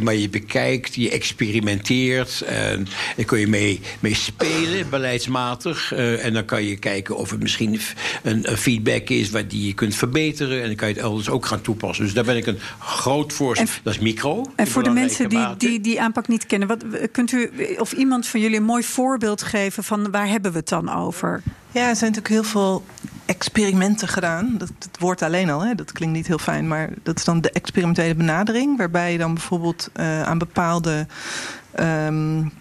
maar 0.03 0.15
je 0.15 0.29
bekijkt, 0.29 0.95
je 0.95 1.11
experimenteert. 1.11 2.41
En 2.41 2.87
daar 3.17 3.25
kun 3.25 3.39
je 3.39 3.49
mee, 3.49 3.81
mee 4.01 4.15
spelen, 4.15 4.91
beleidsmatig. 4.91 5.93
en 5.93 6.33
dan 6.33 6.45
kan 6.45 6.65
je 6.65 6.77
kijken 6.77 7.17
of 7.17 7.31
het 7.31 7.43
misschien 7.43 7.81
een, 8.23 8.47
feedback 8.57 9.09
is 9.09 9.31
waar 9.31 9.49
die 9.49 9.67
je 9.67 9.75
kunt 9.75 9.95
verbeteren. 9.95 10.61
En 10.61 10.67
dan 10.67 10.77
kan 10.77 10.89
je 10.89 10.95
het 10.95 11.03
elders 11.03 11.29
ook 11.29 11.47
gaan 11.47 11.61
toepassen. 11.61 12.05
Dus 12.05 12.15
daar 12.15 12.25
ben 12.25 12.37
ik 12.37 12.47
een 12.47 12.59
groot 12.95 13.33
voorstel. 13.33 13.69
Dat 13.83 13.95
is 13.95 14.01
micro. 14.01 14.45
En 14.57 14.67
voor 14.67 14.83
de 14.83 14.91
mensen 14.91 15.29
die, 15.29 15.57
die 15.57 15.81
die 15.81 16.01
aanpak 16.01 16.29
niet 16.29 16.47
kennen, 16.47 16.69
wat, 16.69 16.85
kunt 17.13 17.33
u 17.33 17.51
of 17.79 17.93
iemand 17.93 18.27
van 18.27 18.41
jullie 18.41 18.57
een 18.57 18.65
mooi 18.65 18.83
voorbeeld 18.83 19.43
geven 19.43 19.85
van 19.85 20.11
waar 20.11 20.29
hebben 20.29 20.53
we 20.53 20.59
het 20.59 20.69
dan 20.69 20.93
over? 20.95 21.43
Ja, 21.71 21.89
er 21.89 21.97
zijn 21.97 22.13
natuurlijk 22.13 22.29
heel 22.29 22.53
veel 22.53 22.85
experimenten 23.27 24.09
gedaan. 24.09 24.55
Dat, 24.59 24.69
het 24.79 24.99
woord 24.99 25.23
alleen 25.23 25.51
al, 25.51 25.65
hè, 25.65 25.75
dat 25.75 25.93
klinkt 25.93 26.15
niet 26.15 26.27
heel 26.27 26.39
fijn, 26.39 26.69
maar 26.69 26.91
dat 27.03 27.19
is 27.19 27.25
dan 27.25 27.41
de 27.41 27.51
experimentele 27.51 28.15
benadering, 28.15 28.77
waarbij 28.77 29.13
je 29.13 29.19
dan 29.19 29.35
bijvoorbeeld 29.35 29.91
uh, 29.97 30.23
aan 30.23 30.39
bepaalde. 30.39 31.07
Um, 31.81 32.53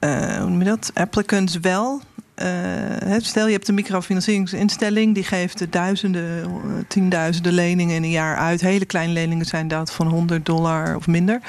uh, 0.00 0.36
hoe 0.36 0.48
noem 0.48 0.58
je 0.58 0.64
dat? 0.64 0.90
Applicants 0.94 1.58
wel 1.58 2.02
uh, 2.42 3.14
stel 3.18 3.46
je 3.46 3.52
hebt 3.52 3.68
een 3.68 3.74
microfinancieringsinstelling, 3.74 5.14
die 5.14 5.24
geeft 5.24 5.72
duizenden, 5.72 6.50
tienduizenden 6.88 7.52
leningen 7.52 7.96
in 7.96 8.02
een 8.02 8.10
jaar 8.10 8.36
uit. 8.36 8.60
Hele 8.60 8.84
kleine 8.84 9.12
leningen 9.12 9.46
zijn 9.46 9.68
dat 9.68 9.92
van 9.92 10.06
100 10.06 10.46
dollar 10.46 10.96
of 10.96 11.06
minder. 11.06 11.40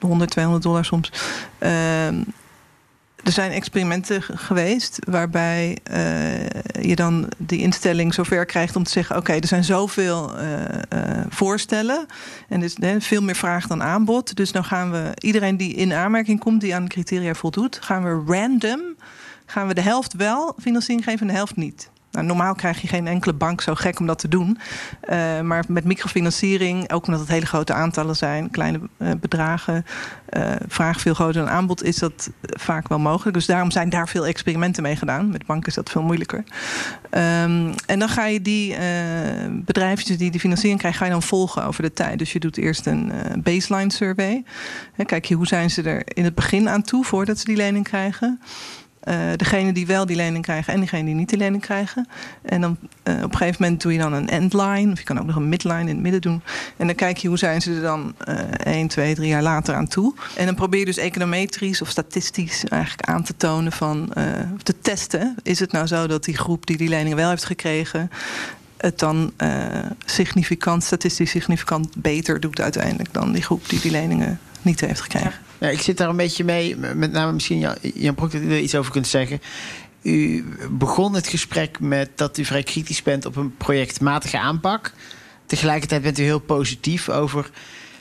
100, 0.00 0.30
200 0.30 0.62
dollar 0.64 0.84
soms. 0.84 1.12
Uh, 1.60 2.06
er 3.24 3.32
zijn 3.32 3.50
experimenten 3.50 4.22
geweest 4.22 4.98
waarbij 5.08 5.78
uh, 5.90 6.84
je 6.84 6.96
dan 6.96 7.28
die 7.38 7.60
instelling 7.60 8.14
zover 8.14 8.44
krijgt 8.44 8.76
om 8.76 8.84
te 8.84 8.90
zeggen: 8.90 9.16
Oké, 9.16 9.32
er 9.32 9.46
zijn 9.46 9.64
zoveel 9.64 10.40
uh, 10.40 10.44
voorstellen 11.28 12.06
en 12.48 12.62
er 12.62 12.96
is 12.96 13.04
veel 13.06 13.22
meer 13.22 13.36
vraag 13.36 13.66
dan 13.66 13.82
aanbod. 13.82 14.36
Dus 14.36 14.52
dan 14.52 14.64
gaan 14.64 14.90
we 14.90 15.10
iedereen 15.18 15.56
die 15.56 15.74
in 15.74 15.92
aanmerking 15.92 16.40
komt, 16.40 16.60
die 16.60 16.74
aan 16.74 16.84
de 16.84 16.90
criteria 16.90 17.34
voldoet, 17.34 17.78
gaan 17.80 18.02
we 18.02 18.32
random 18.32 18.80
gaan 19.46 19.66
we 19.66 19.74
de 19.74 19.80
helft 19.80 20.12
wel 20.12 20.54
financiering 20.60 21.04
geven 21.04 21.20
en 21.20 21.26
de 21.26 21.32
helft 21.32 21.56
niet. 21.56 21.90
Nou, 22.14 22.26
normaal 22.26 22.54
krijg 22.54 22.80
je 22.80 22.88
geen 22.88 23.06
enkele 23.06 23.32
bank 23.32 23.60
zo 23.60 23.74
gek 23.74 24.00
om 24.00 24.06
dat 24.06 24.18
te 24.18 24.28
doen. 24.28 24.58
Uh, 25.10 25.40
maar 25.40 25.64
met 25.68 25.84
microfinanciering, 25.84 26.92
ook 26.92 27.06
omdat 27.06 27.20
het 27.20 27.30
hele 27.30 27.46
grote 27.46 27.72
aantallen 27.72 28.16
zijn, 28.16 28.50
kleine 28.50 28.80
uh, 28.98 29.10
bedragen, 29.20 29.84
uh, 30.30 30.52
vraag 30.68 31.00
veel 31.00 31.14
groter 31.14 31.42
dan 31.44 31.50
aanbod, 31.50 31.82
is 31.82 31.98
dat 31.98 32.30
vaak 32.40 32.88
wel 32.88 32.98
mogelijk. 32.98 33.36
Dus 33.36 33.46
daarom 33.46 33.70
zijn 33.70 33.88
daar 33.88 34.08
veel 34.08 34.26
experimenten 34.26 34.82
mee 34.82 34.96
gedaan. 34.96 35.30
Met 35.30 35.46
banken 35.46 35.68
is 35.68 35.74
dat 35.74 35.90
veel 35.90 36.02
moeilijker. 36.02 36.44
Um, 37.10 37.74
en 37.86 37.98
dan 37.98 38.08
ga 38.08 38.26
je 38.26 38.42
die 38.42 38.76
bedrijfjes 39.50 40.16
die 40.16 40.30
die 40.30 40.40
financiering 40.40 40.78
krijgen, 40.78 41.00
ga 41.00 41.06
je 41.06 41.12
dan 41.12 41.22
volgen 41.22 41.64
over 41.64 41.82
de 41.82 41.92
tijd. 41.92 42.18
Dus 42.18 42.32
je 42.32 42.40
doet 42.40 42.56
eerst 42.56 42.86
een 42.86 43.12
baseline 43.42 43.92
survey. 43.92 44.44
kijk 45.06 45.24
je 45.24 45.34
hoe 45.34 45.46
zijn 45.46 45.70
ze 45.70 45.82
er 45.82 46.02
in 46.16 46.24
het 46.24 46.34
begin 46.34 46.68
aan 46.68 46.82
toe 46.82 47.04
voordat 47.04 47.38
ze 47.38 47.44
die 47.44 47.56
lening 47.56 47.84
krijgen. 47.84 48.40
Uh, 49.08 49.16
degene 49.36 49.72
die 49.72 49.86
wel 49.86 50.06
die 50.06 50.16
lening 50.16 50.44
krijgen 50.44 50.72
en 50.72 50.80
degene 50.80 51.04
die 51.04 51.14
niet 51.14 51.28
die 51.28 51.38
lening 51.38 51.62
krijgen. 51.62 52.08
En 52.42 52.60
dan 52.60 52.76
uh, 52.80 53.14
op 53.14 53.32
een 53.32 53.36
gegeven 53.36 53.62
moment 53.62 53.82
doe 53.82 53.92
je 53.92 53.98
dan 53.98 54.12
een 54.12 54.28
endline. 54.28 54.92
Of 54.92 54.98
je 54.98 55.04
kan 55.04 55.18
ook 55.18 55.26
nog 55.26 55.36
een 55.36 55.48
midline 55.48 55.80
in 55.80 55.88
het 55.88 56.00
midden 56.00 56.20
doen. 56.20 56.42
En 56.76 56.86
dan 56.86 56.96
kijk 56.96 57.16
je 57.16 57.28
hoe 57.28 57.38
zijn 57.38 57.62
ze 57.62 57.74
er 57.74 57.80
dan 57.80 58.14
uh, 58.28 58.34
1, 58.64 58.88
2, 58.88 59.14
3 59.14 59.28
jaar 59.28 59.42
later 59.42 59.74
aan 59.74 59.88
toe. 59.88 60.14
En 60.36 60.46
dan 60.46 60.54
probeer 60.54 60.78
je 60.78 60.86
dus 60.86 60.96
econometrisch 60.96 61.82
of 61.82 61.88
statistisch 61.88 62.64
eigenlijk 62.64 63.08
aan 63.08 63.22
te 63.22 63.36
tonen 63.36 63.72
van... 63.72 64.12
Uh, 64.18 64.24
te 64.62 64.74
testen. 64.80 65.34
Is 65.42 65.60
het 65.60 65.72
nou 65.72 65.86
zo 65.86 66.06
dat 66.06 66.24
die 66.24 66.36
groep 66.36 66.66
die 66.66 66.76
die 66.76 66.88
lening 66.88 67.14
wel 67.14 67.28
heeft 67.28 67.44
gekregen 67.44 68.10
het 68.76 68.98
dan 68.98 69.32
significant, 70.04 70.84
statistisch 70.84 71.30
significant 71.30 71.96
beter 71.96 72.40
doet 72.40 72.60
uiteindelijk 72.60 73.12
dan 73.12 73.32
die 73.32 73.42
groep 73.42 73.68
die 73.68 73.80
die 73.80 73.90
leningen 73.90 74.40
niet 74.62 74.80
heeft 74.80 75.00
gekregen. 75.00 75.32
Ik 75.70 75.80
zit 75.80 75.96
daar 75.96 76.08
een 76.08 76.16
beetje 76.16 76.44
mee, 76.44 76.76
met 76.76 77.12
name 77.12 77.32
misschien 77.32 77.58
Jan, 77.58 77.76
Jan 77.94 78.14
dat 78.14 78.34
u 78.34 78.50
er 78.50 78.58
iets 78.58 78.74
over 78.74 78.92
kunt 78.92 79.06
zeggen. 79.06 79.40
U 80.02 80.44
begon 80.70 81.14
het 81.14 81.26
gesprek 81.26 81.80
met 81.80 82.10
dat 82.14 82.38
u 82.38 82.44
vrij 82.44 82.62
kritisch 82.62 83.02
bent 83.02 83.26
op 83.26 83.36
een 83.36 83.56
projectmatige 83.56 84.38
aanpak. 84.38 84.92
Tegelijkertijd 85.46 86.02
bent 86.02 86.18
u 86.18 86.22
heel 86.22 86.38
positief 86.38 87.08
over 87.08 87.50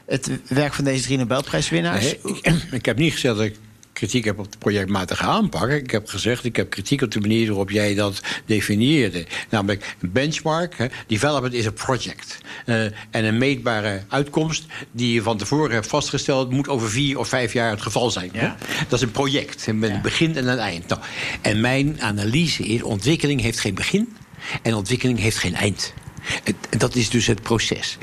het 0.06 0.30
werk 0.48 0.74
van 0.74 0.84
deze 0.84 1.04
drie 1.04 1.18
Nobelprijswinnaars. 1.18 2.14
Ik, 2.14 2.62
ik, 2.72 2.86
heb 2.86 2.98
niet 2.98 3.14
gezegd 3.14 3.36
dat 3.36 3.46
ik 3.46 3.56
kritiek 3.94 4.26
heb 4.26 4.40
op 4.40 4.52
de 4.52 4.58
projectmatige 4.58 5.24
aanpak. 5.24 5.70
Ik 5.70 5.92
heb 5.92 6.08
gezegd, 6.08 6.44
ik 6.44 6.56
heb 6.56 6.70
kritiek 6.70 7.02
op 7.02 7.12
de 7.12 7.20
manier 7.20 7.48
waarop 7.48 7.70
jij 7.70 7.96
dat 7.96 8.22
definieerde. 8.46 9.26
Namelijk, 9.50 9.96
een 10.00 10.12
benchmark, 10.12 10.78
hè, 10.78 10.86
development 11.08 11.54
is 11.54 11.66
een 11.66 11.74
project. 11.74 12.38
Uh, 12.66 12.84
en 12.84 13.26
een 13.26 13.38
meetbare 13.38 14.04
uitkomst 14.08 14.66
die 14.92 15.14
je 15.14 15.22
van 15.22 15.38
tevoren 15.38 15.74
hebt 15.74 15.88
vastgesteld... 15.88 16.52
moet 16.52 16.68
over 16.68 16.90
vier 16.90 17.20
of 17.20 17.28
vijf 17.28 17.54
jaar 17.54 17.70
het 17.70 17.82
geval 17.82 18.12
zijn. 18.12 18.30
Ja. 18.34 18.58
Dat 18.88 19.00
is 19.00 19.06
een 19.06 19.12
project, 19.12 19.68
met 19.74 19.90
een 19.90 20.02
begin 20.02 20.36
en 20.36 20.48
een 20.48 20.58
eind. 20.58 20.88
Nou, 20.88 21.02
en 21.42 21.62
mijn 21.62 22.02
analyse 22.02 22.64
is, 22.64 22.82
ontwikkeling 22.82 23.42
heeft 23.42 23.60
geen 23.60 23.76
begin... 23.76 24.16
en 24.62 24.76
ontwikkeling 24.76 25.20
heeft 25.20 25.38
geen 25.38 25.56
eind. 25.56 25.94
Dat 26.78 26.96
is 26.96 27.10
dus 27.10 27.28
het 27.28 27.42
proces. 27.42 27.98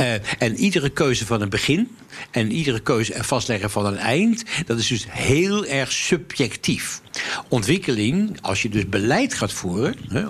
Uh, 0.00 0.12
en 0.42 0.56
iedere 0.56 0.90
keuze 0.90 1.26
van 1.26 1.40
een 1.40 1.48
begin 1.48 1.96
en 2.30 2.52
iedere 2.52 2.80
keuze 2.80 3.14
en 3.14 3.24
vastleggen 3.24 3.70
van 3.70 3.86
een 3.86 3.96
eind, 3.96 4.44
dat 4.66 4.78
is 4.78 4.86
dus 4.86 5.06
heel 5.08 5.66
erg 5.66 5.92
subjectief. 5.92 7.00
Ontwikkeling, 7.48 8.38
als 8.40 8.62
je 8.62 8.68
dus 8.68 8.88
beleid 8.88 9.34
gaat 9.34 9.52
voeren, 9.52 9.96
hè, 10.08 10.24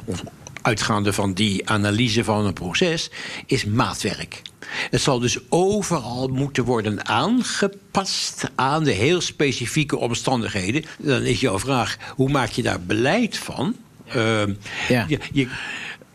uitgaande 0.62 1.12
van 1.12 1.32
die 1.32 1.68
analyse 1.68 2.24
van 2.24 2.46
een 2.46 2.52
proces, 2.52 3.10
is 3.46 3.64
maatwerk. 3.64 4.42
Het 4.90 5.00
zal 5.00 5.18
dus 5.18 5.38
overal 5.48 6.28
moeten 6.28 6.64
worden 6.64 7.06
aangepast 7.06 8.50
aan 8.54 8.84
de 8.84 8.92
heel 8.92 9.20
specifieke 9.20 9.96
omstandigheden. 9.96 10.84
Dan 10.98 11.22
is 11.22 11.40
jouw 11.40 11.58
vraag: 11.58 11.96
hoe 12.16 12.30
maak 12.30 12.50
je 12.50 12.62
daar 12.62 12.80
beleid 12.80 13.38
van? 13.38 13.76
Uh, 14.16 14.42
ja. 14.88 15.04
je, 15.08 15.18
je 15.32 15.48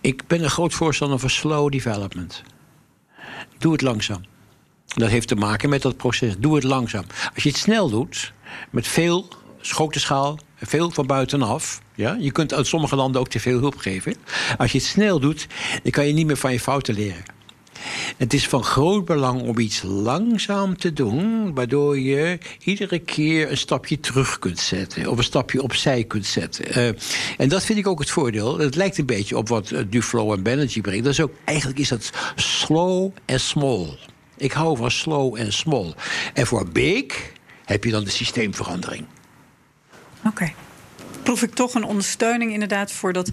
ik 0.05 0.27
ben 0.27 0.43
een 0.43 0.49
groot 0.49 0.73
voorstander 0.73 1.19
van 1.19 1.29
slow 1.29 1.71
development. 1.71 2.43
Doe 3.57 3.71
het 3.71 3.81
langzaam. 3.81 4.21
Dat 4.85 5.09
heeft 5.09 5.27
te 5.27 5.35
maken 5.35 5.69
met 5.69 5.81
dat 5.81 5.97
proces. 5.97 6.33
Doe 6.37 6.55
het 6.55 6.63
langzaam. 6.63 7.05
Als 7.33 7.43
je 7.43 7.49
het 7.49 7.57
snel 7.57 7.89
doet, 7.89 8.33
met 8.69 8.87
veel 8.87 9.27
grote 9.59 9.99
schaal, 9.99 10.39
veel 10.55 10.91
van 10.91 11.07
buitenaf. 11.07 11.81
Ja? 11.95 12.17
Je 12.19 12.31
kunt 12.31 12.53
uit 12.53 12.67
sommige 12.67 12.95
landen 12.95 13.21
ook 13.21 13.27
te 13.27 13.39
veel 13.39 13.59
hulp 13.59 13.77
geven. 13.77 14.15
Als 14.57 14.71
je 14.71 14.77
het 14.77 14.87
snel 14.87 15.19
doet, 15.19 15.47
dan 15.83 15.91
kan 15.91 16.07
je 16.07 16.13
niet 16.13 16.27
meer 16.27 16.37
van 16.37 16.51
je 16.51 16.59
fouten 16.59 16.93
leren. 16.93 17.34
Het 18.17 18.33
is 18.33 18.47
van 18.47 18.63
groot 18.63 19.05
belang 19.05 19.41
om 19.41 19.59
iets 19.59 19.81
langzaam 19.83 20.77
te 20.77 20.93
doen, 20.93 21.53
waardoor 21.53 21.99
je 21.99 22.37
iedere 22.63 22.99
keer 22.99 23.51
een 23.51 23.57
stapje 23.57 23.99
terug 23.99 24.39
kunt 24.39 24.59
zetten 24.59 25.07
of 25.07 25.17
een 25.17 25.23
stapje 25.23 25.61
opzij 25.61 26.03
kunt 26.03 26.25
zetten. 26.25 26.79
Uh, 26.79 26.87
en 27.37 27.49
dat 27.49 27.63
vind 27.63 27.79
ik 27.79 27.87
ook 27.87 27.99
het 27.99 28.09
voordeel. 28.09 28.57
Het 28.57 28.75
lijkt 28.75 28.97
een 28.97 29.05
beetje 29.05 29.37
op 29.37 29.47
wat 29.47 29.71
uh, 29.71 29.79
Duflo 29.89 30.33
en 30.33 30.43
Banerjee 30.43 30.81
brengt. 30.81 31.03
Dat 31.03 31.13
is 31.13 31.21
ook, 31.21 31.33
eigenlijk 31.43 31.79
is 31.79 31.89
dat 31.89 32.11
slow 32.35 33.11
en 33.25 33.39
small. 33.39 33.97
Ik 34.37 34.51
hou 34.51 34.77
van 34.77 34.91
slow 34.91 35.37
en 35.37 35.53
small. 35.53 35.93
En 36.33 36.47
voor 36.47 36.67
big 36.69 37.31
heb 37.65 37.83
je 37.83 37.91
dan 37.91 38.03
de 38.03 38.09
systeemverandering. 38.09 39.05
Oké. 40.25 40.53
Proef 41.25 41.41
ik 41.41 41.53
toch 41.53 41.73
een 41.73 41.83
ondersteuning 41.83 42.53
inderdaad 42.53 42.91
voor 42.91 43.13
dat 43.13 43.31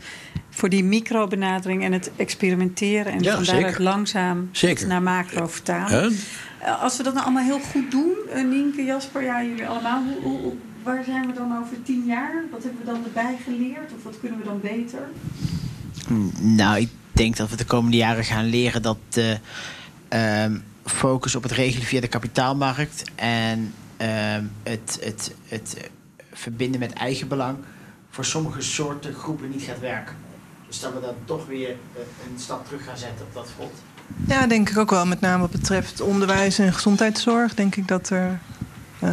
voor 0.51 0.68
die 0.68 0.84
microbenadering 0.84 1.84
en 1.84 1.93
het 1.93 2.11
experimenteren. 2.16 3.12
En 3.12 3.22
ja, 3.22 3.34
van 3.34 3.45
daaruit 3.45 3.78
langzaam 3.78 4.51
naar 4.86 5.03
macro 5.03 5.47
vertalen. 5.47 6.16
Uh, 6.62 6.82
als 6.82 6.97
we 6.97 7.03
dat 7.03 7.14
nou 7.14 7.24
allemaal 7.24 7.45
heel 7.45 7.61
goed 7.61 7.90
doen, 7.90 8.14
uh, 8.34 8.45
Nienke, 8.45 8.84
Jasper, 8.84 9.22
ja, 9.22 9.43
jullie 9.43 9.66
allemaal, 9.66 10.03
hoe, 10.22 10.40
hoe, 10.40 10.53
waar 10.82 11.05
zijn 11.05 11.26
we 11.26 11.32
dan 11.32 11.59
over 11.59 11.82
tien 11.82 12.05
jaar? 12.07 12.45
Wat 12.51 12.62
hebben 12.62 12.80
we 12.80 12.86
dan 12.86 13.05
erbij 13.05 13.36
geleerd? 13.45 13.93
Of 13.97 14.03
wat 14.03 14.14
kunnen 14.20 14.38
we 14.38 14.45
dan 14.45 14.61
beter? 14.61 15.09
Nou, 16.38 16.80
ik 16.80 16.88
denk 17.12 17.36
dat 17.36 17.51
we 17.51 17.57
de 17.57 17.64
komende 17.64 17.97
jaren 17.97 18.24
gaan 18.24 18.45
leren 18.45 18.82
dat 18.82 18.99
de 19.09 19.38
uh, 20.12 20.45
focus 20.84 21.34
op 21.34 21.43
het 21.43 21.53
regelen 21.53 21.86
via 21.86 22.01
de 22.01 22.09
kapitaalmarkt 22.09 23.05
en 23.14 23.74
ehm, 23.97 24.45
het, 24.62 24.99
het, 25.01 25.34
het 25.49 25.90
verbinden 26.32 26.80
met 26.80 26.93
eigen 26.93 27.28
belang 27.28 27.57
voor 28.12 28.24
sommige 28.24 28.60
soorten 28.60 29.14
groepen 29.14 29.50
niet 29.50 29.62
gaat 29.62 29.80
werken. 29.80 30.14
Dus 30.66 30.80
dat 30.80 30.92
we 30.92 31.00
dan 31.00 31.14
toch 31.24 31.46
weer 31.46 31.68
eh, 31.68 32.00
een 32.32 32.38
stap 32.38 32.66
terug 32.66 32.84
gaan 32.84 32.96
zetten 32.96 33.26
op 33.26 33.34
dat 33.34 33.48
front. 33.54 33.72
Ja, 34.26 34.46
denk 34.46 34.70
ik 34.70 34.78
ook 34.78 34.90
wel. 34.90 35.06
Met 35.06 35.20
name 35.20 35.40
wat 35.40 35.50
betreft 35.50 36.00
onderwijs 36.00 36.58
en 36.58 36.72
gezondheidszorg. 36.72 37.54
Denk 37.54 37.76
ik 37.76 37.88
dat 37.88 38.10
er 38.10 38.38
uh, 39.04 39.10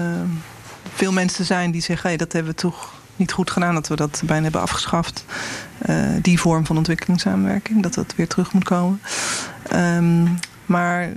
veel 0.93 1.12
mensen 1.12 1.45
zijn 1.45 1.72
die 1.72 1.82
zeggen... 1.82 2.08
Hey, 2.10 2.18
dat 2.18 2.34
hebben 2.34 2.52
we 2.52 2.58
toch 2.58 2.93
niet 3.16 3.32
goed 3.32 3.52
gedaan, 3.52 3.74
dat 3.74 3.88
we 3.88 3.95
dat 3.95 4.22
bijna 4.26 4.43
hebben 4.43 4.62
afgeschaft. 4.62 5.26
Uh, 5.89 6.10
die 6.22 6.39
vorm 6.39 6.66
van 6.66 6.78
ontwikkelingssamenwerking, 6.78 7.84
dat 7.84 7.93
dat 7.93 8.14
weer 8.16 8.28
terug 8.28 8.54
moet 8.54 8.64
komen. 8.64 9.02
Um, 9.74 10.39
maar 10.66 11.10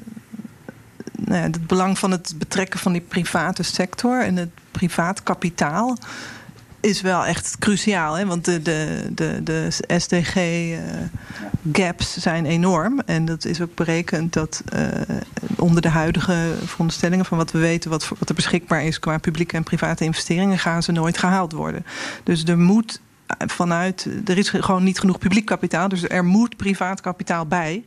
nou 1.13 1.39
ja, 1.39 1.43
het 1.43 1.67
belang 1.67 1.99
van 1.99 2.11
het 2.11 2.35
betrekken 2.39 2.81
van 2.81 2.93
die 2.93 3.01
private 3.01 3.63
sector 3.63 4.23
en 4.23 4.37
het 4.37 4.51
privaat 4.71 5.23
kapitaal 5.23 5.97
is 6.83 7.01
wel 7.01 7.27
echt 7.27 7.57
cruciaal. 7.59 8.15
Hè? 8.15 8.27
Want 8.27 8.45
de, 8.45 8.63
de, 8.63 9.07
de, 9.15 9.41
de 9.43 9.69
SDG-gaps 9.97 10.77
uh, 12.17 12.23
zijn 12.23 12.47
enorm. 12.47 13.01
En 13.07 13.25
dat 13.25 13.45
is 13.45 13.61
ook 13.61 13.75
berekend 13.75 14.33
dat 14.33 14.63
uh, 14.75 14.87
onder 15.57 15.83
de 15.83 15.89
huidige 15.89 16.55
veronderstellingen... 16.65 17.25
van 17.25 17.39
wat 17.39 17.51
we 17.51 17.59
weten, 17.59 17.91
wat, 17.91 18.09
wat 18.19 18.29
er 18.29 18.35
beschikbaar 18.35 18.85
is... 18.85 18.99
qua 18.99 19.19
publieke 19.19 19.57
en 19.57 19.63
private 19.63 20.05
investeringen... 20.05 20.59
gaan 20.59 20.83
ze 20.83 20.93
nooit 20.93 21.19
gehaald 21.19 21.53
worden. 21.53 21.85
Dus 22.23 22.45
er 22.45 22.59
moet 22.59 23.01
vanuit... 23.39 24.09
er 24.25 24.39
is 24.39 24.49
gewoon 24.49 24.85
niet 24.85 24.99
genoeg 24.99 25.19
publiek 25.19 25.47
kapitaal... 25.47 25.89
dus 25.89 26.09
er 26.09 26.25
moet 26.25 26.57
privaat 26.57 27.01
kapitaal 27.01 27.47
bij... 27.47 27.85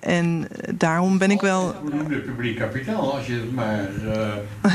En 0.00 0.48
daarom 0.74 1.18
ben 1.18 1.30
ik 1.30 1.40
wel. 1.40 1.74
Voldoende 1.80 2.18
publiek 2.18 2.56
kapitaal 2.56 3.14
als 3.14 3.26
je 3.26 3.32
het 3.32 3.52
maar. 3.52 3.88
Uh... 4.04 4.72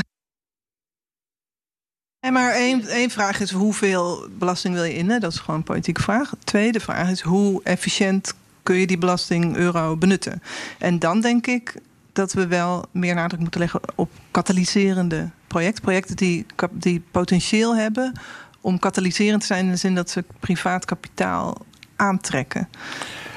En 2.26 2.32
maar 2.32 2.52
één, 2.52 2.86
één 2.86 3.10
vraag 3.10 3.40
is 3.40 3.50
hoeveel 3.50 4.28
belasting 4.38 4.74
wil 4.74 4.84
je 4.84 4.96
innen? 4.96 5.20
Dat 5.20 5.32
is 5.32 5.38
gewoon 5.38 5.56
een 5.56 5.62
politieke 5.62 6.02
vraag. 6.02 6.30
De 6.30 6.36
tweede 6.44 6.80
vraag 6.80 7.10
is 7.10 7.20
hoe 7.20 7.60
efficiënt 7.62 8.34
kun 8.62 8.76
je 8.76 8.86
die 8.86 8.98
belasting 8.98 9.56
euro 9.56 9.96
benutten? 9.96 10.42
En 10.78 10.98
dan 10.98 11.20
denk 11.20 11.46
ik 11.46 11.74
dat 12.12 12.32
we 12.32 12.46
wel 12.46 12.84
meer 12.90 13.14
nadruk 13.14 13.40
moeten 13.40 13.60
leggen 13.60 13.80
op 13.94 14.10
katalyserende 14.30 15.30
projecten. 15.46 15.82
Projecten 15.82 16.16
die, 16.16 16.46
die 16.72 17.02
potentieel 17.10 17.76
hebben 17.76 18.12
om 18.60 18.78
katalyserend 18.78 19.40
te 19.40 19.46
zijn 19.46 19.64
in 19.64 19.70
de 19.70 19.76
zin 19.76 19.94
dat 19.94 20.10
ze 20.10 20.24
privaat 20.40 20.84
kapitaal 20.84 21.66
aantrekken. 21.96 22.68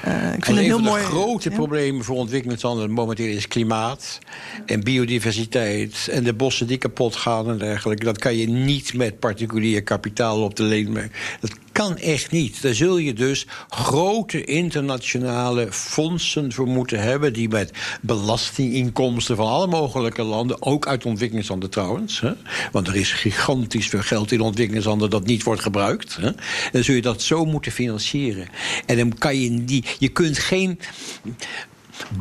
Uh, 0.06 0.34
ik 0.34 0.44
vind 0.44 0.56
het 0.56 0.66
heel 0.66 0.76
van 0.76 0.84
mooi. 0.84 1.02
de 1.02 1.08
grote 1.08 1.50
problemen 1.50 2.04
voor 2.04 2.16
ontwikkelingslanden 2.16 2.90
momenteel 2.90 3.36
is 3.36 3.48
klimaat 3.48 4.18
en 4.66 4.82
biodiversiteit 4.82 6.08
en 6.10 6.24
de 6.24 6.34
bossen 6.34 6.66
die 6.66 6.78
kapot 6.78 7.16
gaan 7.16 7.48
en 7.48 7.58
dergelijke. 7.58 8.04
Dat 8.04 8.18
kan 8.18 8.36
je 8.36 8.48
niet 8.48 8.94
met 8.94 9.18
particulier 9.18 9.82
kapitaal 9.82 10.42
op 10.42 10.56
de 10.56 10.62
leen. 10.62 11.10
Dat 11.40 11.50
kan 11.80 11.98
echt 11.98 12.30
niet. 12.30 12.62
Daar 12.62 12.74
zul 12.74 12.98
je 12.98 13.12
dus 13.12 13.46
grote 13.68 14.44
internationale 14.44 15.72
fondsen 15.72 16.52
voor 16.52 16.66
moeten 16.66 17.00
hebben... 17.00 17.32
die 17.32 17.48
met 17.48 17.72
belastinginkomsten 18.00 19.36
van 19.36 19.46
alle 19.46 19.66
mogelijke 19.66 20.22
landen... 20.22 20.62
ook 20.62 20.86
uit 20.86 21.04
ontwikkelingslanden 21.04 21.70
trouwens... 21.70 22.20
Hè, 22.20 22.32
want 22.72 22.88
er 22.88 22.96
is 22.96 23.12
gigantisch 23.12 23.88
veel 23.88 24.02
geld 24.02 24.32
in 24.32 24.40
ontwikkelingslanden... 24.40 25.10
dat 25.10 25.26
niet 25.26 25.42
wordt 25.42 25.62
gebruikt. 25.62 26.16
Hè, 26.16 26.30
dan 26.72 26.84
zul 26.84 26.94
je 26.94 27.02
dat 27.02 27.22
zo 27.22 27.44
moeten 27.44 27.72
financieren. 27.72 28.48
En 28.86 28.96
dan 28.96 29.18
kan 29.18 29.40
je 29.40 29.64
die... 29.64 29.84
Je 29.98 30.08
kunt 30.08 30.38
geen 30.38 30.78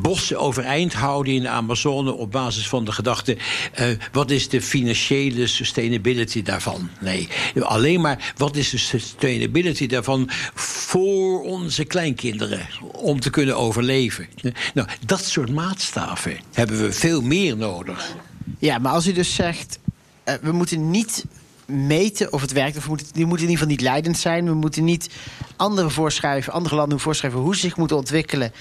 bossen 0.02 0.40
overeind 0.40 0.94
houden 0.94 1.34
in 1.34 1.42
de 1.42 1.50
Amazone 1.50 2.12
op 2.12 2.32
basis 2.32 2.68
van 2.68 2.86
de 2.86 2.92
gedachte: 2.92 3.38
uh, 3.80 3.86
wat 4.12 4.32
is 4.32 4.50
de 4.50 4.62
financiële 4.62 5.48
sustainability 5.48 6.44
daarvan? 6.44 6.90
Nee, 7.00 7.28
alleen 7.60 8.02
maar 8.02 8.34
wat 8.38 8.56
is 8.56 8.70
de 8.70 8.78
sustainability 8.78 9.88
daarvan 9.88 10.30
voor 10.54 11.44
onze 11.44 11.84
kleinkinderen 11.84 12.68
om 12.92 13.20
te 13.20 13.30
kunnen 13.30 13.58
overleven? 13.58 14.28
Nou, 14.74 14.88
dat 15.06 15.26
soort 15.26 15.52
maatstaven 15.52 16.38
hebben 16.54 16.82
we 16.82 16.92
veel 16.92 17.22
meer 17.22 17.58
nodig. 17.58 18.16
Ja, 18.60 18.78
maar 18.78 18.92
als 18.92 19.08
u 19.08 19.12
dus 19.12 19.36
zegt: 19.36 19.80
uh, 20.26 20.34
we 20.42 20.52
moeten 20.52 20.90
niet 20.92 21.26
meten 21.70 22.34
of 22.34 22.42
het 22.42 22.52
werkt. 22.52 22.78
Of 22.78 22.84
we 22.84 22.90
moeten, 22.90 23.08
die 23.14 23.26
moeten 23.26 23.46
in 23.46 23.52
ieder 23.52 23.66
geval 23.66 23.78
niet 23.78 23.92
leidend 23.92 24.18
zijn. 24.18 24.46
We 24.46 24.54
moeten 24.54 24.84
niet 24.84 25.10
anderen 25.56 25.92
voorschrijven, 25.92 26.54
andere 26.54 26.76
landen 26.76 27.00
voorschrijven 27.00 27.40
hoe 27.40 27.56
ze 27.56 27.62
zich 27.62 27.78
moeten 27.78 27.98
ontwikkelen. 27.98 28.52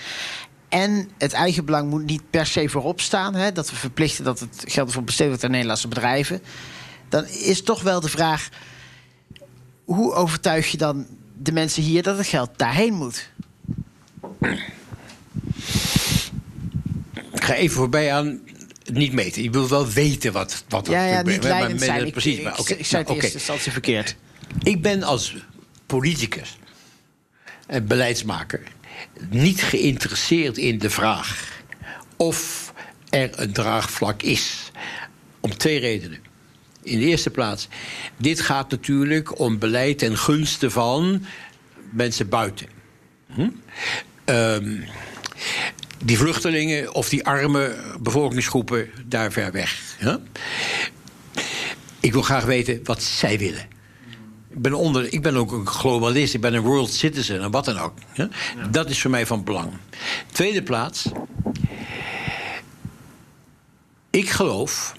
En 0.68 1.10
het 1.18 1.32
eigen 1.32 1.64
belang 1.64 1.90
moet 1.90 2.04
niet 2.04 2.30
per 2.30 2.46
se 2.46 2.68
voorop 2.68 3.00
staan. 3.00 3.34
Hè, 3.34 3.52
dat 3.52 3.70
we 3.70 3.76
verplichten 3.76 4.24
dat 4.24 4.40
het 4.40 4.64
geld 4.66 4.92
voor 4.92 5.04
besteed 5.04 5.28
wordt 5.28 5.44
aan 5.44 5.50
Nederlandse 5.50 5.88
bedrijven. 5.88 6.42
Dan 7.08 7.26
is 7.26 7.62
toch 7.62 7.82
wel 7.82 8.00
de 8.00 8.08
vraag: 8.08 8.48
hoe 9.84 10.12
overtuig 10.12 10.70
je 10.70 10.76
dan 10.76 11.06
de 11.42 11.52
mensen 11.52 11.82
hier 11.82 12.02
dat 12.02 12.16
het 12.18 12.26
geld 12.26 12.50
daarheen 12.56 12.94
moet? 12.94 13.30
Ik 17.32 17.44
ga 17.44 17.54
even 17.54 17.76
voorbij 17.76 18.12
aan 18.12 18.40
niet 18.92 19.12
meten. 19.12 19.42
Je 19.42 19.50
wil 19.50 19.68
wel 19.68 19.88
weten 19.88 20.32
wat, 20.32 20.64
wat 20.68 20.86
ja, 20.86 21.04
ja, 21.04 21.22
niet 21.22 21.44
leidend 21.44 21.80
zijn. 21.80 22.06
Ik, 22.06 22.12
precies, 22.12 22.40
maar, 22.40 22.58
okay. 22.58 22.72
ik, 22.72 22.78
ik 22.78 22.86
zei 22.86 23.02
het 23.02 23.10
nou, 23.10 23.20
eerste 23.20 23.38
instantie 23.38 23.72
verkeerd. 23.72 24.16
Ik 24.62 24.82
ben 24.82 25.02
als 25.02 25.36
politicus 25.86 26.58
en 27.66 27.86
beleidsmaker 27.86 28.62
niet 29.28 29.62
geïnteresseerd 29.62 30.58
in 30.58 30.78
de 30.78 30.90
vraag 30.90 31.62
of 32.16 32.72
er 33.10 33.30
een 33.34 33.52
draagvlak 33.52 34.22
is. 34.22 34.70
Om 35.40 35.56
twee 35.56 35.78
redenen. 35.78 36.18
In 36.82 36.98
de 36.98 37.04
eerste 37.04 37.30
plaats, 37.30 37.68
dit 38.16 38.40
gaat 38.40 38.70
natuurlijk 38.70 39.38
om 39.38 39.58
beleid 39.58 39.98
ten 39.98 40.18
gunste 40.18 40.70
van 40.70 41.24
mensen 41.90 42.28
buiten. 42.28 42.66
Hm? 43.34 43.48
Um, 44.24 44.84
die 46.04 46.18
vluchtelingen 46.18 46.94
of 46.94 47.08
die 47.08 47.26
arme 47.26 47.76
bevolkingsgroepen 48.00 48.90
daar 49.06 49.32
ver 49.32 49.52
weg. 49.52 49.96
Ik 52.00 52.12
wil 52.12 52.22
graag 52.22 52.44
weten 52.44 52.80
wat 52.84 53.02
zij 53.02 53.38
willen. 53.38 53.68
Ik 54.50 54.62
ben, 54.62 54.74
onder, 54.74 55.12
ik 55.12 55.22
ben 55.22 55.36
ook 55.36 55.52
een 55.52 55.66
globalist, 55.66 56.34
ik 56.34 56.40
ben 56.40 56.54
een 56.54 56.62
world 56.62 56.92
citizen 56.92 57.42
en 57.42 57.50
wat 57.50 57.64
dan 57.64 57.78
ook. 57.78 57.92
Ja? 58.14 58.28
Dat 58.70 58.90
is 58.90 59.00
voor 59.00 59.10
mij 59.10 59.26
van 59.26 59.44
belang. 59.44 59.72
Tweede 60.32 60.62
plaats. 60.62 61.08
Ik 64.10 64.30
geloof 64.30 64.94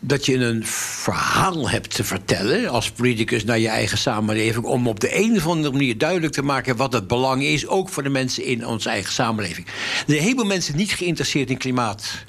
dat 0.00 0.26
je 0.26 0.36
een 0.36 0.66
verhaal 0.66 1.70
hebt 1.70 1.94
te 1.94 2.04
vertellen 2.04 2.68
als 2.68 2.90
politicus 2.90 3.44
naar 3.44 3.58
je 3.58 3.68
eigen 3.68 3.98
samenleving. 3.98 4.64
om 4.64 4.88
op 4.88 5.00
de 5.00 5.16
een 5.16 5.36
of 5.36 5.46
andere 5.46 5.72
manier 5.72 5.98
duidelijk 5.98 6.32
te 6.32 6.42
maken 6.42 6.76
wat 6.76 6.92
het 6.92 7.06
belang 7.06 7.42
is, 7.42 7.66
ook 7.66 7.88
voor 7.88 8.02
de 8.02 8.08
mensen 8.08 8.44
in 8.44 8.66
onze 8.66 8.88
eigen 8.88 9.12
samenleving. 9.12 9.66
Er 9.66 10.04
zijn 10.06 10.22
heel 10.22 10.34
veel 10.34 10.44
mensen 10.44 10.76
niet 10.76 10.92
geïnteresseerd 10.92 11.50
in 11.50 11.58
klimaat 11.58 12.24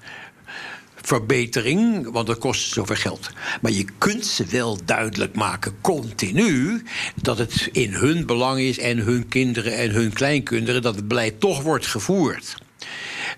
verbetering, 1.10 2.12
want 2.12 2.28
dat 2.28 2.38
kost 2.38 2.72
zoveel 2.72 2.96
geld. 2.96 3.30
Maar 3.62 3.72
je 3.72 3.86
kunt 3.98 4.26
ze 4.26 4.46
wel 4.46 4.78
duidelijk 4.86 5.36
maken, 5.36 5.76
continu, 5.82 6.84
dat 7.16 7.38
het 7.38 7.70
in 7.72 7.94
hun 7.94 8.26
belang 8.26 8.60
is 8.60 8.80
en 8.80 8.98
hun 8.98 9.28
kinderen 9.28 9.78
en 9.78 9.90
hun 9.90 10.14
kleinkinderen 10.14 10.82
dat 10.82 10.96
het 10.96 11.08
beleid 11.08 11.40
toch 11.40 11.62
wordt 11.62 11.88
gevoerd. 11.88 12.56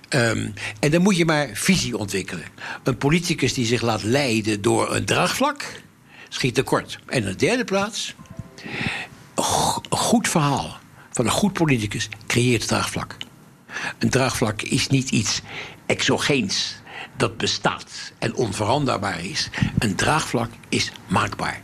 Um, 0.09 0.53
en 0.79 0.91
dan 0.91 1.01
moet 1.01 1.17
je 1.17 1.25
maar 1.25 1.49
visie 1.53 1.97
ontwikkelen. 1.97 2.45
Een 2.83 2.97
politicus 2.97 3.53
die 3.53 3.65
zich 3.65 3.81
laat 3.81 4.03
leiden 4.03 4.61
door 4.61 4.95
een 4.95 5.05
draagvlak, 5.05 5.81
schiet 6.29 6.55
tekort. 6.55 6.99
En 7.05 7.17
in 7.17 7.25
de 7.25 7.35
derde 7.35 7.63
plaats, 7.63 8.15
een 9.35 9.97
goed 9.97 10.29
verhaal 10.29 10.77
van 11.11 11.25
een 11.25 11.31
goed 11.31 11.53
politicus 11.53 12.09
creëert 12.27 12.67
draagvlak. 12.67 13.17
Een 13.99 14.09
draagvlak 14.09 14.61
is 14.61 14.87
niet 14.87 15.09
iets 15.09 15.41
exogeens 15.85 16.80
dat 17.21 17.37
bestaat 17.37 18.11
en 18.17 18.35
onveranderbaar 18.35 19.25
is. 19.25 19.49
Een 19.79 19.95
draagvlak 19.95 20.49
is 20.69 20.91
maakbaar. 21.07 21.61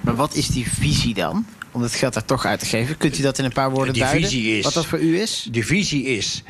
Maar 0.00 0.14
wat 0.14 0.34
is 0.34 0.46
die 0.46 0.70
visie 0.70 1.14
dan? 1.14 1.46
Om 1.70 1.82
het 1.82 1.94
geld 1.94 2.14
daar 2.14 2.24
toch 2.24 2.44
uit 2.44 2.60
te 2.60 2.66
geven. 2.66 2.96
Kunt 2.96 3.18
u 3.18 3.22
dat 3.22 3.38
in 3.38 3.44
een 3.44 3.52
paar 3.52 3.70
woorden 3.70 3.94
die 3.94 4.02
duiden? 4.02 4.28
Visie 4.28 4.58
is, 4.58 4.64
wat 4.64 4.74
dat 4.74 4.86
voor 4.86 5.00
u 5.00 5.20
is? 5.20 5.48
De 5.50 5.62
visie 5.62 6.04
is 6.04 6.42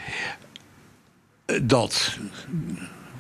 eh, 1.45 1.61
dat 1.62 2.18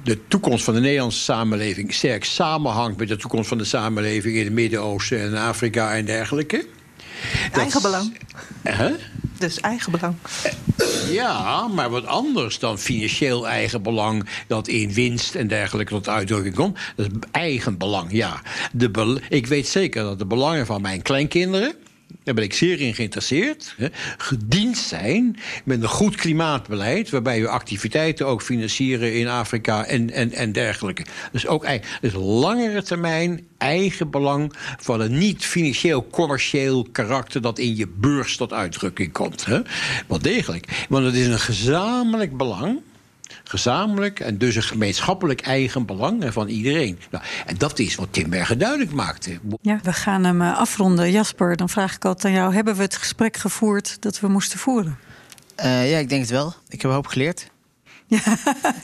de 0.02 0.26
toekomst 0.28 0.64
van 0.64 0.74
de 0.74 0.80
Nederlandse 0.80 1.20
samenleving 1.20 1.94
sterk 1.94 2.24
samenhangt 2.24 2.98
met 2.98 3.08
de 3.08 3.16
toekomst 3.16 3.48
van 3.48 3.58
de 3.58 3.64
samenleving 3.64 4.36
in 4.36 4.44
het 4.44 4.52
Midden-Oosten 4.52 5.20
en 5.20 5.34
Afrika 5.34 5.94
en 5.94 6.04
dergelijke. 6.04 6.66
Eigen 7.52 7.82
belang. 7.82 8.18
Huh? 8.62 8.90
Dus 9.44 9.60
eigen 9.60 9.92
belang. 9.92 10.16
Ja, 11.10 11.68
maar 11.68 11.90
wat 11.90 12.06
anders 12.06 12.58
dan 12.58 12.78
financieel 12.78 13.48
eigen 13.48 13.82
belang 13.82 14.28
dat 14.46 14.68
in 14.68 14.92
winst 14.92 15.34
en 15.34 15.48
dergelijke 15.48 15.92
tot 15.92 16.08
uitdrukking 16.08 16.54
komt. 16.54 16.78
Dat 16.96 17.06
is 17.06 17.12
eigen 17.30 17.78
belang, 17.78 18.12
ja. 18.12 18.42
De 18.72 19.20
ik 19.28 19.46
weet 19.46 19.66
zeker 19.66 20.02
dat 20.02 20.18
de 20.18 20.26
belangen 20.26 20.66
van 20.66 20.82
mijn 20.82 21.02
kleinkinderen 21.02 21.74
daar 22.22 22.34
ben 22.34 22.44
ik 22.44 22.54
zeer 22.54 22.80
in 22.80 22.94
geïnteresseerd. 22.94 23.74
Hè, 23.76 23.88
gediend 24.18 24.78
zijn 24.78 25.36
met 25.64 25.82
een 25.82 25.88
goed 25.88 26.16
klimaatbeleid. 26.16 27.10
waarbij 27.10 27.40
we 27.40 27.48
activiteiten 27.48 28.26
ook 28.26 28.42
financieren 28.42 29.14
in 29.14 29.28
Afrika 29.28 29.84
en, 29.84 30.10
en, 30.10 30.32
en 30.32 30.52
dergelijke. 30.52 31.04
Dus 31.32 31.46
ook 31.46 31.66
dus 32.00 32.12
langere 32.16 32.82
termijn 32.82 33.46
eigen 33.58 34.10
belang 34.10 34.52
van 34.80 35.00
een 35.00 35.18
niet 35.18 35.44
financieel 35.44 36.06
commercieel 36.10 36.86
karakter. 36.92 37.40
dat 37.40 37.58
in 37.58 37.76
je 37.76 37.88
beurs 37.88 38.36
tot 38.36 38.52
uitdrukking 38.52 39.12
komt. 39.12 39.44
Hè. 39.44 39.60
Degelijk. 40.20 40.86
Want 40.88 41.04
het 41.04 41.14
is 41.14 41.26
een 41.26 41.38
gezamenlijk 41.38 42.36
belang 42.36 42.80
gezamenlijk 43.44 44.20
en 44.20 44.38
dus 44.38 44.56
een 44.56 44.62
gemeenschappelijk 44.62 45.40
eigen 45.40 45.86
belang 45.86 46.32
van 46.32 46.48
iedereen. 46.48 46.98
Nou, 47.10 47.24
en 47.46 47.58
dat 47.58 47.78
is 47.78 47.94
wat 47.94 48.08
Timbergen 48.10 48.58
duidelijk 48.58 48.92
maakte. 48.92 49.38
Ja, 49.62 49.80
we 49.82 49.92
gaan 49.92 50.24
hem 50.24 50.42
eh, 50.42 50.58
afronden. 50.58 51.10
Jasper, 51.10 51.56
dan 51.56 51.68
vraag 51.68 51.94
ik 51.94 52.04
altijd 52.04 52.24
aan 52.34 52.40
jou: 52.40 52.54
hebben 52.54 52.76
we 52.76 52.82
het 52.82 52.96
gesprek 52.96 53.36
gevoerd 53.36 53.96
dat 54.00 54.20
we 54.20 54.28
moesten 54.28 54.58
voeren? 54.58 54.98
Uh, 55.60 55.90
ja, 55.90 55.98
ik 55.98 56.08
denk 56.08 56.20
het 56.20 56.30
wel. 56.30 56.54
Ik 56.68 56.82
heb 56.82 56.90
een 56.90 56.96
hoop 56.96 57.06
geleerd. 57.06 57.52
Ja, 58.06 58.18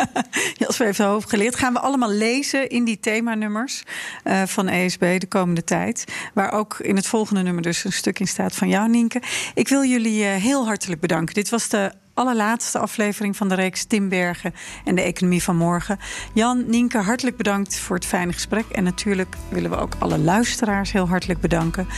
Jasper 0.66 0.86
heeft 0.86 0.99
een 0.99 1.07
hoop 1.07 1.24
geleerd. 1.24 1.57
Gaan 1.57 1.72
we 1.72 1.80
allemaal 1.80 2.11
lezen 2.11 2.68
in 2.68 2.84
die 2.84 3.01
themanummers 3.01 3.82
uh, 4.24 4.43
van 4.43 4.68
ESB 4.68 5.20
de 5.20 5.26
komende 5.26 5.64
tijd. 5.64 6.05
Waar 6.34 6.53
ook 6.53 6.78
in 6.78 6.97
het 6.97 7.07
volgende 7.07 7.43
nummer 7.43 7.62
dus 7.62 7.84
een 7.84 7.93
stuk 7.93 8.18
in 8.18 8.28
staat 8.28 8.55
van 8.55 8.68
jou, 8.68 8.88
Nienke. 8.88 9.22
Ik 9.55 9.68
wil 9.68 9.84
jullie 9.84 10.22
uh, 10.22 10.34
heel 10.34 10.66
hartelijk 10.66 11.01
bedanken. 11.01 11.34
Dit 11.34 11.49
was 11.49 11.68
de 11.68 11.93
allerlaatste 12.21 12.79
aflevering 12.79 13.37
van 13.37 13.49
de 13.49 13.55
reeks 13.55 13.85
Timbergen 13.85 14.55
en 14.85 14.95
de 14.95 15.03
economie 15.03 15.43
van 15.43 15.57
morgen. 15.57 15.99
Jan, 16.33 16.64
Nienke, 16.66 16.99
hartelijk 16.99 17.37
bedankt 17.37 17.79
voor 17.79 17.97
het 17.97 18.07
fijne 18.07 18.33
gesprek. 18.33 18.64
En 18.71 18.85
natuurlijk 18.85 19.37
willen 19.49 19.71
we 19.71 19.77
ook 19.77 19.95
alle 19.99 20.18
luisteraars 20.18 20.93
heel 20.93 21.09
hartelijk 21.09 21.41
bedanken. 21.41 21.89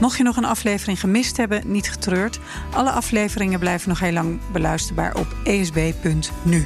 Mocht 0.00 0.16
je 0.16 0.22
nog 0.22 0.36
een 0.36 0.44
aflevering 0.44 1.00
gemist 1.00 1.36
hebben, 1.36 1.62
niet 1.64 1.90
getreurd. 1.90 2.38
Alle 2.72 2.90
afleveringen 2.90 3.58
blijven 3.58 3.88
nog 3.88 4.00
heel 4.00 4.12
lang 4.12 4.40
beluisterbaar 4.52 5.14
op 5.14 5.26
esb.nu. 5.44 6.64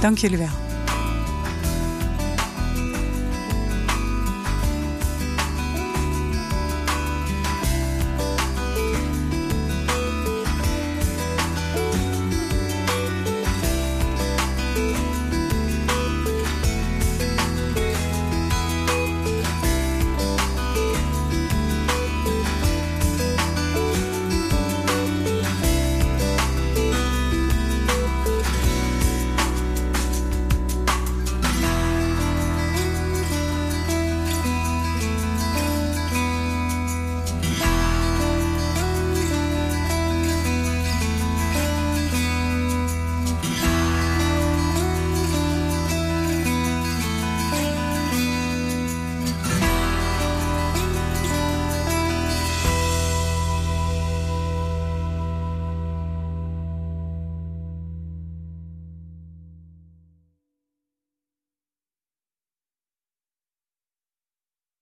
Dank 0.00 0.18
jullie 0.18 0.38
wel. 0.38 0.67